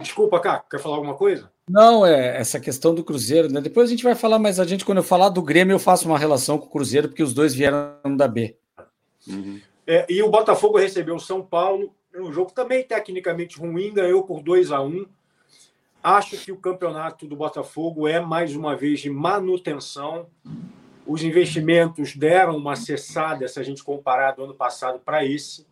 Desculpa, 0.00 0.38
cá, 0.38 0.64
quer 0.70 0.78
falar 0.78 0.96
alguma 0.96 1.14
coisa? 1.14 1.50
Não, 1.68 2.06
é 2.06 2.38
essa 2.38 2.60
questão 2.60 2.94
do 2.94 3.04
Cruzeiro, 3.04 3.52
né? 3.52 3.60
Depois 3.60 3.88
a 3.88 3.90
gente 3.90 4.04
vai 4.04 4.14
falar, 4.14 4.38
mas 4.38 4.60
a 4.60 4.64
gente, 4.64 4.84
quando 4.84 4.98
eu 4.98 5.04
falar 5.04 5.28
do 5.28 5.42
Grêmio, 5.42 5.74
eu 5.74 5.78
faço 5.78 6.08
uma 6.08 6.18
relação 6.18 6.56
com 6.56 6.66
o 6.66 6.70
Cruzeiro, 6.70 7.08
porque 7.08 7.22
os 7.22 7.34
dois 7.34 7.52
vieram 7.52 8.16
da 8.16 8.28
B. 8.28 8.56
Uhum. 9.26 9.60
É, 9.90 10.04
e 10.06 10.22
o 10.22 10.28
Botafogo 10.28 10.76
recebeu 10.76 11.16
o 11.16 11.20
São 11.20 11.40
Paulo, 11.40 11.94
um 12.14 12.30
jogo 12.30 12.52
também 12.52 12.84
tecnicamente 12.84 13.58
ruim, 13.58 13.94
ganhou 13.94 14.22
por 14.22 14.42
2 14.42 14.70
a 14.70 14.82
1 14.82 14.86
um. 14.86 15.06
Acho 16.02 16.36
que 16.36 16.52
o 16.52 16.58
campeonato 16.58 17.26
do 17.26 17.34
Botafogo 17.34 18.06
é 18.06 18.20
mais 18.20 18.54
uma 18.54 18.76
vez 18.76 19.00
de 19.00 19.08
manutenção. 19.08 20.26
Os 21.06 21.22
investimentos 21.22 22.14
deram 22.14 22.54
uma 22.54 22.76
cessada, 22.76 23.48
se 23.48 23.58
a 23.58 23.62
gente 23.62 23.82
comparar 23.82 24.32
do 24.32 24.44
ano 24.44 24.54
passado 24.54 24.98
para 24.98 25.24
esse. 25.24 25.66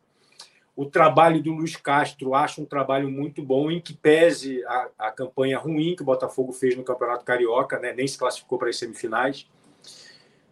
O 0.75 0.87
trabalho 0.87 1.43
do 1.43 1.53
Luiz 1.53 1.77
Castro 1.77 2.35
acho 2.35 2.63
um 2.63 2.67
trabalho 2.67 3.11
muito 3.11 3.43
bom, 3.43 3.71
em 3.71 3.83
que 3.83 3.93
pese 3.93 4.65
a, 4.65 4.89
a 4.99 5.11
campanha 5.11 5.59
ruim 5.59 5.95
que 5.95 6.03
o 6.03 6.07
Botafogo 6.07 6.53
fez 6.53 6.75
no 6.75 6.85
Campeonato 6.85 7.23
Carioca, 7.23 7.79
né? 7.79 7.93
nem 7.93 8.09
se 8.09 8.17
classificou 8.17 8.59
para 8.59 8.71
as 8.71 8.79
semifinais. 8.79 9.47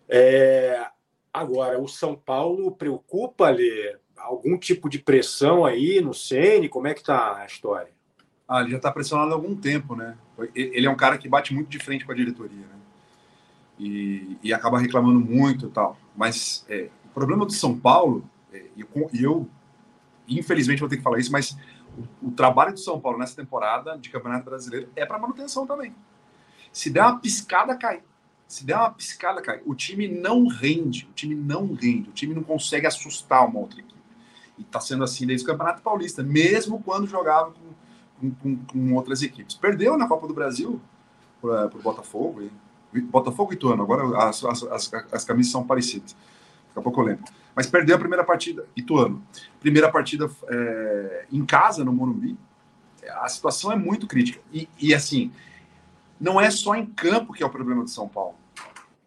É, 0.06 0.86
Agora, 1.34 1.80
o 1.80 1.88
São 1.88 2.14
Paulo 2.14 2.70
preocupa 2.70 3.46
ali 3.46 3.68
algum 4.16 4.56
tipo 4.56 4.88
de 4.88 5.00
pressão 5.00 5.64
aí 5.64 6.00
no 6.00 6.14
Ceni? 6.14 6.68
Como 6.68 6.86
é 6.86 6.94
que 6.94 7.02
tá 7.02 7.38
a 7.38 7.44
história? 7.44 7.90
Ah, 8.46 8.60
ele 8.60 8.70
já 8.70 8.76
está 8.76 8.92
pressionado 8.92 9.32
há 9.32 9.34
algum 9.34 9.56
tempo, 9.56 9.96
né? 9.96 10.16
Ele 10.54 10.86
é 10.86 10.90
um 10.90 10.94
cara 10.94 11.18
que 11.18 11.28
bate 11.28 11.52
muito 11.52 11.68
de 11.68 11.80
frente 11.80 12.04
com 12.04 12.12
a 12.12 12.14
diretoria, 12.14 12.56
né? 12.56 12.78
E, 13.80 14.38
e 14.44 14.54
acaba 14.54 14.78
reclamando 14.78 15.18
muito 15.18 15.66
e 15.66 15.70
tal. 15.70 15.98
Mas 16.14 16.64
é, 16.68 16.88
o 17.06 17.08
problema 17.08 17.44
do 17.44 17.52
São 17.52 17.76
Paulo, 17.76 18.24
é, 18.52 18.66
e 18.76 18.82
eu, 18.82 19.10
eu, 19.12 19.50
infelizmente 20.28 20.78
vou 20.78 20.88
ter 20.88 20.98
que 20.98 21.02
falar 21.02 21.18
isso, 21.18 21.32
mas 21.32 21.58
o, 22.22 22.28
o 22.28 22.30
trabalho 22.30 22.74
do 22.74 22.78
São 22.78 23.00
Paulo 23.00 23.18
nessa 23.18 23.34
temporada 23.34 23.98
de 23.98 24.08
Campeonato 24.08 24.44
Brasileiro 24.44 24.88
é 24.94 25.04
para 25.04 25.18
manutenção 25.18 25.66
também. 25.66 25.92
Se 26.72 26.90
der 26.90 27.02
uma 27.02 27.18
piscada, 27.18 27.76
cai 27.76 28.02
se 28.46 28.64
der 28.64 28.76
uma 28.76 28.90
piscada, 28.90 29.40
cara, 29.40 29.62
o 29.64 29.74
time 29.74 30.06
não 30.06 30.46
rende, 30.46 31.08
o 31.10 31.14
time 31.14 31.34
não 31.34 31.72
rende, 31.72 32.10
o 32.10 32.12
time 32.12 32.34
não 32.34 32.42
consegue 32.42 32.86
assustar 32.86 33.46
uma 33.46 33.58
outra 33.60 33.80
equipe. 33.80 33.94
E 34.58 34.64
tá 34.64 34.80
sendo 34.80 35.02
assim 35.02 35.26
desde 35.26 35.44
o 35.44 35.50
Campeonato 35.50 35.82
Paulista, 35.82 36.22
mesmo 36.22 36.80
quando 36.82 37.06
jogava 37.06 37.52
com, 38.20 38.30
com, 38.30 38.56
com 38.56 38.94
outras 38.94 39.22
equipes. 39.22 39.56
Perdeu 39.56 39.96
na 39.96 40.06
Copa 40.06 40.28
do 40.28 40.34
Brasil 40.34 40.80
para 41.40 41.66
o 41.66 41.82
Botafogo, 41.82 42.42
e, 42.92 43.00
Botafogo 43.00 43.52
e 43.52 43.56
Ituano, 43.56 43.82
agora 43.82 44.28
as, 44.28 44.44
as, 44.44 44.62
as, 44.64 44.94
as, 45.12 45.24
camisas 45.24 45.50
são 45.50 45.66
parecidas, 45.66 46.14
daqui 46.68 46.78
a 46.78 46.82
pouco 46.82 47.00
eu 47.00 47.06
lembro. 47.06 47.24
Mas 47.56 47.66
perdeu 47.66 47.96
a 47.96 47.98
primeira 47.98 48.24
partida, 48.24 48.66
Ituano, 48.76 49.22
primeira 49.60 49.90
partida 49.90 50.30
é, 50.48 51.26
em 51.32 51.44
casa, 51.44 51.84
no 51.84 51.92
Morumbi, 51.92 52.38
a 53.20 53.28
situação 53.28 53.72
é 53.72 53.76
muito 53.76 54.06
crítica. 54.06 54.40
E, 54.52 54.68
e 54.78 54.94
assim, 54.94 55.32
não 56.24 56.40
é 56.40 56.50
só 56.50 56.74
em 56.74 56.86
campo 56.86 57.32
que 57.32 57.42
é 57.42 57.46
o 57.46 57.50
problema 57.50 57.84
do 57.84 57.90
São 57.90 58.08
Paulo 58.08 58.36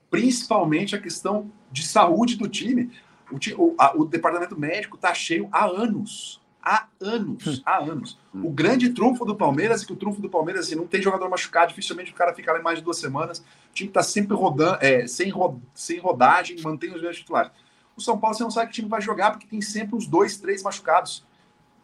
principalmente 0.09 0.95
a 0.95 1.01
questão 1.01 1.51
de 1.71 1.85
saúde 1.85 2.35
do 2.35 2.47
time. 2.47 2.91
O, 3.31 3.35
o, 3.61 3.75
a, 3.77 3.95
o 3.95 4.05
departamento 4.05 4.59
médico 4.59 4.95
está 4.95 5.13
cheio 5.13 5.49
há 5.51 5.65
anos. 5.65 6.41
Há 6.61 6.87
anos, 6.99 7.47
hum. 7.47 7.61
há 7.65 7.77
anos. 7.77 8.19
Hum. 8.33 8.47
O 8.47 8.51
grande 8.51 8.89
trunfo 8.89 9.23
do 9.23 9.35
Palmeiras 9.35 9.83
é 9.83 9.85
que 9.85 9.93
o 9.93 9.95
trunfo 9.95 10.21
do 10.21 10.29
Palmeiras 10.29 10.65
assim, 10.65 10.75
não 10.75 10.87
tem 10.87 11.01
jogador 11.01 11.29
machucado, 11.29 11.69
dificilmente 11.69 12.11
o 12.11 12.15
cara 12.15 12.33
fica 12.33 12.51
lá 12.51 12.61
mais 12.61 12.79
de 12.79 12.83
duas 12.83 12.97
semanas. 12.97 13.39
O 13.39 13.73
time 13.73 13.89
está 13.89 14.03
sempre 14.03 14.35
rodando, 14.35 14.77
é, 14.81 15.07
sem, 15.07 15.29
ro, 15.29 15.61
sem 15.73 15.99
rodagem, 15.99 16.59
mantém 16.61 16.89
os 16.89 17.01
mesmos 17.01 17.17
titulares. 17.17 17.51
O 17.95 18.01
São 18.01 18.17
Paulo 18.17 18.35
você 18.35 18.43
não 18.43 18.51
sabe 18.51 18.67
que 18.67 18.73
time 18.73 18.89
vai 18.89 19.01
jogar, 19.01 19.31
porque 19.31 19.47
tem 19.47 19.61
sempre 19.61 19.95
os 19.95 20.05
dois, 20.05 20.37
três 20.37 20.61
machucados. 20.61 21.25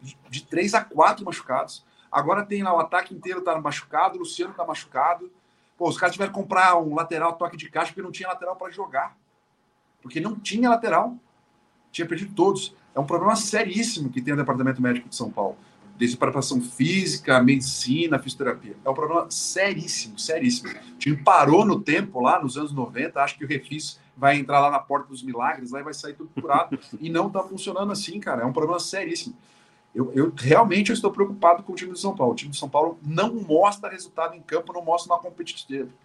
De, 0.02 0.18
de 0.28 0.44
três 0.44 0.74
a 0.74 0.82
quatro 0.82 1.24
machucados. 1.24 1.82
Agora 2.14 2.46
tem 2.46 2.62
lá 2.62 2.72
o 2.72 2.78
ataque 2.78 3.12
inteiro 3.12 3.40
tá 3.40 3.60
machucado, 3.60 4.14
o 4.14 4.18
Luciano 4.20 4.54
tá 4.54 4.64
machucado. 4.64 5.28
Pô, 5.76 5.88
os 5.88 5.98
caras 5.98 6.14
tiveram 6.14 6.32
que 6.32 6.38
comprar 6.38 6.78
um 6.78 6.94
lateral 6.94 7.32
toque 7.32 7.56
de 7.56 7.68
caixa 7.68 7.88
porque 7.88 8.02
não 8.02 8.12
tinha 8.12 8.28
lateral 8.28 8.54
para 8.54 8.70
jogar. 8.70 9.16
Porque 10.00 10.20
não 10.20 10.38
tinha 10.38 10.70
lateral. 10.70 11.16
Tinha 11.90 12.06
perdido 12.06 12.32
todos. 12.32 12.72
É 12.94 13.00
um 13.00 13.04
problema 13.04 13.34
seríssimo 13.34 14.10
que 14.10 14.22
tem 14.22 14.32
o 14.32 14.36
Departamento 14.36 14.80
Médico 14.80 15.08
de 15.08 15.16
São 15.16 15.28
Paulo. 15.28 15.56
Desde 15.98 16.16
preparação 16.16 16.60
física, 16.60 17.42
medicina, 17.42 18.16
fisioterapia. 18.20 18.76
É 18.84 18.88
um 18.88 18.94
problema 18.94 19.28
seríssimo, 19.28 20.16
seríssimo. 20.16 20.70
O 20.70 20.98
time 20.98 21.16
parou 21.16 21.64
no 21.64 21.80
tempo 21.80 22.20
lá, 22.20 22.40
nos 22.40 22.56
anos 22.56 22.72
90, 22.72 23.20
acho 23.20 23.36
que 23.36 23.44
o 23.44 23.48
Refis 23.48 23.98
vai 24.16 24.38
entrar 24.38 24.60
lá 24.60 24.70
na 24.70 24.78
porta 24.78 25.08
dos 25.08 25.20
milagres, 25.20 25.72
lá 25.72 25.80
e 25.80 25.82
vai 25.82 25.94
sair 25.94 26.14
tudo 26.14 26.30
curado. 26.40 26.78
e 27.00 27.10
não 27.10 27.26
está 27.26 27.42
funcionando 27.42 27.90
assim, 27.90 28.20
cara. 28.20 28.42
É 28.42 28.44
um 28.44 28.52
problema 28.52 28.78
seríssimo. 28.78 29.36
Eu, 29.94 30.12
eu, 30.12 30.32
realmente 30.36 30.90
eu 30.90 30.94
estou 30.94 31.12
preocupado 31.12 31.62
com 31.62 31.72
o 31.72 31.76
time 31.76 31.92
do 31.92 31.98
São 31.98 32.16
Paulo. 32.16 32.32
O 32.32 32.36
time 32.36 32.50
do 32.50 32.56
São 32.56 32.68
Paulo 32.68 32.98
não 33.00 33.34
mostra 33.34 33.90
resultado 33.90 34.34
em 34.34 34.40
campo, 34.40 34.72
não 34.72 34.84
mostra 34.84 35.14
uma 35.14 35.22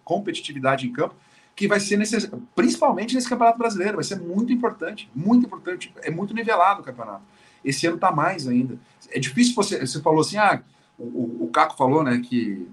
competitividade 0.04 0.86
em 0.86 0.92
campo 0.92 1.14
que 1.60 1.68
vai 1.68 1.78
ser 1.78 1.98
necessário, 1.98 2.42
principalmente 2.54 3.14
nesse 3.14 3.28
Campeonato 3.28 3.58
Brasileiro, 3.58 3.96
vai 3.96 4.04
ser 4.04 4.18
muito 4.18 4.50
importante, 4.50 5.10
muito 5.14 5.44
importante, 5.44 5.92
é 6.02 6.10
muito 6.10 6.32
nivelado 6.32 6.80
o 6.80 6.84
campeonato. 6.84 7.22
Esse 7.62 7.86
ano 7.86 7.96
está 7.96 8.10
mais 8.10 8.48
ainda. 8.48 8.78
É 9.10 9.18
difícil 9.18 9.54
você, 9.54 9.78
você 9.78 10.00
falou 10.00 10.22
assim, 10.22 10.38
ah, 10.38 10.62
o, 10.98 11.44
o 11.44 11.50
Caco 11.52 11.76
falou, 11.76 12.02
né, 12.02 12.18
que, 12.24 12.66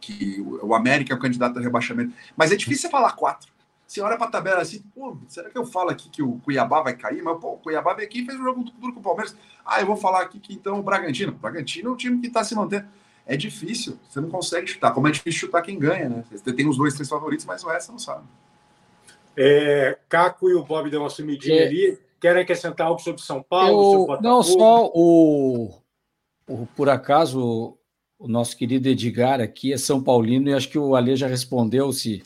que 0.00 0.40
o 0.62 0.74
América 0.74 1.12
é 1.12 1.16
o 1.16 1.20
candidato 1.20 1.58
ao 1.58 1.62
rebaixamento, 1.62 2.14
mas 2.34 2.52
é 2.52 2.56
difícil 2.56 2.82
você 2.82 2.90
falar 2.90 3.12
quatro. 3.12 3.52
Você 3.94 4.00
olha 4.00 4.16
para 4.16 4.26
a 4.26 4.30
tabela 4.30 4.60
assim, 4.60 4.82
pô, 4.92 5.16
será 5.28 5.48
que 5.48 5.56
eu 5.56 5.64
falo 5.64 5.90
aqui 5.90 6.08
que 6.08 6.20
o 6.20 6.40
Cuiabá 6.40 6.82
vai 6.82 6.96
cair? 6.96 7.22
Mas, 7.22 7.38
pô, 7.38 7.52
o 7.52 7.58
Cuiabá 7.58 7.94
veio 7.94 8.08
aqui 8.08 8.22
e 8.22 8.26
fez 8.26 8.40
um 8.40 8.42
jogo 8.42 8.64
duro 8.64 8.92
com 8.92 8.98
o 8.98 9.02
Palmeiras. 9.02 9.36
Ah, 9.64 9.80
eu 9.80 9.86
vou 9.86 9.96
falar 9.96 10.22
aqui 10.22 10.40
que 10.40 10.52
então 10.52 10.80
o 10.80 10.82
Bragantino. 10.82 11.30
O 11.30 11.36
Bragantino 11.36 11.90
é 11.90 11.92
o 11.92 11.96
time 11.96 12.20
que 12.20 12.26
está 12.26 12.42
se 12.42 12.56
mantendo 12.56 12.88
é 13.24 13.36
difícil. 13.36 13.96
Você 14.08 14.20
não 14.20 14.28
consegue 14.28 14.66
chutar. 14.66 14.92
Como 14.92 15.06
é 15.06 15.12
difícil 15.12 15.42
chutar 15.42 15.62
quem 15.62 15.78
ganha, 15.78 16.08
né? 16.08 16.24
Você 16.28 16.52
tem 16.52 16.68
os 16.68 16.76
dois, 16.76 16.94
três 16.94 17.08
favoritos, 17.08 17.46
mas 17.46 17.62
o 17.62 17.68
resto 17.68 17.92
não 17.92 17.98
sabe. 18.00 18.24
É, 19.36 19.96
Caco 20.08 20.50
e 20.50 20.54
o 20.54 20.64
Bob 20.64 20.90
dão 20.90 21.02
uma 21.02 21.08
sumidinha 21.10 21.62
é. 21.62 21.66
ali. 21.68 21.98
Querem 22.20 22.42
acrescentar 22.42 22.88
algo 22.88 23.00
sobre 23.00 23.22
São 23.22 23.44
Paulo? 23.44 24.08
Eu, 24.10 24.20
não, 24.20 24.42
só 24.42 24.90
o, 24.92 25.70
o, 26.48 26.66
Por 26.74 26.88
acaso, 26.88 27.78
o 28.18 28.26
nosso 28.26 28.56
querido 28.56 28.88
Edgar 28.88 29.40
aqui 29.40 29.72
é 29.72 29.76
São 29.76 30.02
Paulino 30.02 30.48
e 30.48 30.52
acho 30.52 30.68
que 30.68 30.80
o 30.80 30.96
Ale 30.96 31.14
já 31.14 31.28
respondeu 31.28 31.92
se 31.92 32.24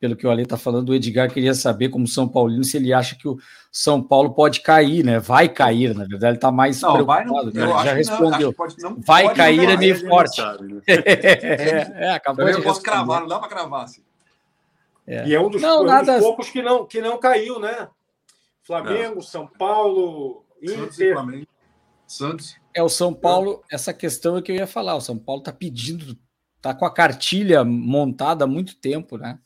pelo 0.00 0.16
que 0.16 0.26
o 0.26 0.30
Ale 0.30 0.42
está 0.42 0.56
falando, 0.56 0.88
o 0.88 0.94
Edgar 0.94 1.30
queria 1.30 1.52
saber, 1.52 1.90
como 1.90 2.08
São 2.08 2.26
Paulino, 2.26 2.64
se 2.64 2.78
ele 2.78 2.90
acha 2.90 3.14
que 3.14 3.28
o 3.28 3.38
São 3.70 4.02
Paulo 4.02 4.32
pode 4.32 4.62
cair, 4.62 5.04
né? 5.04 5.20
Vai 5.20 5.46
cair, 5.46 5.94
na 5.94 6.06
verdade, 6.06 6.32
ele 6.32 6.36
está 6.36 6.50
mais 6.50 6.80
não, 6.80 6.94
preocupado. 6.94 7.30
Vai, 7.30 7.44
não, 7.44 7.52
né? 7.52 7.62
Ele 7.62 7.84
já 7.84 7.92
respondeu. 7.92 8.46
Não, 8.48 8.52
pode, 8.54 8.78
não, 8.78 8.96
vai 8.98 9.24
pode 9.24 9.36
cair 9.36 9.68
é 9.68 9.76
meio 9.76 10.08
forte. 10.08 10.36
Sabe, 10.36 10.72
né? 10.72 10.80
é, 10.86 12.06
é, 12.08 12.10
acabou 12.12 12.48
eu 12.48 12.56
de 12.56 12.62
posso 12.62 12.82
cravar, 12.82 13.20
não 13.20 13.28
dá 13.28 13.38
para 13.38 13.48
cravar. 13.48 13.84
Assim. 13.84 14.02
É. 15.06 15.28
E 15.28 15.34
é 15.34 15.40
um 15.40 15.50
dos, 15.50 15.60
não, 15.60 15.84
nada... 15.84 16.14
dos, 16.14 16.22
poucos 16.22 16.48
que 16.48 16.62
não, 16.62 16.86
que 16.86 17.02
não 17.02 17.18
caiu, 17.18 17.60
né? 17.60 17.86
Flamengo, 18.62 19.20
São 19.20 19.46
Paulo, 19.46 20.44
Inter. 20.62 21.12
Flamengo, 21.12 21.46
Santos. 22.06 22.56
É, 22.72 22.82
o 22.82 22.88
São 22.88 23.12
Paulo, 23.12 23.62
essa 23.70 23.92
questão 23.92 24.38
é 24.38 24.42
que 24.42 24.50
eu 24.50 24.56
ia 24.56 24.66
falar. 24.66 24.94
O 24.94 25.00
São 25.00 25.18
Paulo 25.18 25.42
está 25.42 25.52
pedindo, 25.52 26.16
está 26.56 26.72
com 26.72 26.86
a 26.86 26.94
cartilha 26.94 27.64
montada 27.64 28.44
há 28.44 28.48
muito 28.48 28.76
tempo, 28.76 29.18
né? 29.18 29.38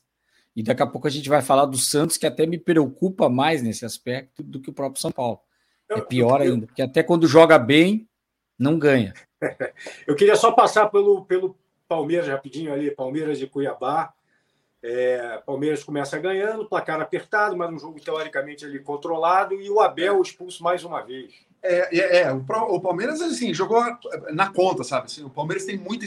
E 0.56 0.62
daqui 0.62 0.82
a 0.82 0.86
pouco 0.86 1.06
a 1.06 1.10
gente 1.10 1.28
vai 1.28 1.42
falar 1.42 1.66
do 1.66 1.76
Santos, 1.76 2.16
que 2.16 2.26
até 2.26 2.46
me 2.46 2.58
preocupa 2.58 3.28
mais 3.28 3.62
nesse 3.62 3.84
aspecto 3.84 4.42
do 4.42 4.60
que 4.60 4.70
o 4.70 4.72
próprio 4.72 5.00
São 5.00 5.10
Paulo. 5.10 5.40
É 5.88 6.00
pior 6.00 6.40
ainda, 6.40 6.66
porque 6.66 6.82
até 6.82 7.02
quando 7.02 7.26
joga 7.26 7.58
bem, 7.58 8.08
não 8.58 8.78
ganha. 8.78 9.12
Eu 10.06 10.14
queria 10.14 10.36
só 10.36 10.52
passar 10.52 10.88
pelo, 10.88 11.24
pelo 11.24 11.56
Palmeiras 11.88 12.28
rapidinho 12.28 12.72
ali, 12.72 12.90
Palmeiras 12.90 13.40
e 13.40 13.46
Cuiabá. 13.46 14.12
É, 14.82 15.38
Palmeiras 15.46 15.82
começa 15.82 16.18
ganhando, 16.18 16.66
placar 16.66 17.00
apertado, 17.00 17.56
mas 17.56 17.72
um 17.72 17.78
jogo 17.78 17.98
teoricamente 18.00 18.66
ali 18.66 18.78
controlado, 18.78 19.54
e 19.54 19.70
o 19.70 19.80
Abel 19.80 20.20
expulso 20.20 20.62
mais 20.62 20.84
uma 20.84 21.00
vez. 21.00 21.32
É, 21.62 21.98
é, 21.98 22.22
é 22.22 22.32
o, 22.32 22.36
o, 22.36 22.80
Palmeiras 22.80 23.22
assim, 23.22 23.54
jogou 23.54 23.82
na 24.30 24.52
conta, 24.52 24.84
sabe? 24.84 25.06
Assim, 25.06 25.24
o 25.24 25.30
Palmeiras 25.30 25.64
tem 25.64 25.78
muita 25.78 26.04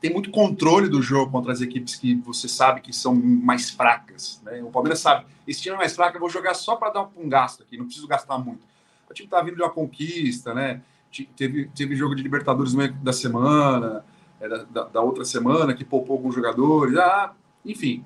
tem 0.00 0.12
muito 0.12 0.30
controle 0.30 0.88
do 0.88 1.00
jogo 1.00 1.32
contra 1.32 1.52
as 1.52 1.60
equipes 1.60 1.96
que 1.96 2.14
você 2.16 2.48
sabe 2.48 2.80
que 2.80 2.92
são 2.92 3.14
mais 3.14 3.70
fracas. 3.70 4.40
Né? 4.44 4.62
O 4.62 4.70
Palmeiras 4.70 5.00
sabe, 5.00 5.26
esse 5.46 5.62
time 5.62 5.74
é 5.74 5.78
mais 5.78 5.94
fraco, 5.94 6.16
eu 6.16 6.20
vou 6.20 6.28
jogar 6.28 6.54
só 6.54 6.76
para 6.76 6.90
dar 6.90 7.08
um 7.16 7.28
gasto 7.28 7.62
aqui, 7.62 7.76
não 7.76 7.86
preciso 7.86 8.06
gastar 8.06 8.38
muito. 8.38 8.60
O 9.08 9.14
time 9.14 9.26
está 9.26 9.40
vindo 9.42 9.56
de 9.56 9.62
uma 9.62 9.70
conquista, 9.70 10.52
né? 10.52 10.82
Teve, 11.36 11.70
teve 11.74 11.96
jogo 11.96 12.14
de 12.14 12.22
Libertadores 12.22 12.74
no 12.74 12.80
meio 12.80 12.92
da 12.94 13.12
semana, 13.12 14.04
é, 14.40 14.48
da, 14.48 14.84
da, 14.84 15.00
outra 15.00 15.24
semana, 15.24 15.72
que 15.72 15.84
poupou 15.84 16.16
alguns 16.16 16.34
jogadores, 16.34 16.96
ah, 16.98 17.32
enfim. 17.64 18.04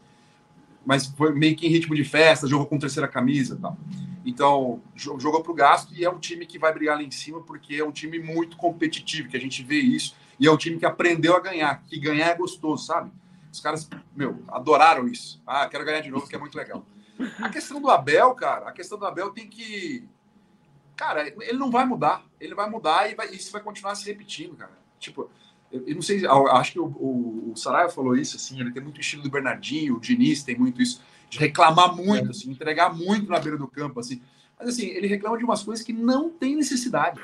Mas 0.86 1.06
foi 1.06 1.34
meio 1.34 1.56
que 1.56 1.66
em 1.66 1.70
ritmo 1.70 1.94
de 1.94 2.04
festa, 2.04 2.46
jogou 2.46 2.66
com 2.66 2.78
terceira 2.78 3.08
camisa 3.08 3.58
tal. 3.60 3.76
Então, 4.24 4.80
jogou 4.94 5.42
para 5.42 5.50
o 5.50 5.54
gasto 5.54 5.92
e 5.94 6.04
é 6.04 6.10
um 6.10 6.18
time 6.18 6.46
que 6.46 6.58
vai 6.58 6.72
brigar 6.72 6.96
lá 6.96 7.02
em 7.02 7.10
cima, 7.10 7.40
porque 7.40 7.76
é 7.76 7.84
um 7.84 7.90
time 7.90 8.18
muito 8.18 8.56
competitivo, 8.56 9.28
que 9.28 9.36
a 9.36 9.40
gente 9.40 9.62
vê 9.62 9.80
isso 9.80 10.14
e 10.40 10.46
é 10.46 10.50
um 10.50 10.56
time 10.56 10.78
que 10.78 10.86
aprendeu 10.86 11.36
a 11.36 11.40
ganhar, 11.40 11.82
que 11.84 12.00
ganhar 12.00 12.28
é 12.28 12.34
gostoso, 12.34 12.86
sabe? 12.86 13.12
Os 13.52 13.60
caras, 13.60 13.86
meu, 14.16 14.42
adoraram 14.48 15.06
isso. 15.06 15.40
Ah, 15.46 15.68
quero 15.68 15.84
ganhar 15.84 16.00
de 16.00 16.10
novo, 16.10 16.26
que 16.26 16.34
é 16.34 16.38
muito 16.38 16.56
legal. 16.56 16.84
A 17.42 17.50
questão 17.50 17.78
do 17.78 17.90
Abel, 17.90 18.34
cara, 18.34 18.68
a 18.68 18.72
questão 18.72 18.98
do 18.98 19.04
Abel 19.04 19.30
tem 19.30 19.46
que. 19.46 20.08
Cara, 20.96 21.28
ele 21.28 21.58
não 21.58 21.70
vai 21.70 21.84
mudar. 21.84 22.24
Ele 22.40 22.54
vai 22.54 22.70
mudar 22.70 23.10
e 23.10 23.14
vai, 23.14 23.28
isso 23.28 23.52
vai 23.52 23.60
continuar 23.60 23.94
se 23.94 24.06
repetindo, 24.06 24.56
cara. 24.56 24.72
Tipo, 24.98 25.30
eu, 25.70 25.86
eu 25.86 25.94
não 25.94 26.02
sei, 26.02 26.26
acho 26.26 26.72
que 26.72 26.80
o, 26.80 26.86
o, 26.86 27.52
o 27.52 27.56
Saraiva 27.56 27.90
falou 27.90 28.16
isso, 28.16 28.36
assim, 28.36 28.58
ele 28.60 28.72
tem 28.72 28.82
muito 28.82 29.00
estilo 29.00 29.22
do 29.22 29.30
Bernardinho, 29.30 29.96
o 29.96 30.00
Diniz 30.00 30.42
tem 30.42 30.56
muito 30.56 30.80
isso, 30.80 31.02
de 31.28 31.38
reclamar 31.38 31.94
muito, 31.94 32.28
é. 32.28 32.30
assim, 32.30 32.50
entregar 32.50 32.94
muito 32.94 33.30
na 33.30 33.38
beira 33.38 33.58
do 33.58 33.68
campo, 33.68 34.00
assim. 34.00 34.22
Mas, 34.58 34.70
assim, 34.70 34.86
ele 34.86 35.06
reclama 35.06 35.36
de 35.36 35.44
umas 35.44 35.62
coisas 35.62 35.84
que 35.84 35.92
não 35.92 36.30
tem 36.30 36.56
necessidade. 36.56 37.20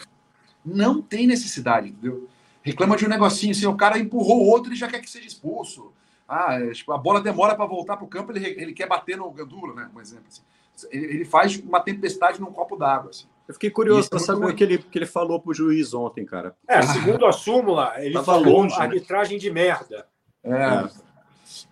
Não 0.65 1.01
tem 1.01 1.27
necessidade, 1.27 1.89
entendeu? 1.89 2.29
Reclama 2.67 2.97
de 2.97 3.07
um 3.07 3.09
negocinho 3.09 3.53
assim, 3.53 3.67
o 3.67 3.77
cara 3.77 3.97
empurrou 3.97 4.43
o 4.43 4.49
outro 4.49 4.73
e 4.73 4.77
já 4.77 4.89
quer 4.89 5.01
que 5.01 5.09
seja 5.09 5.27
expulso. 5.27 5.93
Ah, 6.29 6.61
é, 6.61 6.73
tipo, 6.73 6.93
a 6.93 6.99
bola 6.99 7.21
demora 7.21 7.55
para 7.55 7.65
voltar 7.65 7.97
para 7.97 8.05
o 8.05 8.09
campo, 8.09 8.33
ele, 8.33 8.45
ele 8.45 8.73
quer 8.73 8.89
bater 8.89 9.17
no 9.17 9.31
Gandula, 9.31 9.73
né? 9.75 9.89
Um 9.95 10.01
exemplo. 10.01 10.25
Assim. 10.29 10.43
Ele, 10.91 11.07
ele, 11.07 11.25
faz 11.25 11.57
uma 11.61 11.81
tempestade 11.81 12.41
num 12.41 12.53
copo 12.53 12.77
d'água. 12.77 13.11
Assim. 13.11 13.27
Eu 13.47 13.55
fiquei 13.55 13.71
curioso 13.71 14.11
para 14.11 14.19
saber 14.19 14.47
o 14.47 14.55
que 14.55 14.65
ele, 14.65 14.79
que 14.79 14.99
ele 14.99 15.07
falou 15.07 15.41
para 15.41 15.51
o 15.51 15.55
juiz 15.55 15.95
ontem, 15.95 16.27
cara. 16.27 16.57
É, 16.67 16.83
segundo 16.83 17.25
a 17.25 17.33
súmula, 17.33 17.95
ele 17.99 18.15
Tava 18.15 18.27
falou 18.27 18.63
longe, 18.63 18.77
né? 18.77 18.83
arbitragem 18.83 19.37
né? 19.37 19.41
de 19.41 19.51
merda. 19.53 20.07
É. 20.43 20.51
é. 20.51 20.91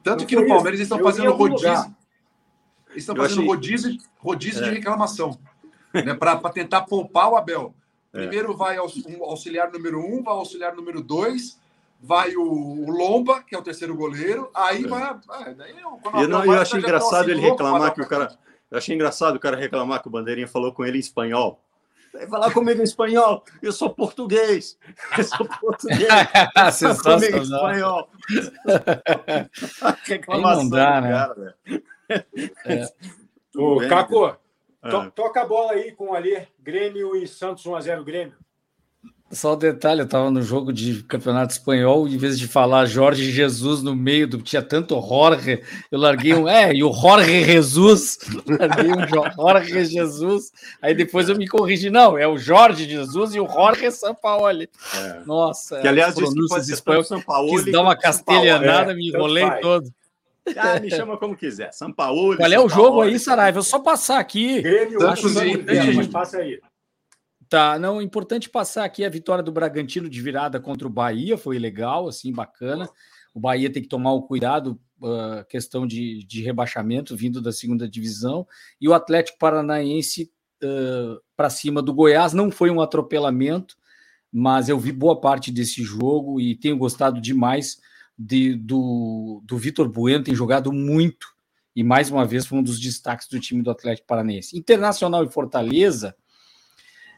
Tanto 0.03 0.25
que 0.25 0.37
no 0.37 0.47
Palmeiras 0.47 0.79
eles 0.79 0.83
estão 0.83 1.01
fazendo 1.01 1.33
rodízio. 1.33 1.97
Eles 2.91 3.03
estão 3.03 3.17
fazendo 3.17 3.39
achei... 3.39 3.47
rodízio, 3.47 3.99
rodízio 4.19 4.65
é. 4.65 4.69
de 4.69 4.75
reclamação. 4.77 5.37
Né, 5.93 6.15
para 6.15 6.39
tentar 6.51 6.83
poupar 6.83 7.29
o 7.29 7.37
Abel. 7.37 7.75
É. 8.15 8.19
Primeiro 8.19 8.57
vai 8.57 8.79
o 8.79 9.25
auxiliar 9.25 9.73
número 9.73 9.99
um, 9.99 10.23
vai 10.23 10.35
o 10.35 10.39
auxiliar 10.39 10.75
número 10.75 11.03
dois, 11.03 11.61
vai 12.01 12.37
o, 12.37 12.87
Lomba, 12.89 13.43
que 13.43 13.57
é 13.57 13.59
o 13.59 13.63
terceiro 13.63 13.97
goleiro, 13.97 14.49
aí 14.55 14.85
é. 14.85 14.89
vai. 14.89 15.03
Ah, 15.03 15.55
daí 15.57 15.75
eu, 15.81 16.01
eu, 16.23 16.29
não, 16.29 16.45
eu 16.45 16.53
achei 16.53 16.79
engraçado 16.79 17.29
ele 17.29 17.41
reclamar 17.41 17.93
que 17.93 18.01
o 18.01 18.07
cara. 18.07 18.39
Eu 18.71 18.79
achei 18.79 18.95
engraçado 18.95 19.37
o 19.37 19.41
cara 19.41 19.57
reclamar 19.57 20.01
que 20.01 20.09
o 20.09 20.11
Bandeirinha 20.11 20.49
falou 20.49 20.73
com 20.73 20.85
ele 20.85 20.97
em 20.97 21.01
espanhol. 21.01 21.61
Vai 22.13 22.29
falar 22.29 22.53
comigo 22.53 22.81
em 22.81 22.85
espanhol. 22.85 23.43
Eu 23.61 23.73
sou 23.73 23.91
português. 23.91 24.79
Eu 25.19 25.25
sou 25.25 25.47
português. 25.61 26.09
Fala 26.55 26.97
comigo 27.03 27.37
em 27.37 27.43
espanhol. 27.43 28.09
Reclamação 30.07 30.63
não 30.63 30.71
dá, 30.71 31.01
né? 31.01 31.11
cara, 31.11 31.57
é. 32.67 32.89
Ô, 33.57 33.81
Caco, 33.89 34.37
To, 34.91 34.97
é. 34.97 35.11
toca 35.11 35.43
a 35.43 35.47
bola 35.47 35.73
aí 35.73 35.93
com 35.93 36.15
ali, 36.15 36.47
Grêmio 36.63 37.17
e 37.17 37.27
Santos 37.27 37.65
1x0 37.65 38.05
Grêmio. 38.05 38.35
Só 39.31 39.55
um 39.55 39.59
detalhe, 39.59 40.01
eu 40.01 40.05
estava 40.05 40.31
no 40.31 40.43
jogo 40.43 40.73
de 40.73 41.03
campeonato 41.03 41.55
espanhol, 41.55 42.07
em 42.07 42.17
vez 42.17 42.39
de 42.39 42.47
falar 42.47 42.85
Jorge 42.85 43.33
Jesus 43.33 43.83
no 43.83 43.97
meio 43.97 44.29
do. 44.29 44.39
Tinha 44.39 44.63
tanto 44.63 45.01
Jorge, 45.01 45.63
eu 45.91 45.99
larguei 45.99 46.35
um. 46.35 46.47
É, 46.47 46.73
e 46.73 46.85
o 46.85 46.93
Jorge 46.93 47.43
Jesus, 47.45 48.19
larguei 48.47 48.93
um 48.93 49.09
Jorge 49.35 49.87
Jesus, 49.87 50.53
aí 50.81 50.95
depois 50.95 51.29
eu 51.29 51.37
me 51.37 51.49
corrigi. 51.49 51.91
Não, 51.91 52.17
é 52.17 52.29
o 52.29 52.39
Jorge 52.39 52.89
Jesus 52.89 53.35
e 53.35 53.41
o 53.41 53.49
Jorge 53.49 53.91
Sampaoli. 53.91 54.69
É. 54.95 55.23
Nossa, 55.27 55.81
que 55.81 55.89
aliás, 55.89 56.15
que 56.15 56.23
pode 56.49 56.73
espanhol, 56.73 57.03
São 57.03 57.21
Paulo. 57.21 57.51
Quis 57.51 57.73
dar 57.73 57.81
uma 57.81 57.97
castelhanada, 57.97 58.93
é, 58.93 58.95
me 58.95 59.09
enrolei 59.09 59.51
todo. 59.61 59.91
Ah, 60.57 60.79
me 60.79 60.91
chama 60.91 61.17
como 61.17 61.37
quiser. 61.37 61.73
São 61.73 61.93
Paulo. 61.93 62.37
Qual 62.37 62.53
é 62.53 62.61
o 62.61 62.69
jogo 62.69 63.01
aí, 63.01 63.19
Saraiva? 63.19 63.59
Eu 63.59 63.63
só 63.63 63.79
passar 63.79 64.19
aqui. 64.19 64.61
Grêmio, 64.61 65.01
Santos 65.01 65.35
e 65.37 66.09
passa 66.09 66.39
aí. 66.39 66.61
Tá, 67.49 67.79
não, 67.79 68.03
importante 68.03 68.49
passar 68.49 68.85
aqui 68.85 69.05
a 69.05 69.09
vitória 69.09 69.43
do 69.43 69.53
Bragantino 69.53 70.09
de 70.09 70.21
virada 70.21 70.59
contra 70.59 70.87
o 70.87 70.91
Bahia, 70.91 71.37
foi 71.37 71.59
legal, 71.59 72.09
assim, 72.09 72.33
bacana. 72.33 72.89
O 73.35 73.41
Bahia 73.41 73.71
tem 73.71 73.83
que 73.83 73.89
tomar 73.89 74.13
o 74.13 74.23
cuidado, 74.23 74.81
uh, 75.01 75.45
questão 75.49 75.87
de, 75.87 76.25
de 76.25 76.43
rebaixamento 76.43 77.17
vindo 77.17 77.41
da 77.41 77.53
segunda 77.53 77.89
divisão, 77.89 78.47
e 78.81 78.89
o 78.89 78.95
Atlético 78.95 79.39
Paranaense 79.39 80.33
uh, 80.63 81.21
para 81.37 81.51
cima 81.51 81.83
do 81.83 81.95
Goiás 81.95 82.33
não 82.33 82.51
foi 82.51 82.71
um 82.71 82.81
atropelamento, 82.81 83.77
mas 84.33 84.69
eu 84.69 84.79
vi 84.79 84.91
boa 84.91 85.21
parte 85.21 85.53
desse 85.53 85.83
jogo 85.83 86.41
e 86.41 86.57
tenho 86.57 86.77
gostado 86.77 87.21
demais 87.21 87.79
de, 88.19 88.55
do, 88.55 89.43
do 89.45 89.57
Vitor 89.57 89.89
Bueno, 89.89 90.25
tem 90.25 90.35
jogado 90.35 90.73
muito 90.73 91.35
e 91.75 91.83
mais 91.83 92.11
uma 92.11 92.25
vez 92.25 92.47
foi 92.47 92.59
um 92.59 92.63
dos 92.63 92.79
destaques 92.79 93.27
do 93.29 93.41
time 93.41 93.63
do 93.63 93.71
Atlético 93.71 94.07
Paranense. 94.07 94.57
Internacional 94.57 95.25
e 95.25 95.29
Fortaleza, 95.29 96.15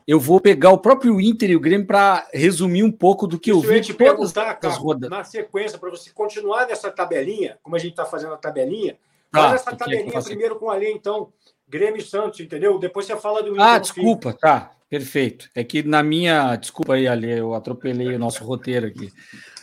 eu 0.06 0.18
vou 0.18 0.40
pegar 0.40 0.70
o 0.70 0.78
próprio 0.78 1.20
Inter 1.20 1.50
e 1.50 1.56
o 1.56 1.60
Grêmio 1.60 1.86
para 1.86 2.26
resumir 2.32 2.82
um 2.82 2.92
pouco 2.92 3.26
do 3.26 3.38
que 3.38 3.50
Isso 3.50 3.64
eu 3.64 3.68
vi 3.68 3.80
de 3.80 3.92
todas 3.92 4.34
as 4.36 4.78
rodas. 4.78 5.10
Na 5.10 5.24
sequência, 5.24 5.78
para 5.78 5.90
você 5.90 6.10
continuar 6.10 6.66
nessa 6.66 6.90
tabelinha, 6.90 7.58
como 7.62 7.76
a 7.76 7.78
gente 7.78 7.90
está 7.90 8.06
fazendo 8.06 8.32
a 8.32 8.38
tabelinha, 8.38 8.96
ah, 9.32 9.38
faz 9.38 9.60
essa 9.60 9.76
tabelinha 9.76 10.22
primeiro 10.22 10.56
com 10.56 10.70
a 10.70 10.76
lei, 10.76 10.92
então, 10.92 11.32
Grêmio 11.68 12.00
e 12.00 12.04
Santos, 12.04 12.40
entendeu? 12.40 12.78
Depois 12.78 13.04
você 13.04 13.16
fala 13.16 13.42
do 13.42 13.50
Inter. 13.50 13.62
Ah, 13.62 13.78
desculpa, 13.78 14.32
tá. 14.32 14.72
Perfeito. 14.88 15.50
É 15.54 15.64
que 15.64 15.82
na 15.82 16.02
minha. 16.02 16.54
Desculpa 16.54 16.94
aí, 16.94 17.08
Ale, 17.08 17.38
eu 17.38 17.54
atropelei 17.54 18.14
o 18.14 18.18
nosso 18.18 18.44
roteiro 18.44 18.86
aqui. 18.86 19.12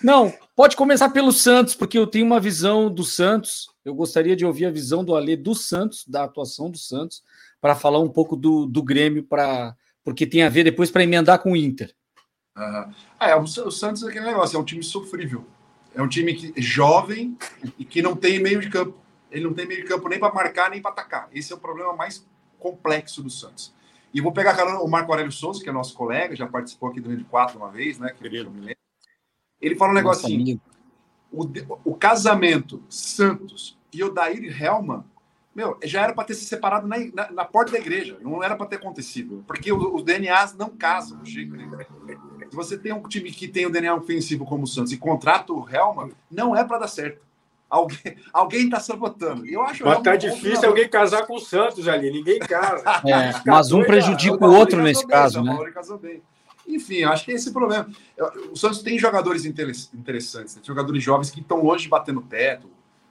Não, 0.04 0.34
Pode 0.56 0.76
começar 0.76 1.10
pelo 1.10 1.32
Santos, 1.32 1.74
porque 1.74 1.98
eu 1.98 2.06
tenho 2.06 2.28
uma 2.28 2.40
visão 2.40 2.88
do 2.88 3.04
Santos. 3.04 3.68
Eu 3.84 3.96
gostaria 3.96 4.36
de 4.36 4.46
ouvir 4.46 4.68
a 4.68 4.72
visão 4.72 5.04
do 5.04 5.16
Alê 5.16 5.36
do 5.36 5.56
Santos, 5.56 6.06
da 6.08 6.26
atuação 6.26 6.70
do 6.70 6.78
Santos, 6.78 7.24
para 7.60 7.74
falar 7.74 8.00
um 8.00 8.10
pouco 8.10 8.36
do, 8.36 8.68
do 8.68 8.84
Grêmio, 8.84 9.24
pra, 9.24 9.76
porque 10.04 10.28
tem 10.28 10.44
a 10.44 10.50
ver 10.50 10.64
depois 10.64 10.92
para 10.92 11.04
emendar 11.04 11.40
com 11.40 11.54
o 11.54 11.56
Inter. 11.56 11.96
Uhum. 12.56 12.94
é, 13.20 13.36
o, 13.36 13.42
o 13.42 13.72
Santos 13.72 14.04
é 14.04 14.10
aquele 14.10 14.26
negócio, 14.26 14.56
é 14.56 14.60
um 14.60 14.64
time 14.64 14.84
sofrível. 14.84 15.44
É 15.96 16.04
um 16.04 16.08
time 16.08 16.36
que, 16.36 16.62
jovem 16.62 17.36
e 17.80 17.84
que 17.84 18.04
não 18.04 18.16
tem 18.16 18.40
meio 18.40 18.62
de 18.62 18.70
campo. 18.70 18.96
Ele 19.32 19.46
não 19.46 19.54
tem 19.56 19.66
meio 19.66 19.82
de 19.82 19.88
campo 19.88 20.08
nem 20.08 20.20
para 20.20 20.32
marcar, 20.32 20.70
nem 20.70 20.80
para 20.80 20.92
atacar. 20.92 21.30
Esse 21.34 21.52
é 21.52 21.56
o 21.56 21.60
problema 21.60 21.94
mais 21.96 22.24
complexo 22.60 23.24
do 23.24 23.30
Santos. 23.32 23.74
E 24.14 24.22
vou 24.22 24.32
pegar 24.32 24.56
o 24.84 24.88
Marco 24.88 25.12
Aurélio 25.12 25.32
Souza, 25.32 25.64
que 25.64 25.70
é 25.70 25.72
nosso 25.72 25.96
colega, 25.96 26.36
já 26.36 26.46
participou 26.46 26.90
aqui 26.90 27.02
do 27.02 27.10
Rede 27.10 27.24
4 27.24 27.58
uma 27.58 27.72
vez, 27.72 27.98
né? 27.98 28.12
Que 28.12 28.28
eu 28.28 28.52
me 28.52 28.60
lembro. 28.60 28.83
Ele 29.64 29.76
fala 29.76 29.92
um 29.92 29.96
negócio 29.96 30.26
assim: 30.26 30.60
o, 31.32 31.48
o, 31.86 31.96
casamento 31.96 32.84
Santos 32.90 33.78
e 33.94 34.04
o 34.04 34.12
Daír 34.12 34.62
Helman, 34.62 35.06
meu, 35.56 35.78
já 35.84 36.02
era 36.02 36.14
para 36.14 36.26
ter 36.26 36.34
se 36.34 36.44
separado 36.44 36.86
na, 36.86 36.98
na, 37.14 37.32
na, 37.32 37.46
porta 37.46 37.72
da 37.72 37.78
igreja, 37.78 38.18
não 38.22 38.44
era 38.44 38.56
para 38.58 38.66
ter 38.66 38.76
acontecido, 38.76 39.44
porque 39.48 39.72
os 39.72 40.04
DNAs 40.04 40.54
não 40.56 40.70
casam 40.70 41.20
nenhum. 41.24 41.78
Se 42.50 42.56
você 42.56 42.78
tem 42.78 42.92
um 42.92 43.02
time 43.04 43.32
que 43.32 43.48
tem 43.48 43.66
o 43.66 43.70
um 43.70 43.72
DNA 43.72 43.96
ofensivo 43.96 44.46
como 44.46 44.64
o 44.64 44.68
Santos 44.68 44.92
e 44.92 44.98
contrata 44.98 45.54
o 45.54 45.68
Helman, 45.68 46.12
não 46.30 46.56
é 46.56 46.64
para 46.64 46.80
dar 46.80 46.88
certo. 46.88 47.24
Alguém, 47.70 48.18
alguém 48.34 48.70
tá 48.70 48.80
sabotando. 48.80 49.46
Eu 49.48 49.62
acho 49.62 49.86
mas 49.86 50.02
tá 50.02 50.16
difícil 50.16 50.68
alguém 50.68 50.90
casar 50.90 51.26
com 51.26 51.36
o 51.36 51.40
Santos 51.40 51.88
ali, 51.88 52.12
ninguém 52.12 52.38
casa. 52.40 52.84
É, 53.08 53.42
mas 53.46 53.72
um 53.72 53.84
prejudica 53.84 54.46
o 54.46 54.54
outro 54.54 54.82
nesse 54.82 55.08
caso, 55.08 55.42
né? 55.42 55.58
Enfim, 56.68 57.04
acho 57.04 57.26
que 57.26 57.32
é 57.32 57.36
esse 57.36 57.50
o 57.50 57.54
problema. 57.54 57.88
O 58.52 58.56
Santos 58.56 58.82
tem 58.82 58.98
jogadores 58.98 59.46
interessantes, 59.46 60.56
né? 60.56 60.62
jogadores 60.64 61.04
jovens 61.04 61.30
que 61.30 61.42
estão 61.42 61.62
bater 61.90 62.14
no 62.14 62.22
teto, 62.22 62.70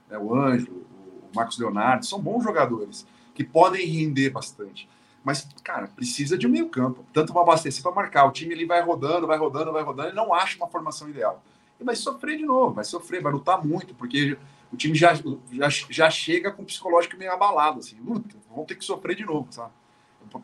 né? 0.08 0.18
o 0.18 0.34
Ângelo, 0.34 0.86
o 1.30 1.36
Marcos 1.36 1.58
Leonardo, 1.58 2.06
são 2.06 2.20
bons 2.20 2.42
jogadores 2.42 3.06
que 3.34 3.44
podem 3.44 3.86
render 3.86 4.30
bastante. 4.30 4.88
Mas, 5.24 5.46
cara, 5.62 5.86
precisa 5.86 6.36
de 6.36 6.46
um 6.46 6.50
meio 6.50 6.68
campo, 6.68 7.04
tanto 7.12 7.32
para 7.32 7.42
abastecer 7.42 7.82
para 7.82 7.92
marcar. 7.92 8.26
O 8.26 8.32
time 8.32 8.52
ele 8.52 8.66
vai 8.66 8.82
rodando, 8.82 9.26
vai 9.26 9.38
rodando, 9.38 9.72
vai 9.72 9.82
rodando 9.82 10.10
e 10.10 10.14
não 10.14 10.34
acha 10.34 10.56
uma 10.56 10.66
formação 10.66 11.08
ideal. 11.08 11.42
E 11.78 11.84
vai 11.84 11.94
sofrer 11.94 12.38
de 12.38 12.44
novo, 12.44 12.74
vai 12.74 12.84
sofrer, 12.84 13.22
vai 13.22 13.32
lutar 13.32 13.64
muito, 13.64 13.94
porque 13.94 14.36
o 14.72 14.76
time 14.76 14.94
já, 14.96 15.14
já, 15.14 15.68
já 15.90 16.10
chega 16.10 16.50
com 16.50 16.62
o 16.62 16.64
psicológico 16.64 17.16
meio 17.16 17.32
abalado, 17.32 17.80
assim, 17.80 17.96
luta, 18.00 18.36
vão 18.50 18.64
ter 18.64 18.74
que 18.74 18.84
sofrer 18.84 19.14
de 19.14 19.24
novo, 19.24 19.46
sabe? 19.50 19.70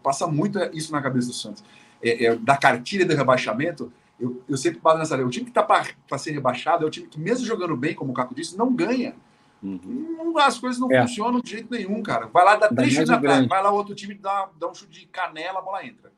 Passa 0.03 0.27
muito 0.27 0.59
isso 0.77 0.93
na 0.93 1.01
cabeça 1.01 1.29
do 1.29 1.33
Santos 1.33 1.65
é, 2.03 2.27
é, 2.27 2.37
da 2.37 2.57
cartilha 2.57 3.05
de 3.05 3.15
rebaixamento, 3.15 3.93
eu, 4.19 4.43
eu 4.49 4.57
sempre 4.57 4.81
bato 4.81 4.99
nessa 4.99 5.17
O 5.17 5.31
time 5.31 5.45
que 5.45 5.51
está 5.51 5.63
para 5.63 6.19
ser 6.19 6.33
rebaixado 6.33 6.85
é 6.85 6.87
o 6.87 6.91
time 6.91 7.07
que, 7.07 7.19
mesmo 7.21 7.47
jogando 7.47 7.77
bem, 7.77 7.95
como 7.95 8.11
o 8.11 8.15
Caco 8.15 8.35
disse, 8.35 8.57
não 8.57 8.73
ganha. 8.73 9.15
Uhum. 9.61 10.39
as 10.39 10.59
coisas 10.59 10.79
não 10.79 10.91
é. 10.91 11.03
funcionam 11.03 11.41
de 11.41 11.51
jeito 11.51 11.69
nenhum, 11.71 12.03
cara. 12.03 12.27
Vai 12.27 12.45
lá, 12.45 12.57
dá 12.57 12.69
três 12.69 12.93
chutes 12.93 13.11
atrás, 13.11 13.47
vai 13.47 13.63
lá, 13.63 13.71
outro 13.71 13.95
time 13.95 14.15
dá, 14.15 14.49
dá 14.59 14.69
um 14.69 14.75
chute 14.75 15.01
de 15.01 15.07
canela, 15.07 15.59
a 15.59 15.63
bola 15.63 15.85
entra. 15.85 16.13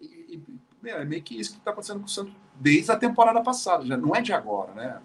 E, 0.00 0.40
e, 0.84 0.88
é 0.88 1.04
meio 1.04 1.22
que 1.22 1.38
isso 1.38 1.52
que 1.52 1.58
está 1.58 1.70
acontecendo 1.70 2.00
com 2.00 2.06
o 2.06 2.08
Santos 2.08 2.32
desde 2.60 2.90
a 2.90 2.96
temporada 2.96 3.40
passada, 3.42 3.86
já 3.86 3.96
não 3.96 4.14
é 4.14 4.20
de 4.20 4.32
agora, 4.32 4.72
né? 4.74 5.00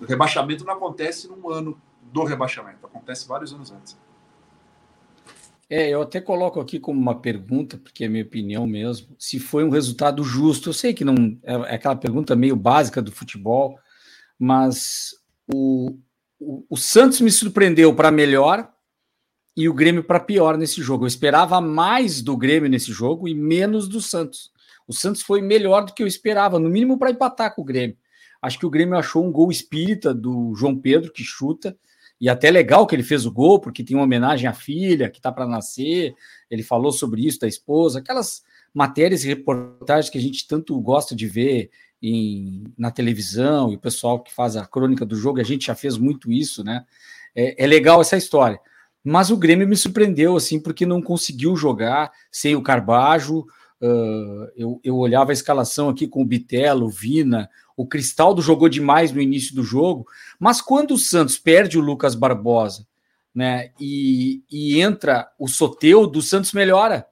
O 0.00 0.04
rebaixamento 0.04 0.64
não 0.64 0.72
acontece 0.72 1.28
num 1.28 1.50
ano 1.50 1.78
do 2.02 2.24
rebaixamento, 2.24 2.86
acontece 2.86 3.26
vários 3.26 3.52
anos 3.52 3.70
antes. 3.70 3.96
É, 5.76 5.88
eu 5.88 6.02
até 6.02 6.20
coloco 6.20 6.60
aqui 6.60 6.78
como 6.78 7.00
uma 7.00 7.20
pergunta, 7.20 7.76
porque 7.76 8.04
é 8.04 8.08
minha 8.08 8.22
opinião 8.22 8.64
mesmo, 8.64 9.16
se 9.18 9.40
foi 9.40 9.64
um 9.64 9.70
resultado 9.70 10.22
justo. 10.22 10.68
Eu 10.68 10.72
sei 10.72 10.94
que 10.94 11.04
não 11.04 11.36
é, 11.42 11.52
é 11.52 11.74
aquela 11.74 11.96
pergunta 11.96 12.36
meio 12.36 12.54
básica 12.54 13.02
do 13.02 13.10
futebol, 13.10 13.76
mas 14.38 15.16
o, 15.52 15.98
o, 16.38 16.64
o 16.70 16.76
Santos 16.76 17.20
me 17.20 17.28
surpreendeu 17.28 17.92
para 17.92 18.12
melhor 18.12 18.72
e 19.56 19.68
o 19.68 19.74
Grêmio 19.74 20.04
para 20.04 20.20
pior 20.20 20.56
nesse 20.56 20.80
jogo. 20.80 21.02
Eu 21.02 21.08
esperava 21.08 21.60
mais 21.60 22.22
do 22.22 22.36
Grêmio 22.36 22.70
nesse 22.70 22.92
jogo 22.92 23.26
e 23.26 23.34
menos 23.34 23.88
do 23.88 24.00
Santos. 24.00 24.52
O 24.86 24.92
Santos 24.92 25.22
foi 25.22 25.42
melhor 25.42 25.86
do 25.86 25.92
que 25.92 26.04
eu 26.04 26.06
esperava, 26.06 26.56
no 26.60 26.70
mínimo 26.70 27.00
para 27.00 27.10
empatar 27.10 27.52
com 27.52 27.62
o 27.62 27.64
Grêmio. 27.64 27.96
Acho 28.40 28.60
que 28.60 28.66
o 28.66 28.70
Grêmio 28.70 28.96
achou 28.96 29.26
um 29.26 29.32
gol 29.32 29.50
espírita 29.50 30.14
do 30.14 30.54
João 30.54 30.78
Pedro, 30.78 31.12
que 31.12 31.24
chuta, 31.24 31.76
e 32.20 32.28
até 32.28 32.50
legal 32.50 32.86
que 32.86 32.94
ele 32.94 33.02
fez 33.02 33.26
o 33.26 33.32
gol, 33.32 33.58
porque 33.58 33.84
tem 33.84 33.96
uma 33.96 34.04
homenagem 34.04 34.48
à 34.48 34.52
filha 34.52 35.10
que 35.10 35.18
está 35.18 35.32
para 35.32 35.46
nascer. 35.46 36.14
Ele 36.50 36.62
falou 36.62 36.92
sobre 36.92 37.26
isso 37.26 37.40
da 37.40 37.48
esposa, 37.48 37.98
aquelas 37.98 38.42
matérias 38.72 39.24
e 39.24 39.28
reportagens 39.28 40.10
que 40.10 40.18
a 40.18 40.20
gente 40.20 40.46
tanto 40.46 40.80
gosta 40.80 41.14
de 41.14 41.26
ver 41.26 41.70
em, 42.02 42.64
na 42.76 42.90
televisão, 42.90 43.72
e 43.72 43.76
o 43.76 43.80
pessoal 43.80 44.22
que 44.22 44.32
faz 44.32 44.56
a 44.56 44.66
crônica 44.66 45.06
do 45.06 45.16
jogo, 45.16 45.40
a 45.40 45.44
gente 45.44 45.66
já 45.66 45.74
fez 45.74 45.96
muito 45.96 46.30
isso, 46.30 46.62
né? 46.62 46.84
É, 47.34 47.64
é 47.64 47.66
legal 47.66 48.00
essa 48.00 48.16
história. 48.16 48.60
Mas 49.02 49.30
o 49.30 49.36
Grêmio 49.36 49.68
me 49.68 49.76
surpreendeu, 49.76 50.36
assim, 50.36 50.60
porque 50.60 50.86
não 50.86 51.02
conseguiu 51.02 51.56
jogar 51.56 52.10
sem 52.30 52.56
o 52.56 52.62
Carbajo. 52.62 53.46
Uh, 53.84 54.48
eu, 54.56 54.80
eu 54.82 54.96
olhava 54.96 55.30
a 55.30 55.34
escalação 55.34 55.90
aqui 55.90 56.08
com 56.08 56.22
o 56.22 56.24
Bitelo, 56.24 56.86
o 56.86 56.90
Vina, 56.90 57.50
o 57.76 57.86
Cristaldo 57.86 58.40
jogou 58.40 58.66
demais 58.66 59.12
no 59.12 59.20
início 59.20 59.54
do 59.54 59.62
jogo, 59.62 60.06
mas 60.38 60.62
quando 60.62 60.94
o 60.94 60.98
Santos 60.98 61.36
perde 61.36 61.76
o 61.76 61.82
Lucas 61.82 62.14
Barbosa, 62.14 62.86
né, 63.34 63.72
e, 63.78 64.42
e 64.50 64.80
entra 64.80 65.28
o 65.38 65.46
Soteu, 65.48 66.02
o 66.02 66.22
Santos 66.22 66.52
melhora 66.52 67.06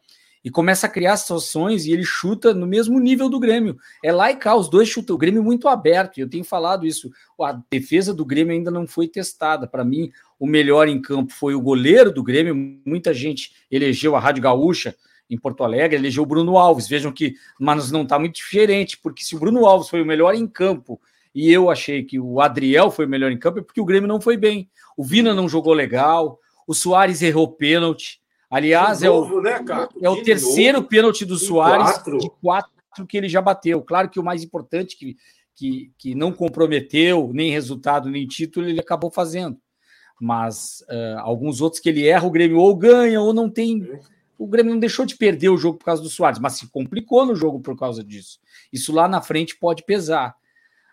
e 0.44 0.50
começa 0.50 0.86
a 0.86 0.90
criar 0.90 1.16
situações 1.18 1.84
e 1.84 1.92
ele 1.92 2.04
chuta 2.04 2.54
no 2.54 2.66
mesmo 2.66 2.98
nível 2.98 3.28
do 3.28 3.38
Grêmio. 3.38 3.76
É 4.02 4.10
lá 4.10 4.30
e 4.30 4.36
cá, 4.36 4.56
os 4.56 4.68
dois 4.68 4.88
chutam. 4.88 5.14
O 5.14 5.18
Grêmio 5.18 5.42
muito 5.42 5.68
aberto, 5.68 6.18
eu 6.18 6.28
tenho 6.28 6.42
falado 6.42 6.86
isso. 6.86 7.10
A 7.40 7.60
defesa 7.70 8.12
do 8.12 8.24
Grêmio 8.24 8.52
ainda 8.52 8.70
não 8.70 8.86
foi 8.86 9.06
testada. 9.06 9.68
Para 9.68 9.84
mim, 9.84 10.10
o 10.40 10.46
melhor 10.46 10.88
em 10.88 11.00
campo 11.00 11.32
foi 11.32 11.54
o 11.54 11.60
goleiro 11.60 12.12
do 12.12 12.22
Grêmio. 12.22 12.54
Muita 12.84 13.14
gente 13.14 13.52
elegeu 13.70 14.16
a 14.16 14.20
Rádio 14.20 14.42
Gaúcha 14.42 14.96
em 15.32 15.38
Porto 15.38 15.64
Alegre, 15.64 15.96
elegeu 15.96 16.22
o 16.22 16.26
Bruno 16.26 16.58
Alves. 16.58 16.86
Vejam 16.86 17.10
que, 17.10 17.34
mas 17.58 17.90
não 17.90 18.02
está 18.02 18.18
muito 18.18 18.34
diferente, 18.34 18.98
porque 18.98 19.24
se 19.24 19.34
o 19.34 19.38
Bruno 19.38 19.64
Alves 19.64 19.88
foi 19.88 20.02
o 20.02 20.06
melhor 20.06 20.34
em 20.34 20.46
campo 20.46 21.00
e 21.34 21.50
eu 21.50 21.70
achei 21.70 22.04
que 22.04 22.20
o 22.20 22.38
Adriel 22.38 22.90
foi 22.90 23.06
o 23.06 23.08
melhor 23.08 23.32
em 23.32 23.38
campo, 23.38 23.58
é 23.58 23.62
porque 23.62 23.80
o 23.80 23.84
Grêmio 23.84 24.06
não 24.06 24.20
foi 24.20 24.36
bem. 24.36 24.68
O 24.94 25.02
Vina 25.02 25.32
não 25.32 25.48
jogou 25.48 25.72
legal, 25.72 26.38
o 26.66 26.74
Soares 26.74 27.22
errou 27.22 27.48
pênalti. 27.48 28.20
Aliás, 28.50 29.00
novo, 29.00 29.36
é 29.36 29.38
o, 29.38 29.42
né, 29.42 29.64
é 30.02 30.10
o 30.10 30.22
terceiro 30.22 30.78
novo. 30.78 30.88
pênalti 30.88 31.24
do 31.24 31.38
Soares 31.38 31.92
quatro. 31.92 32.18
de 32.18 32.30
quatro 32.42 33.06
que 33.08 33.16
ele 33.16 33.28
já 33.30 33.40
bateu. 33.40 33.80
Claro 33.80 34.10
que 34.10 34.20
o 34.20 34.22
mais 34.22 34.44
importante, 34.44 34.98
que, 34.98 35.16
que, 35.54 35.90
que 35.96 36.14
não 36.14 36.30
comprometeu 36.30 37.30
nem 37.32 37.50
resultado 37.50 38.10
nem 38.10 38.26
título, 38.26 38.68
ele 38.68 38.80
acabou 38.80 39.10
fazendo. 39.10 39.56
Mas 40.20 40.84
uh, 40.90 41.20
alguns 41.20 41.62
outros 41.62 41.80
que 41.80 41.88
ele 41.88 42.06
erra, 42.06 42.26
o 42.26 42.30
Grêmio 42.30 42.58
ou 42.58 42.76
ganha 42.76 43.18
ou 43.22 43.32
não 43.32 43.48
tem 43.48 43.82
o 44.38 44.46
Grêmio 44.46 44.72
não 44.72 44.80
deixou 44.80 45.04
de 45.04 45.16
perder 45.16 45.48
o 45.48 45.56
jogo 45.56 45.78
por 45.78 45.84
causa 45.84 46.02
do 46.02 46.08
Soares, 46.08 46.38
mas 46.38 46.54
se 46.54 46.66
complicou 46.68 47.24
no 47.24 47.34
jogo 47.34 47.60
por 47.60 47.78
causa 47.78 48.02
disso. 48.02 48.38
Isso 48.72 48.92
lá 48.92 49.06
na 49.06 49.20
frente 49.20 49.56
pode 49.56 49.84
pesar. 49.84 50.34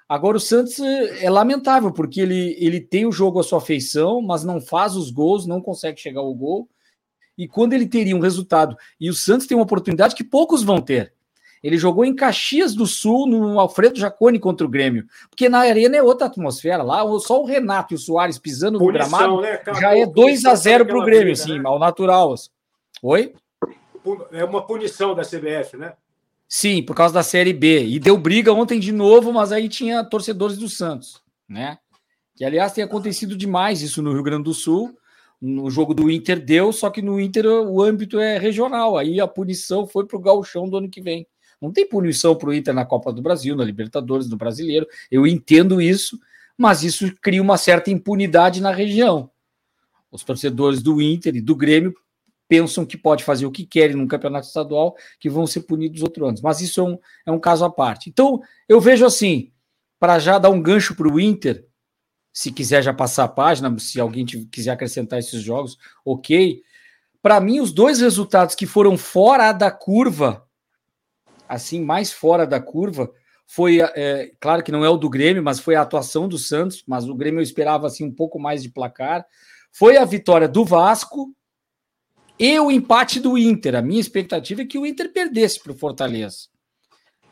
Agora 0.07 0.37
o 0.37 0.39
Santos 0.39 0.79
é, 0.79 1.25
é 1.25 1.29
lamentável, 1.29 1.91
porque 1.91 2.21
ele, 2.21 2.55
ele 2.59 2.81
tem 2.81 3.05
o 3.05 3.11
jogo 3.11 3.39
à 3.39 3.43
sua 3.43 3.61
feição, 3.61 4.21
mas 4.21 4.43
não 4.43 4.59
faz 4.59 4.95
os 4.95 5.11
gols, 5.11 5.45
não 5.45 5.61
consegue 5.61 5.99
chegar 5.99 6.21
ao 6.21 6.33
gol. 6.33 6.67
E 7.37 7.47
quando 7.47 7.73
ele 7.73 7.87
teria 7.87 8.15
um 8.15 8.19
resultado, 8.19 8.75
e 8.99 9.09
o 9.09 9.13
Santos 9.13 9.47
tem 9.47 9.55
uma 9.55 9.63
oportunidade 9.63 10.15
que 10.15 10.23
poucos 10.23 10.63
vão 10.63 10.81
ter. 10.81 11.13
Ele 11.61 11.77
jogou 11.77 12.05
em 12.05 12.15
Caxias 12.15 12.73
do 12.73 12.87
Sul, 12.87 13.27
no 13.27 13.59
Alfredo 13.59 13.99
Jaconi 13.99 14.39
contra 14.39 14.65
o 14.65 14.69
Grêmio. 14.69 15.05
Porque 15.29 15.49
na 15.49 15.59
arena 15.59 15.97
é 15.97 16.03
outra 16.03 16.27
atmosfera. 16.27 16.81
Lá 16.81 17.03
só 17.19 17.41
o 17.41 17.45
Renato 17.45 17.93
e 17.93 17.95
o 17.95 17.99
Soares 17.99 18.37
pisando 18.37 18.79
Punição, 18.79 19.37
no 19.37 19.41
gramado 19.41 19.41
né? 19.41 19.61
já 19.79 19.97
é 19.97 20.05
2 20.05 20.45
a 20.45 20.55
0 20.55 20.85
para 20.85 20.97
o 20.97 21.03
Grêmio, 21.03 21.25
briga, 21.25 21.33
assim, 21.33 21.59
né? 21.59 21.63
ao 21.65 21.77
natural. 21.77 22.33
Assim. 22.33 22.49
Oi? 23.01 23.33
É 24.31 24.43
uma 24.43 24.65
punição 24.65 25.15
da 25.15 25.23
CBF, 25.23 25.77
né? 25.77 25.93
Sim, 26.47 26.83
por 26.83 26.95
causa 26.95 27.13
da 27.13 27.23
Série 27.23 27.53
B. 27.53 27.85
E 27.85 27.99
deu 27.99 28.17
briga 28.17 28.51
ontem 28.51 28.79
de 28.79 28.91
novo, 28.91 29.31
mas 29.31 29.51
aí 29.51 29.69
tinha 29.69 30.03
torcedores 30.03 30.57
do 30.57 30.67
Santos, 30.67 31.21
né? 31.47 31.77
Que, 32.35 32.43
aliás, 32.43 32.73
tem 32.73 32.83
acontecido 32.83 33.37
demais 33.37 33.81
isso 33.81 34.01
no 34.01 34.11
Rio 34.11 34.23
Grande 34.23 34.43
do 34.43 34.53
Sul. 34.53 34.97
No 35.39 35.69
jogo 35.69 35.93
do 35.93 36.11
Inter 36.11 36.43
deu, 36.43 36.73
só 36.73 36.89
que 36.89 37.01
no 37.01 37.19
Inter 37.19 37.45
o 37.45 37.81
âmbito 37.81 38.19
é 38.19 38.37
regional. 38.37 38.97
Aí 38.97 39.21
a 39.21 39.27
punição 39.27 39.87
foi 39.87 40.05
para 40.05 40.17
o 40.17 40.21
gauchão 40.21 40.67
do 40.67 40.77
ano 40.77 40.89
que 40.89 41.01
vem. 41.01 41.25
Não 41.61 41.71
tem 41.71 41.87
punição 41.87 42.35
para 42.35 42.49
o 42.49 42.53
Inter 42.53 42.73
na 42.73 42.85
Copa 42.85 43.13
do 43.13 43.21
Brasil, 43.21 43.55
na 43.55 43.63
Libertadores, 43.63 44.29
no 44.29 44.35
Brasileiro. 44.35 44.87
Eu 45.11 45.27
entendo 45.27 45.81
isso, 45.81 46.19
mas 46.57 46.83
isso 46.83 47.13
cria 47.21 47.41
uma 47.41 47.57
certa 47.57 47.91
impunidade 47.91 48.61
na 48.61 48.71
região. 48.71 49.29
Os 50.11 50.23
torcedores 50.23 50.81
do 50.81 51.01
Inter 51.01 51.35
e 51.35 51.41
do 51.41 51.55
Grêmio 51.55 51.93
pensam 52.49 52.83
que 52.83 52.97
pode 52.97 53.23
fazer 53.23 53.45
o 53.45 53.51
que 53.51 53.65
querem 53.65 53.95
no 53.95 54.07
campeonato 54.07 54.47
estadual, 54.47 54.95
que 55.19 55.29
vão 55.29 55.45
ser 55.45 55.61
punidos 55.61 56.01
outros 56.01 56.27
anos. 56.27 56.41
Mas 56.41 56.59
isso 56.59 56.81
é 56.81 56.83
um, 56.83 56.97
é 57.27 57.31
um 57.31 57.39
caso 57.39 57.63
à 57.63 57.69
parte. 57.69 58.09
Então, 58.09 58.41
eu 58.67 58.81
vejo 58.81 59.05
assim, 59.05 59.51
para 59.99 60.17
já 60.17 60.39
dar 60.39 60.49
um 60.49 60.61
gancho 60.61 60.95
para 60.95 61.07
o 61.07 61.19
Inter, 61.19 61.65
se 62.33 62.51
quiser 62.51 62.81
já 62.81 62.93
passar 62.93 63.25
a 63.25 63.29
página, 63.29 63.77
se 63.77 63.99
alguém 63.99 64.25
quiser 64.25 64.71
acrescentar 64.71 65.19
esses 65.19 65.41
jogos, 65.41 65.77
ok. 66.03 66.61
Para 67.21 67.39
mim, 67.39 67.59
os 67.59 67.71
dois 67.71 68.01
resultados 68.01 68.55
que 68.55 68.65
foram 68.65 68.97
fora 68.97 69.51
da 69.51 69.69
curva, 69.69 70.43
assim, 71.47 71.81
mais 71.81 72.11
fora 72.11 72.47
da 72.47 72.59
curva, 72.59 73.11
foi, 73.45 73.79
é, 73.81 74.31
claro 74.39 74.63
que 74.63 74.71
não 74.71 74.83
é 74.83 74.89
o 74.89 74.97
do 74.97 75.09
Grêmio, 75.09 75.43
mas 75.43 75.59
foi 75.59 75.75
a 75.75 75.81
atuação 75.81 76.27
do 76.27 76.37
Santos, 76.37 76.83
mas 76.87 77.07
o 77.07 77.15
Grêmio 77.15 77.39
eu 77.39 77.43
esperava 77.43 77.87
assim 77.87 78.05
um 78.05 78.13
pouco 78.13 78.39
mais 78.39 78.63
de 78.63 78.69
placar. 78.69 79.25
Foi 79.71 79.97
a 79.97 80.05
vitória 80.05 80.47
do 80.47 80.65
Vasco 80.65 81.35
e 82.39 82.57
o 82.59 82.71
empate 82.71 83.19
do 83.19 83.37
Inter. 83.37 83.75
A 83.75 83.81
minha 83.81 83.99
expectativa 83.99 84.61
é 84.61 84.65
que 84.65 84.77
o 84.77 84.85
Inter 84.85 85.11
perdesse 85.11 85.61
para 85.61 85.73
o 85.73 85.77
Fortaleza. 85.77 86.47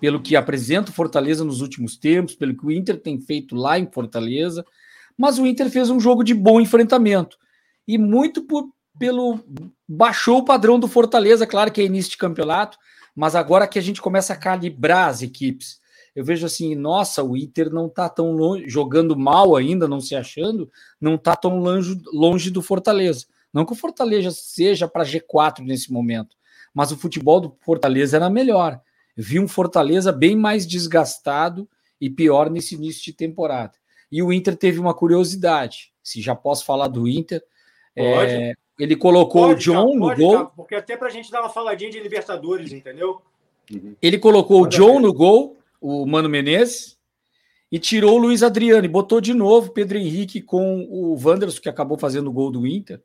Pelo 0.02 0.22
que 0.22 0.36
apresenta 0.36 0.92
o 0.92 0.94
Fortaleza 0.94 1.46
nos 1.46 1.62
últimos 1.62 1.96
tempos, 1.96 2.36
pelo 2.36 2.56
que 2.56 2.66
o 2.66 2.72
Inter 2.72 3.02
tem 3.02 3.20
feito 3.20 3.56
lá 3.56 3.80
em 3.80 3.90
Fortaleza, 3.90 4.66
mas 5.18 5.40
o 5.40 5.48
Inter 5.48 5.70
fez 5.70 5.90
um 5.90 6.00
jogo 6.00 6.24
de 6.24 6.34
bom 6.34 6.60
enfrentamento. 6.60 7.38
E 7.88 7.98
muito 7.98 8.44
por, 8.44 8.70
pelo. 9.00 9.40
baixou 9.88 10.40
o 10.40 10.46
padrão 10.46 10.78
do 10.78 10.88
Fortaleza, 10.88 11.48
claro 11.48 11.72
que 11.72 11.82
é 11.82 11.86
início 11.86 12.12
de 12.12 12.18
campeonato, 12.18 12.78
mas 13.16 13.34
agora 13.34 13.68
que 13.68 13.80
a 13.80 13.82
gente 13.82 14.02
começa 14.02 14.34
a 14.34 14.38
calibrar 14.38 15.08
as 15.08 15.22
equipes, 15.22 15.80
eu 16.14 16.24
vejo 16.24 16.46
assim, 16.46 16.76
nossa, 16.76 17.24
o 17.24 17.38
Inter 17.38 17.72
não 17.72 17.88
está 17.88 18.10
tão 18.10 18.32
longe, 18.32 18.68
jogando 18.68 19.16
mal 19.16 19.56
ainda, 19.56 19.88
não 19.88 20.02
se 20.02 20.16
achando, 20.16 20.70
não 21.00 21.16
está 21.16 21.36
tão 21.36 21.60
longe, 21.60 22.00
longe 22.12 22.52
do 22.52 22.62
Fortaleza. 22.62 23.26
Não 23.58 23.66
que 23.66 23.74
o 23.74 23.76
Fortaleza 23.76 24.30
seja 24.30 24.88
para 24.88 25.04
G4 25.04 25.66
nesse 25.66 25.92
momento, 25.92 26.38
mas 26.72 26.92
o 26.92 26.96
futebol 26.96 27.42
do 27.42 27.58
Fortaleza 27.62 28.16
era 28.16 28.30
melhor. 28.30 28.80
Vi 29.16 29.40
um 29.40 29.48
Fortaleza 29.48 30.12
bem 30.12 30.36
mais 30.36 30.68
desgastado 30.68 31.68
e 32.00 32.08
pior 32.08 32.52
nesse 32.52 32.76
início 32.76 33.04
de 33.04 33.14
temporada. 33.14 33.74
E 34.12 34.22
o 34.22 34.32
Inter 34.32 34.56
teve 34.56 34.80
uma 34.80 34.94
curiosidade. 34.94 35.92
Se 36.04 36.22
já 36.22 36.36
posso 36.36 36.66
falar 36.66 36.88
do 36.88 37.08
Inter, 37.08 37.44
é, 37.96 38.54
ele 38.78 38.96
colocou 38.96 39.48
pode, 39.48 39.72
o 39.72 39.74
John 39.74 39.96
no 39.96 40.02
pode, 40.02 40.22
gol. 40.22 40.46
porque 40.56 40.76
até 40.76 40.96
para 40.96 41.08
a 41.08 41.12
gente 41.12 41.32
dar 41.32 41.42
uma 41.42 41.50
faladinha 41.50 41.90
de 41.90 42.00
Libertadores, 42.00 42.72
entendeu? 42.72 43.24
Ele 44.00 44.20
colocou 44.20 44.62
pode 44.62 44.76
o 44.76 44.80
John 44.80 45.00
no 45.00 45.12
gol, 45.12 45.58
o 45.82 46.06
Mano 46.06 46.30
Menezes, 46.30 46.96
e 47.72 47.80
tirou 47.80 48.18
o 48.18 48.20
Luiz 48.20 48.44
Adriano 48.44 48.86
e 48.86 48.88
botou 48.88 49.20
de 49.20 49.34
novo 49.34 49.72
Pedro 49.72 49.98
Henrique 49.98 50.44
com 50.44 50.84
o 50.84 51.18
Wanderson, 51.20 51.60
que 51.60 51.70
acabou 51.70 51.98
fazendo 51.98 52.30
o 52.30 52.32
gol 52.32 52.52
do 52.52 52.68
Inter 52.68 53.02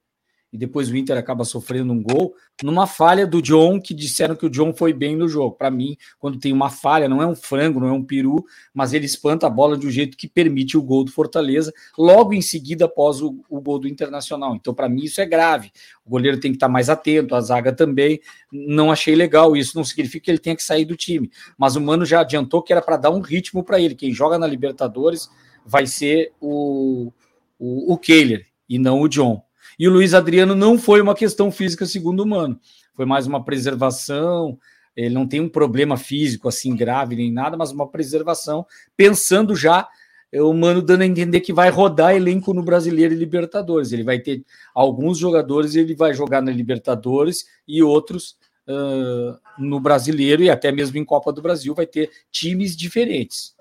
e 0.53 0.59
depois 0.59 0.91
o 0.91 0.97
Inter 0.97 1.17
acaba 1.17 1.45
sofrendo 1.45 1.93
um 1.95 2.03
gol, 2.03 2.35
numa 2.63 2.87
falha 2.87 3.27
do 3.27 3.41
John, 3.41 3.81
que 3.81 3.95
disseram 3.95 4.37
que 4.37 4.45
o 4.45 4.51
John 4.51 4.75
foi 4.75 4.93
bem 4.93 5.17
no 5.17 5.27
jogo. 5.27 5.57
Para 5.57 5.71
mim, 5.71 5.97
quando 6.19 6.39
tem 6.39 6.53
uma 6.53 6.69
falha, 6.69 7.09
não 7.09 7.23
é 7.23 7.27
um 7.27 7.35
frango, 7.35 7.81
não 7.81 7.89
é 7.89 7.93
um 7.93 8.05
peru, 8.05 8.45
mas 8.75 8.93
ele 8.93 9.07
espanta 9.07 9.47
a 9.47 9.51
bola 9.51 9.79
de 9.79 9.87
um 9.87 9.91
jeito 9.91 10.15
que 10.15 10.29
permite 10.29 10.77
o 10.77 10.83
gol 10.83 11.05
do 11.05 11.11
Fortaleza, 11.11 11.73
logo 11.97 12.35
em 12.35 12.43
seguida 12.43 12.85
após 12.85 13.23
o, 13.23 13.43
o 13.49 13.63
gol 13.63 13.79
do 13.79 13.89
Internacional. 13.89 14.55
Então, 14.55 14.75
para 14.75 14.91
mim, 14.91 15.05
isso 15.05 15.23
é 15.23 15.27
grave. 15.27 15.73
O 16.05 16.11
goleiro 16.11 16.39
tem 16.39 16.51
que 16.51 16.57
estar 16.57 16.69
mais 16.69 16.91
atento, 16.91 17.35
a 17.35 17.41
zaga 17.41 17.73
também. 17.73 18.21
Não 18.53 18.93
achei 18.93 19.15
legal 19.15 19.57
isso, 19.57 19.75
não 19.75 19.85
significa 19.85 20.27
que 20.27 20.31
ele 20.31 20.39
tenha 20.39 20.55
que 20.55 20.63
sair 20.63 20.85
do 20.85 20.97
time. 20.97 21.31
Mas 21.57 21.77
o 21.77 21.81
Mano 21.81 22.05
já 22.05 22.21
adiantou 22.21 22.63
que 22.63 22.73
era 22.73 22.83
para 22.83 22.99
dar 22.99 23.11
um 23.11 23.21
ritmo 23.21 23.65
para 23.65 23.81
ele. 23.81 23.95
Quem 23.95 24.13
joga 24.13 24.39
na 24.39 24.47
Libertadores 24.47 25.31
vai 25.65 25.87
ser 25.87 26.33
o, 26.39 27.11
o, 27.59 27.95
o 27.95 27.97
Kehler 27.97 28.47
e 28.69 28.79
não 28.79 29.01
o 29.01 29.09
John. 29.09 29.43
E 29.79 29.89
o 29.89 29.93
Luiz 29.93 30.15
Adriano 30.15 30.55
não 30.55 30.79
foi 30.79 31.01
uma 31.01 31.15
questão 31.15 31.51
física, 31.51 31.87
segundo 31.87 32.21
o 32.21 32.27
Mano. 32.27 32.59
Foi 32.95 33.07
mais 33.07 33.27
uma 33.27 33.45
preservação. 33.45 34.59
Ele 34.97 35.15
não 35.15 35.27
tem 35.27 35.41
um 35.41 35.49
problema 35.49 35.97
físico 35.97 36.49
assim 36.49 36.77
grave 36.77 37.17
nem 37.17 37.33
nada, 37.33 37.57
mas 37.57 37.73
uma 37.73 37.89
preservação, 37.89 38.67
pensando 38.97 39.57
já 39.57 39.89
o 40.35 40.53
Mano 40.55 40.81
dando 40.81 41.03
a 41.03 41.07
entender 41.07 41.41
que 41.41 41.53
vai 41.53 41.69
rodar 41.69 42.15
elenco 42.15 42.55
no 42.55 42.63
Brasileiro 42.63 43.13
e 43.13 43.17
Libertadores. 43.17 43.93
Ele 43.93 44.03
vai 44.03 44.19
ter 44.19 44.45
alguns 44.75 45.19
jogadores, 45.19 45.75
ele 45.75 45.95
vai 45.95 46.15
jogar 46.15 46.41
na 46.41 46.51
Libertadores 46.51 47.47
e 47.69 47.83
outros 47.83 48.37
uh, 48.67 49.39
no 49.59 49.79
Brasileiro 49.79 50.43
e 50.43 50.51
até 50.51 50.73
mesmo 50.73 50.97
em 50.97 51.05
Copa 51.05 51.33
do 51.33 51.43
Brasil 51.43 51.75
vai 51.75 51.87
ter 51.87 52.11
times 52.31 52.75
diferentes. 52.75 53.55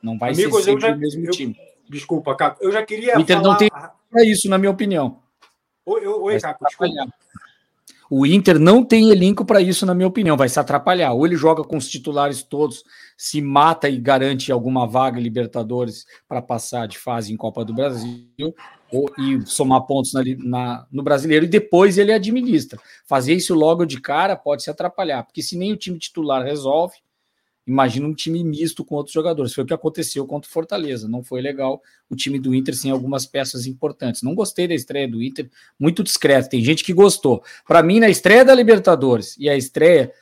Não 0.00 0.18
vai 0.18 0.32
Amigos, 0.32 0.64
ser 0.64 0.70
sempre 0.70 0.88
já, 0.88 0.94
o 0.94 0.98
mesmo 0.98 1.26
eu, 1.26 1.30
time. 1.30 1.56
Desculpa, 1.88 2.36
Caco. 2.36 2.62
Eu 2.62 2.70
já 2.70 2.84
queria. 2.84 3.16
O 3.16 3.20
Inter 3.20 3.36
falar... 3.36 3.48
não 3.48 3.56
tem 3.56 3.68
para 3.70 4.24
isso, 4.24 4.48
na 4.48 4.58
minha 4.58 4.70
opinião. 4.70 5.21
Oi, 5.84 6.06
oi 6.06 6.40
Caco, 6.40 6.64
desculpa. 6.64 7.12
O 8.14 8.26
Inter 8.26 8.58
não 8.58 8.84
tem 8.84 9.08
elenco 9.08 9.42
para 9.42 9.62
isso, 9.62 9.86
na 9.86 9.94
minha 9.94 10.06
opinião. 10.06 10.36
Vai 10.36 10.46
se 10.46 10.60
atrapalhar. 10.60 11.12
Ou 11.12 11.26
ele 11.26 11.34
joga 11.34 11.64
com 11.64 11.78
os 11.78 11.88
titulares 11.88 12.42
todos, 12.42 12.84
se 13.16 13.40
mata 13.40 13.88
e 13.88 13.98
garante 13.98 14.52
alguma 14.52 14.86
vaga 14.86 15.18
em 15.18 15.22
Libertadores 15.22 16.04
para 16.28 16.42
passar 16.42 16.86
de 16.86 16.98
fase 16.98 17.32
em 17.32 17.38
Copa 17.38 17.64
do 17.64 17.72
Brasil, 17.72 18.54
ou, 18.92 19.10
e 19.18 19.40
somar 19.46 19.86
pontos 19.86 20.12
na, 20.12 20.22
na, 20.44 20.86
no 20.92 21.02
brasileiro, 21.02 21.46
e 21.46 21.48
depois 21.48 21.96
ele 21.96 22.12
administra. 22.12 22.78
Fazer 23.06 23.32
isso 23.32 23.54
logo 23.54 23.86
de 23.86 23.98
cara 23.98 24.36
pode 24.36 24.62
se 24.62 24.68
atrapalhar, 24.68 25.24
porque 25.24 25.42
se 25.42 25.56
nem 25.56 25.72
o 25.72 25.76
time 25.78 25.98
titular 25.98 26.44
resolve, 26.44 26.96
Imagina 27.66 28.06
um 28.06 28.14
time 28.14 28.42
misto 28.42 28.84
com 28.84 28.96
outros 28.96 29.14
jogadores. 29.14 29.54
Foi 29.54 29.62
o 29.62 29.66
que 29.66 29.74
aconteceu 29.74 30.26
contra 30.26 30.48
o 30.48 30.52
Fortaleza. 30.52 31.08
Não 31.08 31.22
foi 31.22 31.40
legal 31.40 31.80
o 32.10 32.16
time 32.16 32.38
do 32.38 32.54
Inter 32.54 32.76
sem 32.76 32.90
algumas 32.90 33.24
peças 33.24 33.66
importantes. 33.66 34.22
Não 34.22 34.34
gostei 34.34 34.66
da 34.66 34.74
estreia 34.74 35.08
do 35.08 35.22
Inter, 35.22 35.48
muito 35.78 36.02
discreto. 36.02 36.48
Tem 36.48 36.64
gente 36.64 36.82
que 36.82 36.92
gostou. 36.92 37.42
Para 37.66 37.82
mim, 37.82 38.00
na 38.00 38.08
estreia 38.08 38.44
da 38.44 38.54
Libertadores 38.54 39.36
e 39.38 39.48
a 39.48 39.56
estreia 39.56 40.12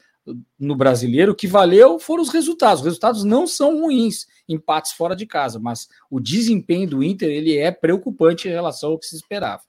no 0.59 0.77
Brasileiro, 0.77 1.33
o 1.33 1.35
que 1.35 1.47
valeu 1.47 1.99
foram 1.99 2.23
os 2.23 2.29
resultados. 2.29 2.81
Os 2.81 2.87
resultados 2.87 3.25
não 3.25 3.47
são 3.47 3.81
ruins, 3.81 4.27
empates 4.49 4.93
fora 4.93 5.17
de 5.17 5.27
casa, 5.27 5.59
mas 5.59 5.89
o 6.11 6.21
desempenho 6.21 6.89
do 6.89 7.03
Inter 7.03 7.31
ele 7.31 7.57
é 7.57 7.71
preocupante 7.71 8.49
em 8.49 8.53
relação 8.53 8.91
ao 8.91 8.99
que 8.99 9.07
se 9.07 9.17
esperava. 9.17 9.63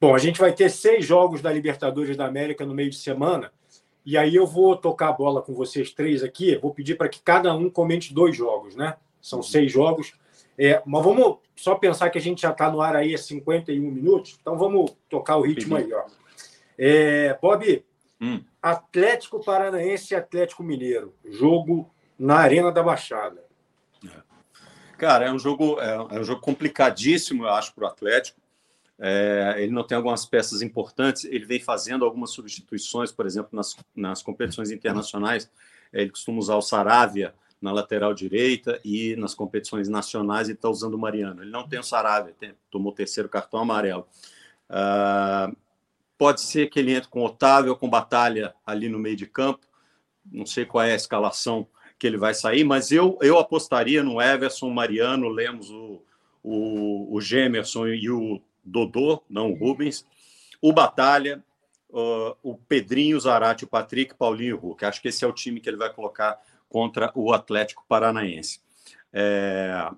Bom, 0.00 0.14
a 0.14 0.18
gente 0.18 0.40
vai 0.40 0.52
ter 0.52 0.68
seis 0.68 1.06
jogos 1.06 1.40
da 1.40 1.52
Libertadores 1.52 2.16
da 2.16 2.26
América 2.26 2.66
no 2.66 2.74
meio 2.74 2.90
de 2.90 2.96
semana. 2.96 3.52
E 4.04 4.18
aí 4.18 4.34
eu 4.34 4.46
vou 4.46 4.76
tocar 4.76 5.08
a 5.08 5.12
bola 5.12 5.40
com 5.40 5.54
vocês 5.54 5.92
três 5.92 6.22
aqui. 6.22 6.56
Vou 6.56 6.74
pedir 6.74 6.96
para 6.96 7.08
que 7.08 7.22
cada 7.22 7.54
um 7.54 7.70
comente 7.70 8.12
dois 8.12 8.36
jogos, 8.36 8.76
né? 8.76 8.96
São 9.20 9.42
seis 9.42 9.72
jogos. 9.72 10.12
É, 10.58 10.82
mas 10.84 11.02
vamos 11.02 11.38
só 11.56 11.74
pensar 11.74 12.10
que 12.10 12.18
a 12.18 12.20
gente 12.20 12.42
já 12.42 12.50
está 12.50 12.70
no 12.70 12.80
ar 12.80 12.96
aí 12.96 13.14
há 13.14 13.18
51 13.18 13.80
minutos. 13.90 14.36
Então 14.40 14.58
vamos 14.58 14.94
tocar 15.08 15.36
o 15.36 15.42
ritmo 15.42 15.76
aí, 15.76 15.92
ó. 15.92 16.04
É, 16.78 17.38
Bob, 17.40 17.84
hum. 18.20 18.42
Atlético 18.62 19.42
Paranaense 19.42 20.12
e 20.12 20.16
Atlético 20.16 20.62
Mineiro. 20.62 21.14
Jogo 21.24 21.90
na 22.18 22.36
Arena 22.36 22.70
da 22.70 22.82
Baixada. 22.82 23.42
É. 24.04 24.22
Cara, 24.98 25.26
é 25.26 25.32
um 25.32 25.38
jogo, 25.38 25.80
é, 25.80 25.94
é 26.16 26.20
um 26.20 26.24
jogo 26.24 26.40
complicadíssimo, 26.40 27.44
eu 27.44 27.50
acho, 27.50 27.74
para 27.74 27.84
o 27.84 27.88
Atlético. 27.88 28.40
É, 28.98 29.56
ele 29.58 29.72
não 29.72 29.84
tem 29.84 29.96
algumas 29.96 30.24
peças 30.24 30.62
importantes, 30.62 31.24
ele 31.24 31.44
vem 31.44 31.60
fazendo 31.60 32.04
algumas 32.04 32.30
substituições, 32.30 33.10
por 33.10 33.26
exemplo, 33.26 33.50
nas, 33.52 33.76
nas 33.94 34.22
competições 34.22 34.70
internacionais, 34.70 35.50
é, 35.92 36.02
ele 36.02 36.10
costuma 36.10 36.38
usar 36.38 36.56
o 36.56 36.62
Saravia 36.62 37.34
na 37.60 37.72
lateral 37.72 38.12
direita 38.12 38.80
e 38.84 39.16
nas 39.16 39.34
competições 39.34 39.88
nacionais 39.88 40.48
ele 40.48 40.58
está 40.58 40.68
usando 40.68 40.94
o 40.94 40.98
Mariano. 40.98 41.42
Ele 41.42 41.50
não 41.50 41.66
tem 41.66 41.78
o 41.78 41.82
Saravia, 41.82 42.34
tem, 42.38 42.54
tomou 42.70 42.92
o 42.92 42.94
terceiro 42.94 43.28
cartão 43.28 43.60
amarelo. 43.60 44.06
Uh, 44.68 45.56
pode 46.18 46.42
ser 46.42 46.68
que 46.68 46.78
ele 46.78 46.92
entre 46.92 47.08
com 47.08 47.24
Otávio 47.24 47.70
ou 47.70 47.76
com 47.76 47.88
Batalha 47.88 48.54
ali 48.66 48.88
no 48.88 48.98
meio 48.98 49.16
de 49.16 49.26
campo, 49.26 49.66
não 50.30 50.46
sei 50.46 50.64
qual 50.64 50.84
é 50.84 50.92
a 50.92 50.96
escalação 50.96 51.66
que 51.98 52.06
ele 52.06 52.16
vai 52.16 52.34
sair, 52.34 52.64
mas 52.64 52.92
eu, 52.92 53.18
eu 53.22 53.38
apostaria 53.38 54.02
no 54.02 54.20
Everson, 54.20 54.68
Mariano, 54.70 55.28
Lemos, 55.28 55.70
o, 55.70 56.02
o, 56.42 57.16
o 57.16 57.20
Gemerson 57.20 57.88
e 57.88 58.10
o 58.10 58.42
Dodô, 58.64 59.22
não 59.28 59.50
o 59.50 59.54
Rubens, 59.54 60.06
o 60.60 60.72
Batalha, 60.72 61.44
uh, 61.90 62.36
o 62.42 62.56
Pedrinho, 62.56 63.16
o 63.16 63.20
Zarate, 63.20 63.64
o 63.64 63.68
Patrick, 63.68 64.14
Paulinho 64.14 64.50
e 64.50 64.54
o 64.54 64.58
Hulk. 64.58 64.84
Acho 64.84 65.00
que 65.00 65.08
esse 65.08 65.24
é 65.24 65.28
o 65.28 65.32
time 65.32 65.60
que 65.60 65.68
ele 65.68 65.76
vai 65.76 65.92
colocar 65.92 66.40
contra 66.68 67.12
o 67.14 67.32
Atlético 67.32 67.84
Paranaense. 67.86 68.60
É, 69.12 69.88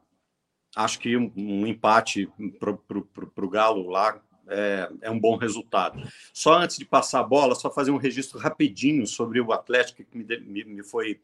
acho 0.75 0.99
que 0.99 1.17
um, 1.17 1.33
um 1.35 1.67
empate 1.67 2.29
para 2.59 3.45
o 3.45 3.49
Galo 3.49 3.89
lá 3.89 4.21
é, 4.49 4.91
é, 5.03 5.11
um 5.11 5.19
bom 5.19 5.37
resultado. 5.37 6.03
Só 6.33 6.55
antes 6.59 6.77
de 6.77 6.85
passar 6.85 7.21
a 7.21 7.25
bola, 7.25 7.55
só 7.55 7.71
fazer 7.71 7.91
um 7.91 7.97
registro 7.97 8.39
rapidinho 8.39 9.07
sobre 9.07 9.41
o 9.41 9.53
Atlético 9.53 10.05
que 10.05 10.19
me, 10.19 10.25
me, 10.41 10.65
me 10.65 10.83
foi 10.83 11.21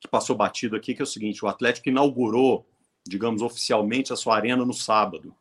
que 0.00 0.08
passou 0.08 0.36
batido 0.36 0.74
aqui, 0.74 0.94
que 0.94 1.02
é 1.02 1.04
o 1.04 1.06
seguinte: 1.06 1.44
o 1.44 1.48
Atlético 1.48 1.88
inaugurou, 1.88 2.66
digamos 3.06 3.42
oficialmente, 3.42 4.12
a 4.12 4.16
sua 4.16 4.36
arena 4.36 4.64
no 4.64 4.72
sábado 4.72 5.34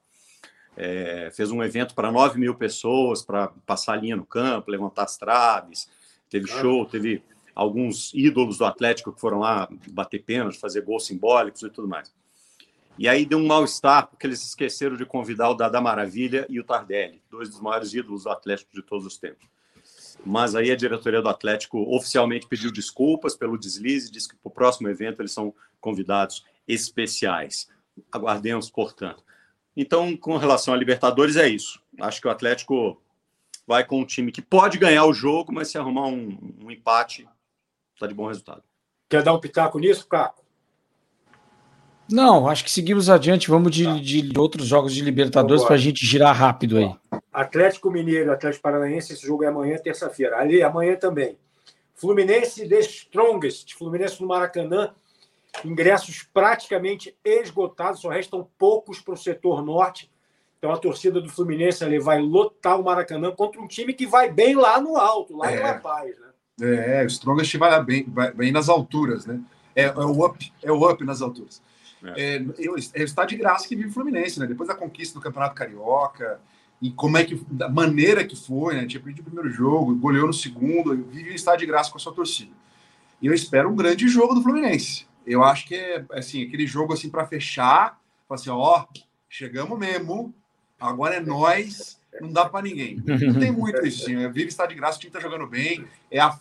é, 0.76 1.30
fez 1.34 1.52
um 1.52 1.64
evento 1.64 1.94
para 1.94 2.12
9 2.12 2.40
mil 2.40 2.56
pessoas 2.56 3.22
para 3.22 3.50
passar 3.66 3.94
a 3.94 3.98
linha 3.98 4.16
no 4.16 4.26
campo, 4.26 4.72
levantar 4.72 5.04
as 5.04 5.18
traves, 5.18 5.90
teve 6.30 6.48
show, 6.48 6.86
teve 6.86 7.24
alguns 7.56 8.12
ídolos 8.14 8.58
do 8.58 8.66
Atlético 8.66 9.14
que 9.14 9.22
foram 9.22 9.40
lá 9.40 9.70
bater 9.92 10.24
pênalti, 10.24 10.60
fazer 10.60 10.82
gols 10.82 11.06
simbólicos 11.06 11.62
e 11.62 11.70
tudo 11.70 11.88
mais. 11.88 12.12
E 12.98 13.08
aí 13.08 13.26
deu 13.26 13.40
um 13.40 13.48
mal-estar, 13.48 14.08
porque 14.08 14.28
eles 14.28 14.44
esqueceram 14.44 14.96
de 14.96 15.06
convidar 15.06 15.50
o 15.50 15.56
Dada 15.56 15.82
Maravilha 15.82 16.46
e 16.48 16.60
o 16.60 16.64
Tardelli, 16.64 17.22
dois 17.30 17.50
dos 17.50 17.60
maiores 17.60 17.94
ídolos 17.94 18.24
do 18.24 18.30
Atlético 18.30 18.72
de 18.74 18.84
todos 18.84 19.06
os 19.06 19.18
tempos. 19.18 19.48
Mas 20.26 20.56
aí 20.56 20.72
a 20.72 20.76
diretoria 20.76 21.22
do 21.22 21.28
Atlético 21.28 21.80
oficialmente 21.96 22.48
pediu 22.48 22.72
desculpas 22.72 23.36
pelo 23.36 23.58
deslize, 23.58 24.12
disse 24.12 24.30
que 24.30 24.36
para 24.36 24.50
o 24.50 24.52
próximo 24.52 24.88
evento 24.88 25.22
eles 25.22 25.32
são 25.32 25.54
convidados 25.82 26.46
especiais. 26.68 27.68
Aguardemos, 28.12 28.70
portanto. 28.70 29.24
Então, 29.76 30.16
com 30.16 30.38
relação 30.38 30.74
a 30.74 30.78
Libertadores, 30.78 31.36
é 31.36 31.48
isso. 31.48 31.82
Acho 32.00 32.22
que 32.22 32.28
o 32.28 32.32
Atlético 32.32 33.02
vai 33.66 33.84
com 33.84 34.00
um 34.00 34.06
time 34.06 34.32
que 34.32 34.42
pode 34.42 34.78
ganhar 34.78 35.06
o 35.06 35.14
jogo, 35.14 35.52
mas 35.52 35.70
se 35.70 35.78
arrumar 35.78 36.08
um, 36.08 36.38
um 36.64 36.70
empate, 36.70 37.28
está 37.96 38.06
de 38.06 38.14
bom 38.14 38.28
resultado. 38.28 38.64
Quer 39.10 39.24
dar 39.24 39.34
um 39.34 39.40
pitaco 39.40 39.80
nisso, 39.80 40.08
Caco? 40.08 40.44
Não, 42.12 42.48
acho 42.48 42.64
que 42.64 42.72
seguimos 42.72 43.10
adiante. 43.10 43.50
Vamos 43.50 43.72
de, 43.72 43.86
tá. 43.86 43.94
de 43.94 44.32
outros 44.38 44.68
jogos 44.68 44.94
de 44.94 45.02
Libertadores 45.02 45.64
para 45.64 45.76
a 45.76 45.80
gente 45.80 46.06
girar 46.06 46.36
rápido 46.36 46.78
aí. 46.78 46.94
Atlético 47.32 47.90
Mineiro, 47.90 48.32
Atlético 48.32 48.62
Paranaense, 48.62 49.14
esse 49.14 49.26
jogo 49.26 49.44
é 49.44 49.48
amanhã, 49.48 49.78
terça-feira. 49.78 50.38
Ali, 50.38 50.62
amanhã 50.62 50.96
também. 50.96 51.38
Fluminense 51.96 52.68
The 52.68 52.80
Strongest, 52.80 53.76
Fluminense 53.76 54.22
no 54.22 54.28
Maracanã. 54.28 54.94
Ingressos 55.64 56.24
praticamente 56.34 57.16
esgotados, 57.24 58.02
só 58.02 58.10
restam 58.10 58.48
poucos 58.58 59.00
para 59.00 59.14
o 59.14 59.18
setor 59.18 59.64
norte. 59.64 60.12
Então 60.58 60.72
a 60.72 60.78
torcida 60.78 61.20
do 61.20 61.30
Fluminense 61.30 61.84
ali 61.84 62.00
vai 62.00 62.22
lotar 62.22 62.80
o 62.80 62.84
Maracanã 62.84 63.32
contra 63.32 63.62
um 63.62 63.68
time 63.68 63.94
que 63.94 64.08
vai 64.08 64.32
bem 64.32 64.56
lá 64.56 64.80
no 64.80 64.98
alto, 64.98 65.36
lá 65.36 65.52
é. 65.52 65.58
em 65.58 65.60
La 65.60 65.74
Paz, 65.76 66.18
né? 66.20 66.28
É, 66.62 67.04
o 67.04 67.08
Strongest 67.08 67.58
vai 67.58 67.84
bem, 67.84 68.06
vai 68.08 68.32
bem 68.32 68.52
nas 68.52 68.70
alturas, 68.70 69.26
né? 69.26 69.42
É, 69.76 69.86
é, 69.86 69.92
o 69.92 70.26
up, 70.26 70.54
é 70.62 70.72
o 70.72 70.90
up 70.90 71.04
nas 71.04 71.22
alturas. 71.22 71.62
É. 72.04 72.36
É, 72.36 72.46
eu, 72.60 72.76
é 72.76 73.04
está 73.04 73.26
de 73.26 73.36
graça 73.36 73.68
que 73.68 73.76
vive 73.76 73.90
o 73.90 73.94
Fluminense, 73.94 74.40
né? 74.40 74.46
Depois 74.46 74.70
da 74.70 74.76
conquista 74.76 75.18
do 75.18 75.24
Campeonato 75.24 75.56
Carioca, 75.56 76.40
e 76.82 76.92
como 76.92 77.18
é 77.18 77.24
que, 77.24 77.36
da 77.50 77.70
maneira 77.70 78.26
que 78.26 78.36
foi, 78.36 78.76
né? 78.76 78.86
Tinha 78.86 79.02
perdido 79.02 79.22
o 79.22 79.32
primeiro 79.32 79.50
jogo, 79.50 79.96
goleou 79.96 80.28
no 80.28 80.34
segundo, 80.34 80.96
vive 80.96 81.34
está 81.34 81.56
de 81.56 81.66
graça 81.66 81.92
com 81.92 81.98
a 81.98 82.02
sua 82.02 82.14
torcida. 82.14 82.52
E 83.22 83.28
eu 83.28 83.34
espero 83.34 83.70
um 83.70 83.76
grande 83.76 84.08
jogo 84.08 84.36
do 84.36 84.44
Fluminense. 84.44 85.08
Eu 85.26 85.44
acho 85.44 85.68
que 85.68 85.76
é 85.76 86.06
assim, 86.12 86.44
aquele 86.44 86.68
jogo 86.68 86.94
assim 86.94 87.10
para 87.10 87.26
fechar, 87.26 88.00
assim, 88.30 88.50
ó, 88.50 88.86
chegamos 89.30 89.78
mesmo, 89.78 90.34
agora 90.80 91.16
é 91.16 91.20
nós, 91.20 92.00
não 92.20 92.32
dá 92.32 92.50
para 92.50 92.64
ninguém. 92.64 93.02
Não 93.06 93.40
tem 93.40 93.52
muito 93.52 93.86
isso, 93.86 94.04
assim, 94.04 94.16
vive 94.30 94.50
está 94.50 94.66
de 94.66 94.76
graça, 94.76 95.00
time 95.00 95.10
está 95.10 95.20
jogando 95.20 95.48
bem, 95.48 95.86
é 96.10 96.20
a, 96.20 96.38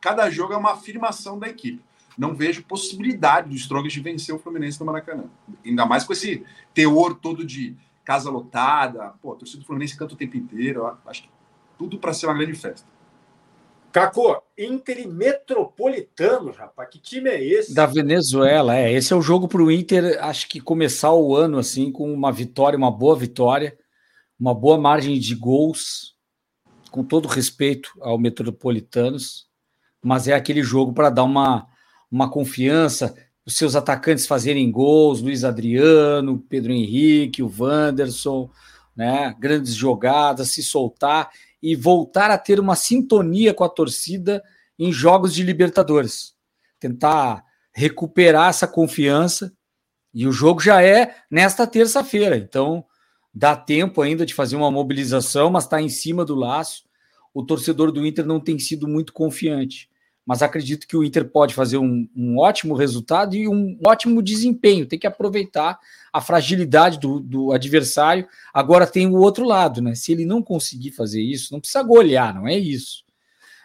cada 0.00 0.28
jogo 0.30 0.52
é 0.52 0.56
uma 0.56 0.72
afirmação 0.72 1.38
da 1.38 1.48
equipe 1.48 1.82
não 2.18 2.34
vejo 2.34 2.64
possibilidade 2.64 3.48
do 3.48 3.54
Strongest 3.54 3.94
de 3.94 4.02
vencer 4.02 4.34
o 4.34 4.40
Fluminense 4.40 4.80
no 4.80 4.86
Maracanã. 4.86 5.26
Ainda 5.64 5.86
mais 5.86 6.02
com 6.02 6.12
esse 6.12 6.44
teor 6.74 7.14
todo 7.14 7.46
de 7.46 7.76
casa 8.04 8.28
lotada. 8.28 9.14
Pô, 9.22 9.36
torcida 9.36 9.60
do 9.60 9.66
Fluminense 9.66 9.96
canta 9.96 10.14
o 10.14 10.16
tempo 10.16 10.36
inteiro. 10.36 10.84
Acho 11.06 11.22
que 11.22 11.30
tudo 11.78 11.96
para 11.96 12.12
ser 12.12 12.26
uma 12.26 12.34
grande 12.34 12.54
festa. 12.54 12.88
Caco, 13.92 14.42
Inter 14.56 15.08
Metropolitano, 15.08 16.52
rapaz, 16.52 16.88
que 16.90 16.98
time 16.98 17.30
é 17.30 17.42
esse? 17.42 17.74
Da 17.74 17.86
Venezuela, 17.86 18.76
é. 18.76 18.92
Esse 18.92 19.12
é 19.12 19.16
o 19.16 19.22
jogo 19.22 19.48
para 19.48 19.62
o 19.62 19.70
Inter, 19.72 20.22
acho 20.22 20.48
que 20.48 20.60
começar 20.60 21.12
o 21.12 21.34
ano 21.34 21.58
assim 21.58 21.90
com 21.90 22.12
uma 22.12 22.30
vitória, 22.30 22.76
uma 22.76 22.90
boa 22.90 23.16
vitória, 23.16 23.76
uma 24.38 24.54
boa 24.54 24.78
margem 24.78 25.18
de 25.18 25.34
gols, 25.34 26.14
com 26.90 27.02
todo 27.02 27.28
respeito 27.28 27.90
ao 28.00 28.18
Metropolitanos, 28.18 29.46
mas 30.02 30.28
é 30.28 30.34
aquele 30.34 30.62
jogo 30.62 30.92
para 30.92 31.10
dar 31.10 31.24
uma 31.24 31.66
uma 32.10 32.30
confiança, 32.30 33.14
os 33.44 33.56
seus 33.56 33.76
atacantes 33.76 34.26
fazerem 34.26 34.70
gols, 34.70 35.20
Luiz 35.20 35.44
Adriano, 35.44 36.38
Pedro 36.48 36.72
Henrique, 36.72 37.42
o 37.42 37.52
Wanderson, 37.58 38.50
né? 38.96 39.34
Grandes 39.38 39.74
jogadas, 39.74 40.50
se 40.50 40.62
soltar 40.62 41.30
e 41.62 41.74
voltar 41.74 42.30
a 42.30 42.38
ter 42.38 42.60
uma 42.60 42.76
sintonia 42.76 43.52
com 43.52 43.64
a 43.64 43.68
torcida 43.68 44.42
em 44.78 44.92
jogos 44.92 45.34
de 45.34 45.42
Libertadores. 45.42 46.34
Tentar 46.78 47.44
recuperar 47.72 48.50
essa 48.50 48.66
confiança. 48.66 49.52
E 50.14 50.26
o 50.26 50.32
jogo 50.32 50.60
já 50.60 50.82
é 50.82 51.14
nesta 51.30 51.66
terça-feira, 51.66 52.36
então 52.36 52.84
dá 53.32 53.54
tempo 53.54 54.00
ainda 54.00 54.24
de 54.24 54.34
fazer 54.34 54.56
uma 54.56 54.70
mobilização, 54.70 55.50
mas 55.50 55.64
está 55.64 55.80
em 55.80 55.88
cima 55.88 56.24
do 56.24 56.34
laço. 56.34 56.84
O 57.32 57.44
torcedor 57.44 57.92
do 57.92 58.04
Inter 58.06 58.24
não 58.24 58.40
tem 58.40 58.58
sido 58.58 58.88
muito 58.88 59.12
confiante 59.12 59.88
mas 60.28 60.42
acredito 60.42 60.86
que 60.86 60.94
o 60.94 61.02
Inter 61.02 61.26
pode 61.26 61.54
fazer 61.54 61.78
um, 61.78 62.06
um, 62.14 62.38
ótimo 62.38 62.74
resultado 62.74 63.34
e 63.34 63.48
um 63.48 63.78
ótimo 63.86 64.22
desempenho. 64.22 64.84
Tem 64.84 64.98
que 64.98 65.06
aproveitar 65.06 65.78
a 66.12 66.20
fragilidade 66.20 66.98
do, 66.98 67.18
do, 67.18 67.50
adversário. 67.50 68.28
Agora 68.52 68.86
tem 68.86 69.06
o 69.06 69.14
outro 69.14 69.46
lado, 69.46 69.80
né? 69.80 69.94
Se 69.94 70.12
ele 70.12 70.26
não 70.26 70.42
conseguir 70.42 70.90
fazer 70.90 71.22
isso, 71.22 71.50
não 71.50 71.60
precisa 71.60 71.82
golear, 71.82 72.34
não 72.34 72.46
é 72.46 72.58
isso. 72.58 73.04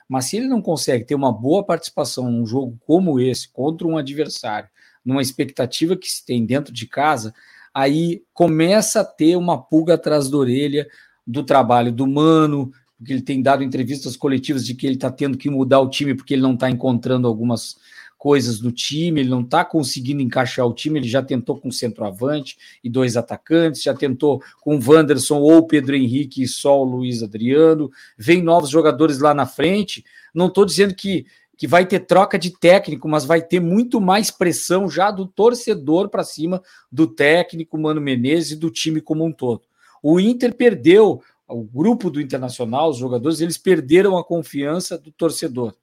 Mas 0.08 0.28
se 0.28 0.38
ele 0.38 0.48
não 0.48 0.62
consegue 0.62 1.04
ter 1.04 1.16
uma 1.16 1.34
boa 1.34 1.66
participação 1.66 2.32
num 2.32 2.46
jogo 2.46 2.80
como 2.88 3.20
esse, 3.20 3.50
contra 3.52 3.86
um 3.86 3.98
adversário, 3.98 4.70
numa 5.04 5.22
expectativa 5.22 5.98
que 5.98 6.10
se 6.10 6.26
tem 6.26 6.46
dentro 6.46 6.74
de 6.74 6.88
casa, 6.88 7.34
aí 7.74 8.24
começa 8.34 9.02
a 9.02 9.06
ter 9.06 9.36
uma 9.36 9.62
pulga 9.62 9.96
atrás 9.96 10.30
da 10.30 10.38
orelha 10.38 10.88
do 11.28 11.44
trabalho 11.44 11.92
do 11.92 12.08
Mano, 12.08 12.72
porque 13.04 13.14
ele 13.14 13.22
tem 13.22 13.42
dado 13.42 13.64
entrevistas 13.64 14.16
coletivas 14.16 14.66
de 14.66 14.74
que 14.74 14.88
ele 14.88 14.96
está 14.96 15.12
tendo 15.12 15.38
que 15.38 15.50
mudar 15.50 15.82
o 15.82 15.90
time 15.90 16.16
porque 16.16 16.34
ele 16.34 16.42
não 16.42 16.54
está 16.54 16.70
encontrando 16.70 17.28
algumas 17.28 17.78
coisas 18.18 18.62
no 18.62 18.72
time, 18.72 19.20
ele 19.20 19.30
não 19.30 19.42
está 19.42 19.66
conseguindo 19.66 20.22
encaixar 20.22 20.66
o 20.66 20.74
time, 20.74 20.98
ele 20.98 21.10
já 21.10 21.22
tentou 21.22 21.60
com 21.60 21.70
centroavante 21.70 22.58
e 22.82 22.90
dois 22.90 23.18
atacantes, 23.18 23.84
já 23.84 23.94
tentou 23.94 24.42
com 24.62 24.80
Wanderson 24.80 25.40
ou 25.40 25.68
Pedro 25.68 25.94
Henrique 25.98 26.42
e 26.42 26.48
só 26.48 26.80
o 26.80 26.86
Luiz 26.86 27.22
Adriano, 27.22 27.92
vem 28.18 28.42
novos 28.42 28.70
jogadores 28.70 29.20
lá 29.20 29.34
na 29.34 29.46
frente, 29.46 30.06
não 30.34 30.48
estou 30.48 30.64
dizendo 30.64 30.96
que, 30.96 31.26
que 31.58 31.68
vai 31.68 31.86
ter 31.86 32.00
troca 32.00 32.40
de 32.40 32.58
técnico, 32.58 33.10
mas 33.10 33.26
vai 33.26 33.42
ter 33.42 33.60
muito 33.60 34.00
mais 34.00 34.32
pressão 34.32 34.90
já 34.90 35.12
do 35.12 35.26
torcedor 35.26 36.08
para 36.08 36.24
cima 36.24 36.64
do 36.90 37.06
técnico 37.06 37.78
Mano 37.78 38.00
Menezes 38.00 38.52
e 38.52 38.56
do 38.56 38.70
time 38.70 39.02
como 39.02 39.26
um 39.26 39.34
todo. 39.34 39.64
O 40.02 40.20
Inter 40.20 40.54
perdeu 40.54 41.22
o 41.48 41.64
grupo 41.64 42.10
do 42.10 42.22
Internacional, 42.22 42.90
os 42.90 42.98
jogadores, 42.98 43.42
eles 43.42 43.58
perderam 43.58 44.18
a 44.18 44.24
confiança 44.24 44.98
do 44.98 45.12
torcedor. 45.12 45.76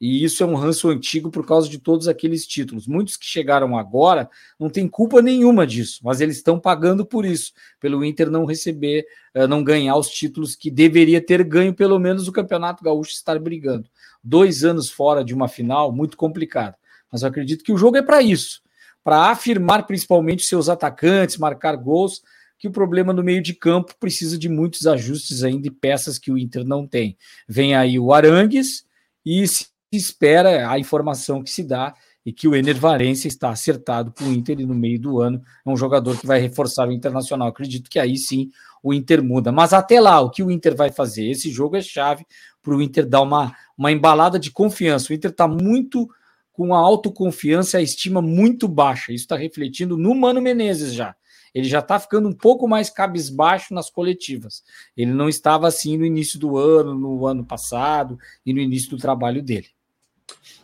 E 0.00 0.24
isso 0.24 0.42
é 0.42 0.46
um 0.46 0.54
ranço 0.54 0.88
antigo 0.88 1.30
por 1.30 1.46
causa 1.46 1.68
de 1.68 1.78
todos 1.78 2.08
aqueles 2.08 2.46
títulos. 2.46 2.86
Muitos 2.86 3.18
que 3.18 3.26
chegaram 3.26 3.76
agora 3.76 4.30
não 4.58 4.70
têm 4.70 4.88
culpa 4.88 5.20
nenhuma 5.20 5.66
disso, 5.66 6.00
mas 6.02 6.22
eles 6.22 6.36
estão 6.36 6.58
pagando 6.58 7.04
por 7.04 7.26
isso, 7.26 7.52
pelo 7.78 8.02
Inter 8.02 8.30
não 8.30 8.46
receber, 8.46 9.04
eh, 9.34 9.46
não 9.46 9.62
ganhar 9.62 9.96
os 9.96 10.08
títulos 10.08 10.56
que 10.56 10.70
deveria 10.70 11.20
ter 11.20 11.44
ganho, 11.44 11.74
pelo 11.74 11.98
menos 11.98 12.26
o 12.26 12.32
Campeonato 12.32 12.82
Gaúcho 12.82 13.12
estar 13.12 13.38
brigando. 13.38 13.90
Dois 14.24 14.64
anos 14.64 14.88
fora 14.88 15.22
de 15.22 15.34
uma 15.34 15.48
final, 15.48 15.92
muito 15.92 16.16
complicado. 16.16 16.76
Mas 17.12 17.20
eu 17.20 17.28
acredito 17.28 17.62
que 17.62 17.72
o 17.72 17.76
jogo 17.76 17.98
é 17.98 18.02
para 18.02 18.22
isso 18.22 18.62
para 19.02 19.30
afirmar 19.30 19.86
principalmente 19.86 20.44
seus 20.44 20.68
atacantes, 20.68 21.38
marcar 21.38 21.76
gols 21.76 22.22
que 22.60 22.68
o 22.68 22.70
problema 22.70 23.10
no 23.10 23.24
meio 23.24 23.42
de 23.42 23.54
campo 23.54 23.94
precisa 23.98 24.36
de 24.36 24.46
muitos 24.46 24.86
ajustes 24.86 25.42
ainda 25.42 25.66
e 25.66 25.70
peças 25.70 26.18
que 26.18 26.30
o 26.30 26.36
Inter 26.36 26.62
não 26.62 26.86
tem. 26.86 27.16
Vem 27.48 27.74
aí 27.74 27.98
o 27.98 28.12
Arangues 28.12 28.84
e 29.24 29.48
se 29.48 29.68
espera 29.90 30.70
a 30.70 30.78
informação 30.78 31.42
que 31.42 31.48
se 31.48 31.64
dá 31.64 31.94
e 32.24 32.30
que 32.30 32.46
o 32.46 32.54
Ener 32.54 32.76
Valencia 32.76 33.28
está 33.28 33.48
acertado 33.48 34.12
com 34.12 34.24
o 34.24 34.32
Inter 34.32 34.60
e 34.60 34.66
no 34.66 34.74
meio 34.74 35.00
do 35.00 35.20
ano 35.22 35.42
é 35.66 35.70
um 35.70 35.76
jogador 35.76 36.20
que 36.20 36.26
vai 36.26 36.38
reforçar 36.38 36.86
o 36.86 36.92
Internacional. 36.92 37.48
Acredito 37.48 37.88
que 37.88 37.98
aí 37.98 38.18
sim 38.18 38.50
o 38.82 38.92
Inter 38.92 39.24
muda. 39.24 39.50
Mas 39.50 39.72
até 39.72 39.98
lá, 39.98 40.20
o 40.20 40.28
que 40.28 40.42
o 40.42 40.50
Inter 40.50 40.76
vai 40.76 40.92
fazer? 40.92 41.30
Esse 41.30 41.50
jogo 41.50 41.76
é 41.76 41.80
chave 41.80 42.26
para 42.62 42.74
o 42.74 42.82
Inter 42.82 43.06
dar 43.06 43.22
uma, 43.22 43.56
uma 43.76 43.90
embalada 43.90 44.38
de 44.38 44.50
confiança. 44.50 45.10
O 45.10 45.16
Inter 45.16 45.30
está 45.30 45.48
muito 45.48 46.06
com 46.52 46.74
a 46.74 46.78
autoconfiança 46.78 47.78
a 47.78 47.82
estima 47.82 48.20
muito 48.20 48.68
baixa. 48.68 49.14
Isso 49.14 49.24
está 49.24 49.36
refletindo 49.36 49.96
no 49.96 50.14
Mano 50.14 50.42
Menezes 50.42 50.92
já 50.92 51.16
ele 51.54 51.68
já 51.68 51.80
está 51.80 51.98
ficando 51.98 52.28
um 52.28 52.32
pouco 52.32 52.68
mais 52.68 52.90
cabisbaixo 52.90 53.74
nas 53.74 53.90
coletivas. 53.90 54.62
Ele 54.96 55.12
não 55.12 55.28
estava 55.28 55.66
assim 55.66 55.96
no 55.96 56.04
início 56.04 56.38
do 56.38 56.56
ano, 56.56 56.94
no 56.94 57.26
ano 57.26 57.44
passado 57.44 58.18
e 58.44 58.52
no 58.52 58.60
início 58.60 58.90
do 58.90 58.98
trabalho 58.98 59.42
dele. 59.42 59.68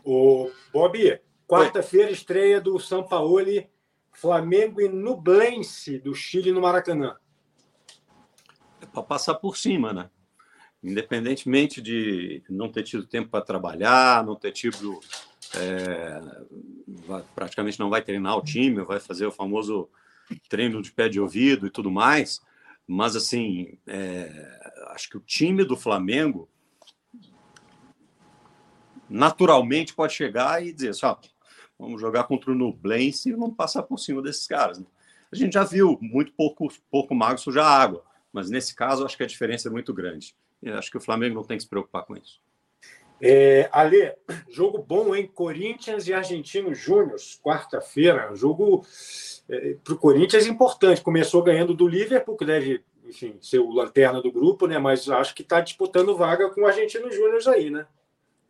O 0.05 0.51
Bob, 0.73 1.21
quarta-feira 1.49 2.11
estreia 2.11 2.61
do 2.61 2.79
São 2.79 3.03
Paulo, 3.03 3.37
Flamengo 4.13 4.81
e 4.81 4.89
Nublense 4.89 5.99
do 5.99 6.15
Chile 6.15 6.53
no 6.53 6.61
Maracanã. 6.61 7.17
É 8.81 8.87
para 8.87 9.03
passar 9.03 9.35
por 9.35 9.57
cima, 9.57 9.93
né? 9.93 10.11
Independentemente 10.83 11.83
de 11.83 12.43
não 12.49 12.71
ter 12.71 12.85
tido 12.85 13.07
tempo 13.07 13.29
para 13.29 13.45
trabalhar, 13.45 14.25
não 14.25 14.37
ter 14.37 14.53
tido. 14.53 15.01
É, 15.55 16.21
praticamente 17.35 17.79
não 17.79 17.91
vai 17.91 18.03
treinar 18.03 18.37
o 18.37 18.43
time, 18.43 18.83
vai 18.83 19.01
fazer 19.01 19.27
o 19.27 19.33
famoso 19.33 19.89
treino 20.49 20.83
de 20.83 20.93
pé 20.93 21.09
de 21.09 21.21
ouvido 21.21 21.67
e 21.67 21.71
tudo 21.71 21.91
mais, 21.91 22.41
mas 22.87 23.17
assim, 23.17 23.79
é, 23.87 24.61
acho 24.89 25.09
que 25.09 25.17
o 25.17 25.21
time 25.21 25.65
do 25.65 25.77
Flamengo 25.77 26.49
naturalmente 29.09 29.95
pode 29.95 30.13
chegar 30.13 30.65
e 30.65 30.73
dizer 30.73 30.95
só 30.95 31.19
assim, 31.21 31.31
vamos 31.79 32.01
jogar 32.01 32.25
contra 32.25 32.51
o 32.51 32.55
Nublense 32.55 33.29
e 33.29 33.33
vamos 33.33 33.57
passar 33.57 33.83
por 33.83 33.99
cima 33.99 34.23
desses 34.23 34.47
caras. 34.47 34.79
Né? 34.79 34.87
A 35.31 35.37
gente 35.37 35.55
já 35.55 35.65
viu 35.65 35.99
muito 36.01 36.33
pouco, 36.33 36.69
pouco 36.91 37.15
mago 37.15 37.39
sujar 37.39 37.67
água, 37.67 38.05
mas 38.33 38.51
nesse 38.51 38.75
caso 38.75 39.05
acho 39.05 39.17
que 39.17 39.23
a 39.23 39.27
diferença 39.27 39.69
é 39.69 39.71
muito 39.71 39.93
grande. 39.93 40.35
E 40.63 40.71
acho 40.71 40.91
que 40.91 40.97
o 40.97 41.01
Flamengo 41.01 41.35
não 41.35 41.45
tem 41.45 41.57
que 41.57 41.65
se 41.65 41.69
preocupar 41.69 42.05
com 42.05 42.17
isso. 42.17 42.41
É, 43.21 43.69
Ale, 43.73 44.13
jogo 44.51 44.79
bom, 44.79 45.15
em 45.15 45.27
Corinthians 45.27 46.07
e 46.07 46.13
Argentino 46.13 46.75
Júnior, 46.75 47.17
quarta-feira. 47.43 48.35
Jogo 48.35 48.85
é, 49.49 49.77
para 49.83 49.95
o 49.95 49.99
Corinthians 49.99 50.47
importante. 50.47 51.01
Começou 51.01 51.43
ganhando 51.43 51.75
do 51.75 51.89
Liverpool, 51.89 52.37
que 52.37 52.45
deve, 52.45 52.85
enfim, 53.05 53.39
ser 53.41 53.59
o 53.59 53.71
lanterna 53.71 54.21
do 54.21 54.31
grupo, 54.31 54.67
né? 54.67 54.79
Mas 54.79 55.09
acho 55.09 55.35
que 55.35 55.43
está 55.43 55.61
disputando 55.61 56.17
vaga 56.17 56.51
com 56.51 56.63
o 56.63 56.67
Argentino 56.67 57.11
Júnior 57.11 57.41
aí, 57.49 57.71
né? 57.71 57.87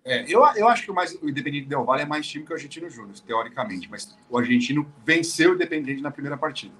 É, 0.04 0.24
eu, 0.28 0.40
eu 0.54 0.68
acho 0.68 0.84
que 0.84 0.90
o, 0.90 0.94
mais, 0.94 1.14
o 1.20 1.28
Independente 1.28 1.66
Del 1.66 1.84
Valle 1.84 2.02
é 2.02 2.06
mais 2.06 2.26
time 2.28 2.44
que 2.44 2.52
o 2.52 2.54
Argentino 2.54 2.88
Júnior, 2.88 3.18
teoricamente, 3.26 3.90
mas 3.90 4.16
o 4.30 4.38
argentino 4.38 4.86
venceu 5.04 5.50
o 5.50 5.54
Independente 5.56 6.00
na 6.00 6.12
primeira 6.12 6.36
partida. 6.36 6.72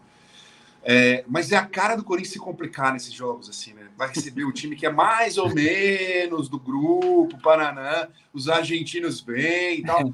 É, 0.89 1.25
mas 1.27 1.51
é 1.51 1.57
a 1.57 1.67
cara 1.67 1.97
do 1.97 2.05
Corinthians 2.05 2.33
se 2.33 2.39
complicar 2.39 2.93
nesses 2.93 3.13
jogos, 3.13 3.49
assim, 3.49 3.75
né? 3.75 3.89
Vai 3.97 4.07
receber 4.07 4.45
o 4.45 4.53
time 4.53 4.77
que 4.77 4.87
é 4.87 4.91
mais 4.91 5.37
ou 5.37 5.53
menos 5.53 6.49
do 6.49 6.61
grupo, 6.61 7.43
Paraná, 7.43 8.09
os 8.33 8.49
argentinos 8.49 9.21
vêm 9.21 9.81
e 9.81 9.83
tal. 9.83 10.13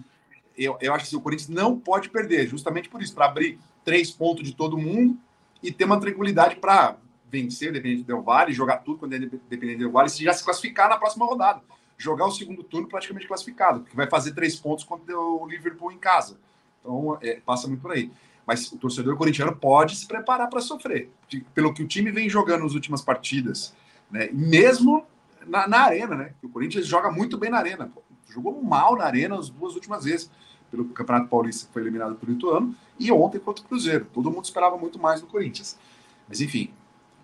Eu, 0.57 0.79
eu 0.81 0.95
acho 0.95 1.05
que 1.05 1.09
assim, 1.09 1.17
o 1.17 1.21
Corinthians 1.21 1.51
não 1.51 1.79
pode 1.79 2.09
perder, 2.09 2.47
justamente 2.47 2.89
por 2.89 3.03
isso, 3.03 3.15
para 3.15 3.27
abrir 3.27 3.59
três 3.85 4.11
pontos 4.11 4.45
de 4.45 4.57
todo 4.57 4.79
mundo 4.79 5.19
e 5.63 5.71
ter 5.71 5.85
uma 5.85 6.01
tranquilidade 6.01 6.57
para 6.57 6.97
vencer 7.31 7.69
o 7.69 7.71
Independente 7.71 8.05
Del 8.05 8.23
Valle, 8.23 8.55
jogar 8.55 8.79
tudo 8.79 8.99
quando 8.99 9.13
é 9.13 9.19
Independente 9.19 9.77
Del 9.77 9.93
Valle 9.93 10.09
e 10.09 10.25
já 10.25 10.33
se 10.33 10.43
classificar 10.43 10.89
na 10.89 10.97
próxima 10.97 11.27
rodada 11.27 11.61
jogar 11.99 12.27
o 12.27 12.33
segundo 12.33 12.65
turno 12.65 12.89
praticamente 12.89 13.29
classificado, 13.29 13.81
porque 13.81 13.97
vai 13.97 14.09
fazer 14.09 14.33
três 14.33 14.57
pontos 14.57 14.85
contra 14.85 15.17
o 15.17 15.47
Liverpool 15.47 15.93
em 15.93 15.99
casa. 15.99 16.39
Então, 16.81 17.17
é, 17.23 17.41
passa 17.45 17.69
muito 17.69 17.81
por 17.81 17.93
aí. 17.93 18.11
Mas 18.47 18.71
o 18.73 18.77
torcedor 18.77 19.17
corintiano 19.17 19.55
pode 19.55 19.97
se 19.97 20.07
preparar 20.07 20.49
para 20.49 20.61
sofrer. 20.61 21.11
Pelo 21.55 21.73
que 21.73 21.83
o 21.83 21.87
time 21.87 22.11
vem 22.11 22.29
jogando 22.29 22.63
nas 22.63 22.75
últimas 22.75 23.01
partidas, 23.01 23.75
né? 24.11 24.29
mesmo 24.33 25.07
na, 25.47 25.67
na 25.67 25.81
arena, 25.81 26.17
né? 26.17 26.35
O 26.43 26.49
Corinthians 26.49 26.87
joga 26.87 27.11
muito 27.11 27.39
bem 27.39 27.51
na 27.51 27.59
arena. 27.59 27.91
Pô. 27.93 28.03
Jogou 28.29 28.63
mal 28.63 28.97
na 28.97 29.05
arena 29.05 29.39
as 29.39 29.49
duas 29.49 29.75
últimas 29.75 30.05
vezes. 30.05 30.31
Pelo 30.71 30.87
Campeonato 30.87 31.29
Paulista 31.29 31.69
foi 31.73 31.83
eliminado 31.83 32.15
pelo 32.15 32.33
Ituano 32.33 32.75
e 32.99 33.13
ontem 33.13 33.39
contra 33.39 33.63
o 33.63 33.69
Cruzeiro. 33.69 34.07
Todo 34.13 34.31
mundo 34.31 34.45
esperava 34.45 34.77
muito 34.79 34.99
mais 34.99 35.21
do 35.21 35.27
Corinthians. 35.27 35.79
Mas 36.27 36.41
enfim, 36.41 36.73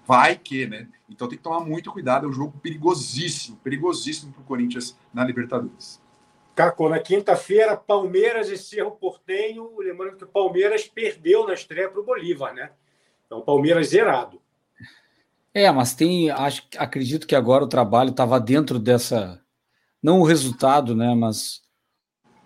vai 0.06 0.36
que, 0.36 0.66
né? 0.66 0.86
Então 1.08 1.26
tem 1.26 1.38
que 1.38 1.44
tomar 1.44 1.60
muito 1.60 1.90
cuidado, 1.90 2.26
é 2.26 2.28
um 2.28 2.32
jogo 2.32 2.58
perigosíssimo, 2.62 3.56
perigosíssimo 3.64 4.32
para 4.32 4.42
o 4.42 4.44
Corinthians 4.44 4.96
na 5.14 5.24
Libertadores. 5.24 5.98
Caco, 6.58 6.88
na 6.88 6.98
quinta-feira, 6.98 7.76
Palmeiras 7.76 8.48
e 8.48 8.58
Cerro 8.58 8.90
Portenho, 8.90 9.78
lembrando 9.78 10.16
que 10.16 10.24
o 10.24 10.26
Palmeiras 10.26 10.88
perdeu 10.88 11.46
na 11.46 11.54
estreia 11.54 11.88
para 11.88 12.00
o 12.00 12.04
Bolívar, 12.04 12.52
né? 12.52 12.72
Então, 13.24 13.40
Palmeiras 13.42 13.90
zerado. 13.90 14.42
É, 15.54 15.70
mas 15.70 15.94
tem, 15.94 16.30
acho, 16.30 16.64
acredito 16.76 17.28
que 17.28 17.36
agora 17.36 17.62
o 17.62 17.68
trabalho 17.68 18.10
estava 18.10 18.40
dentro 18.40 18.80
dessa, 18.80 19.40
não 20.02 20.18
o 20.18 20.24
resultado, 20.24 20.96
né? 20.96 21.14
Mas 21.14 21.62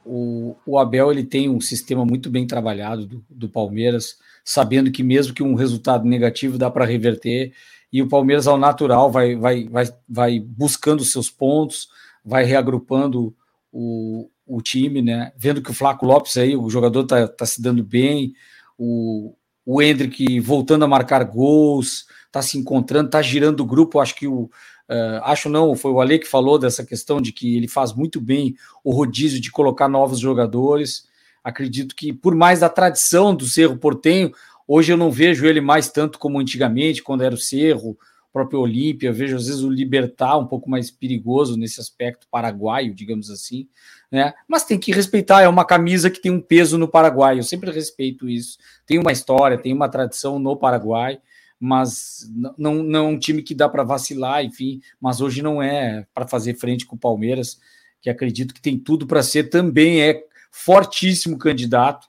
o, 0.04 0.56
o 0.66 0.78
Abel 0.78 1.10
ele 1.10 1.24
tem 1.24 1.48
um 1.48 1.58
sistema 1.58 2.04
muito 2.04 2.28
bem 2.28 2.46
trabalhado 2.46 3.06
do, 3.06 3.24
do 3.30 3.48
Palmeiras 3.48 4.18
sabendo 4.44 4.92
que 4.92 5.02
mesmo 5.02 5.32
que 5.32 5.42
um 5.42 5.54
resultado 5.54 6.04
negativo 6.04 6.58
dá 6.58 6.70
para 6.70 6.84
reverter, 6.84 7.54
e 7.90 8.02
o 8.02 8.08
Palmeiras, 8.10 8.46
ao 8.46 8.58
natural, 8.58 9.10
vai, 9.10 9.36
vai, 9.36 9.66
vai, 9.70 9.84
vai 10.06 10.38
buscando 10.38 11.02
seus 11.02 11.30
pontos, 11.30 11.88
vai 12.22 12.44
reagrupando 12.44 13.34
o, 13.73 14.29
o 14.47 14.61
time, 14.61 15.01
né? 15.01 15.33
Vendo 15.37 15.62
que 15.62 15.70
o 15.70 15.75
Flaco 15.75 16.05
Lopes 16.05 16.37
aí, 16.37 16.55
o 16.55 16.68
jogador 16.68 17.05
tá, 17.05 17.27
tá 17.27 17.47
se 17.47 17.62
dando 17.62 17.83
bem, 17.83 18.35
o, 18.79 19.35
o 19.64 19.81
Hendrick 19.81 20.39
voltando 20.41 20.85
a 20.85 20.89
marcar 20.89 21.25
gols, 21.25 22.07
tá 22.31 22.43
se 22.43 22.59
encontrando, 22.59 23.11
tá 23.11 23.23
girando 23.23 23.61
o 23.61 23.66
grupo. 23.66 23.99
Acho 23.99 24.14
que 24.14 24.27
o. 24.27 24.51
Uh, 24.89 25.23
acho 25.23 25.49
não, 25.49 25.75
foi 25.75 25.91
o 25.91 26.01
Ale 26.01 26.18
que 26.18 26.29
falou 26.29 26.59
dessa 26.59 26.85
questão 26.85 27.20
de 27.20 27.33
que 27.33 27.57
ele 27.57 27.68
faz 27.68 27.95
muito 27.95 28.20
bem 28.20 28.55
o 28.85 28.91
rodízio 28.91 29.41
de 29.41 29.51
colocar 29.51 29.89
novos 29.89 30.18
jogadores. 30.18 31.07
Acredito 31.43 31.95
que, 31.95 32.12
por 32.12 32.35
mais 32.35 32.61
da 32.61 32.68
tradição 32.68 33.35
do 33.35 33.47
Cerro 33.47 33.77
Portenho, 33.77 34.33
hoje 34.68 34.93
eu 34.93 34.97
não 34.97 35.11
vejo 35.11 35.47
ele 35.47 35.61
mais 35.61 35.89
tanto 35.89 36.18
como 36.18 36.39
antigamente, 36.39 37.03
quando 37.03 37.23
era 37.23 37.35
o 37.35 37.39
Cerro, 37.39 37.97
próprio 38.33 38.61
Olímpia. 38.61 39.12
Vejo 39.12 39.37
às 39.37 39.47
vezes 39.47 39.62
o 39.62 39.70
Libertar 39.70 40.39
um 40.39 40.47
pouco 40.47 40.70
mais 40.70 40.91
perigoso 40.91 41.57
nesse 41.57 41.80
aspecto 41.80 42.26
paraguaio, 42.30 42.95
digamos 42.95 43.30
assim. 43.30 43.68
Né? 44.11 44.33
Mas 44.49 44.64
tem 44.64 44.78
que 44.78 44.93
respeitar, 44.93 45.43
é 45.43 45.49
uma 45.49 45.64
camisa 45.64 46.11
que 46.11 46.20
tem 46.20 46.33
um 46.33 46.41
peso 46.41 46.78
no 46.78 46.89
Paraguai. 46.89 47.39
Eu 47.39 47.43
sempre 47.43 47.70
respeito 47.70 48.28
isso. 48.28 48.59
Tem 48.87 48.99
uma 48.99 49.12
história, 49.12 49.59
tem 49.59 49.72
uma 49.72 49.89
tradição 49.89 50.39
no 50.39 50.57
Paraguai 50.57 51.20
mas 51.64 52.28
não, 52.59 52.83
não 52.83 52.99
é 52.99 53.09
um 53.09 53.16
time 53.16 53.41
que 53.41 53.55
dá 53.55 53.68
para 53.68 53.85
vacilar, 53.85 54.45
enfim, 54.45 54.80
mas 55.01 55.20
hoje 55.20 55.43
não 55.43 55.62
é 55.62 56.05
para 56.12 56.26
fazer 56.26 56.55
frente 56.55 56.85
com 56.85 56.97
o 56.97 56.99
Palmeiras, 56.99 57.61
que 58.01 58.11
acredito 58.11 58.53
que 58.53 58.61
tem 58.61 58.76
tudo 58.76 59.07
para 59.07 59.22
ser, 59.22 59.45
também 59.45 60.03
é 60.03 60.24
fortíssimo 60.51 61.39
candidato 61.39 62.09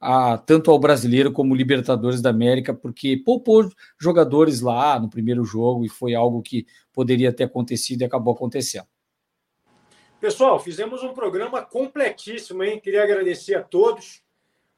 a, 0.00 0.38
tanto 0.38 0.70
ao 0.70 0.78
brasileiro 0.78 1.30
como 1.30 1.54
Libertadores 1.54 2.22
da 2.22 2.30
América, 2.30 2.72
porque 2.72 3.18
poupou 3.18 3.70
jogadores 3.98 4.60
lá 4.60 4.98
no 4.98 5.10
primeiro 5.10 5.44
jogo 5.44 5.84
e 5.84 5.88
foi 5.88 6.14
algo 6.14 6.40
que 6.40 6.66
poderia 6.92 7.32
ter 7.32 7.44
acontecido 7.44 8.00
e 8.00 8.04
acabou 8.04 8.32
acontecendo. 8.32 8.86
Pessoal, 10.18 10.58
fizemos 10.58 11.02
um 11.02 11.12
programa 11.12 11.62
completíssimo, 11.62 12.62
hein? 12.62 12.80
Queria 12.80 13.02
agradecer 13.02 13.54
a 13.54 13.62
todos. 13.62 14.22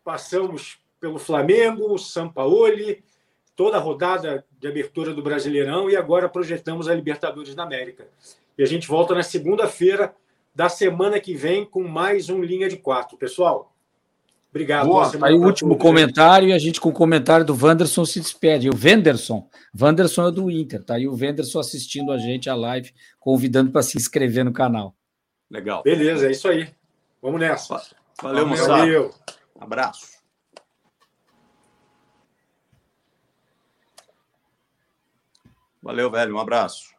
Passamos 0.05 0.79
pelo 1.01 1.19
Flamengo, 1.19 1.99
Sampaoli, 1.99 3.03
toda 3.57 3.77
a 3.77 3.81
rodada 3.81 4.45
de 4.61 4.69
abertura 4.69 5.13
do 5.13 5.23
Brasileirão 5.23 5.91
e 5.91 5.97
agora 5.97 6.29
projetamos 6.29 6.89
a 6.89 6.95
Libertadores 6.95 7.55
da 7.55 7.65
América. 7.65 8.09
E 8.57 8.63
a 8.63 8.67
gente 8.67 8.87
volta 8.87 9.15
na 9.15 9.23
segunda-feira 9.23 10.15
da 10.55 10.69
semana 10.69 11.19
que 11.19 11.35
vem 11.35 11.65
com 11.65 11.83
mais 11.83 12.29
um 12.29 12.43
Linha 12.43 12.69
de 12.69 12.77
Quatro. 12.77 13.17
Pessoal, 13.17 13.72
obrigado. 14.53 14.87
Boa, 14.87 15.11
aí 15.23 15.35
o 15.35 15.43
último 15.43 15.77
comentário 15.77 16.49
gente. 16.49 16.53
e 16.53 16.57
a 16.57 16.59
gente 16.59 16.81
com 16.81 16.91
o 16.91 16.93
comentário 16.93 17.45
do 17.45 17.59
Wanderson 17.61 18.05
se 18.05 18.21
despede. 18.21 18.69
O 18.69 18.73
Wenderson, 18.73 19.49
Wanderson 19.79 20.29
é 20.29 20.31
do 20.31 20.51
Inter, 20.51 20.85
tá 20.85 20.95
aí 20.95 21.09
o 21.09 21.17
Wenderson 21.17 21.59
assistindo 21.59 22.13
a 22.13 22.19
gente 22.19 22.49
a 22.49 22.55
live, 22.55 22.93
convidando 23.19 23.71
para 23.71 23.83
se 23.83 23.97
inscrever 23.97 24.45
no 24.45 24.53
canal. 24.53 24.95
Legal. 25.51 25.83
Beleza, 25.83 26.27
é 26.27 26.31
isso 26.31 26.49
aí. 26.49 26.69
Vamos 27.21 27.41
nessa. 27.41 27.83
Valeu, 28.23 28.47
moçada. 28.47 28.79
Valeu. 28.79 29.15
Abraço. 29.59 30.13
Valeu, 35.83 36.11
velho. 36.11 36.37
Um 36.37 36.39
abraço. 36.39 36.92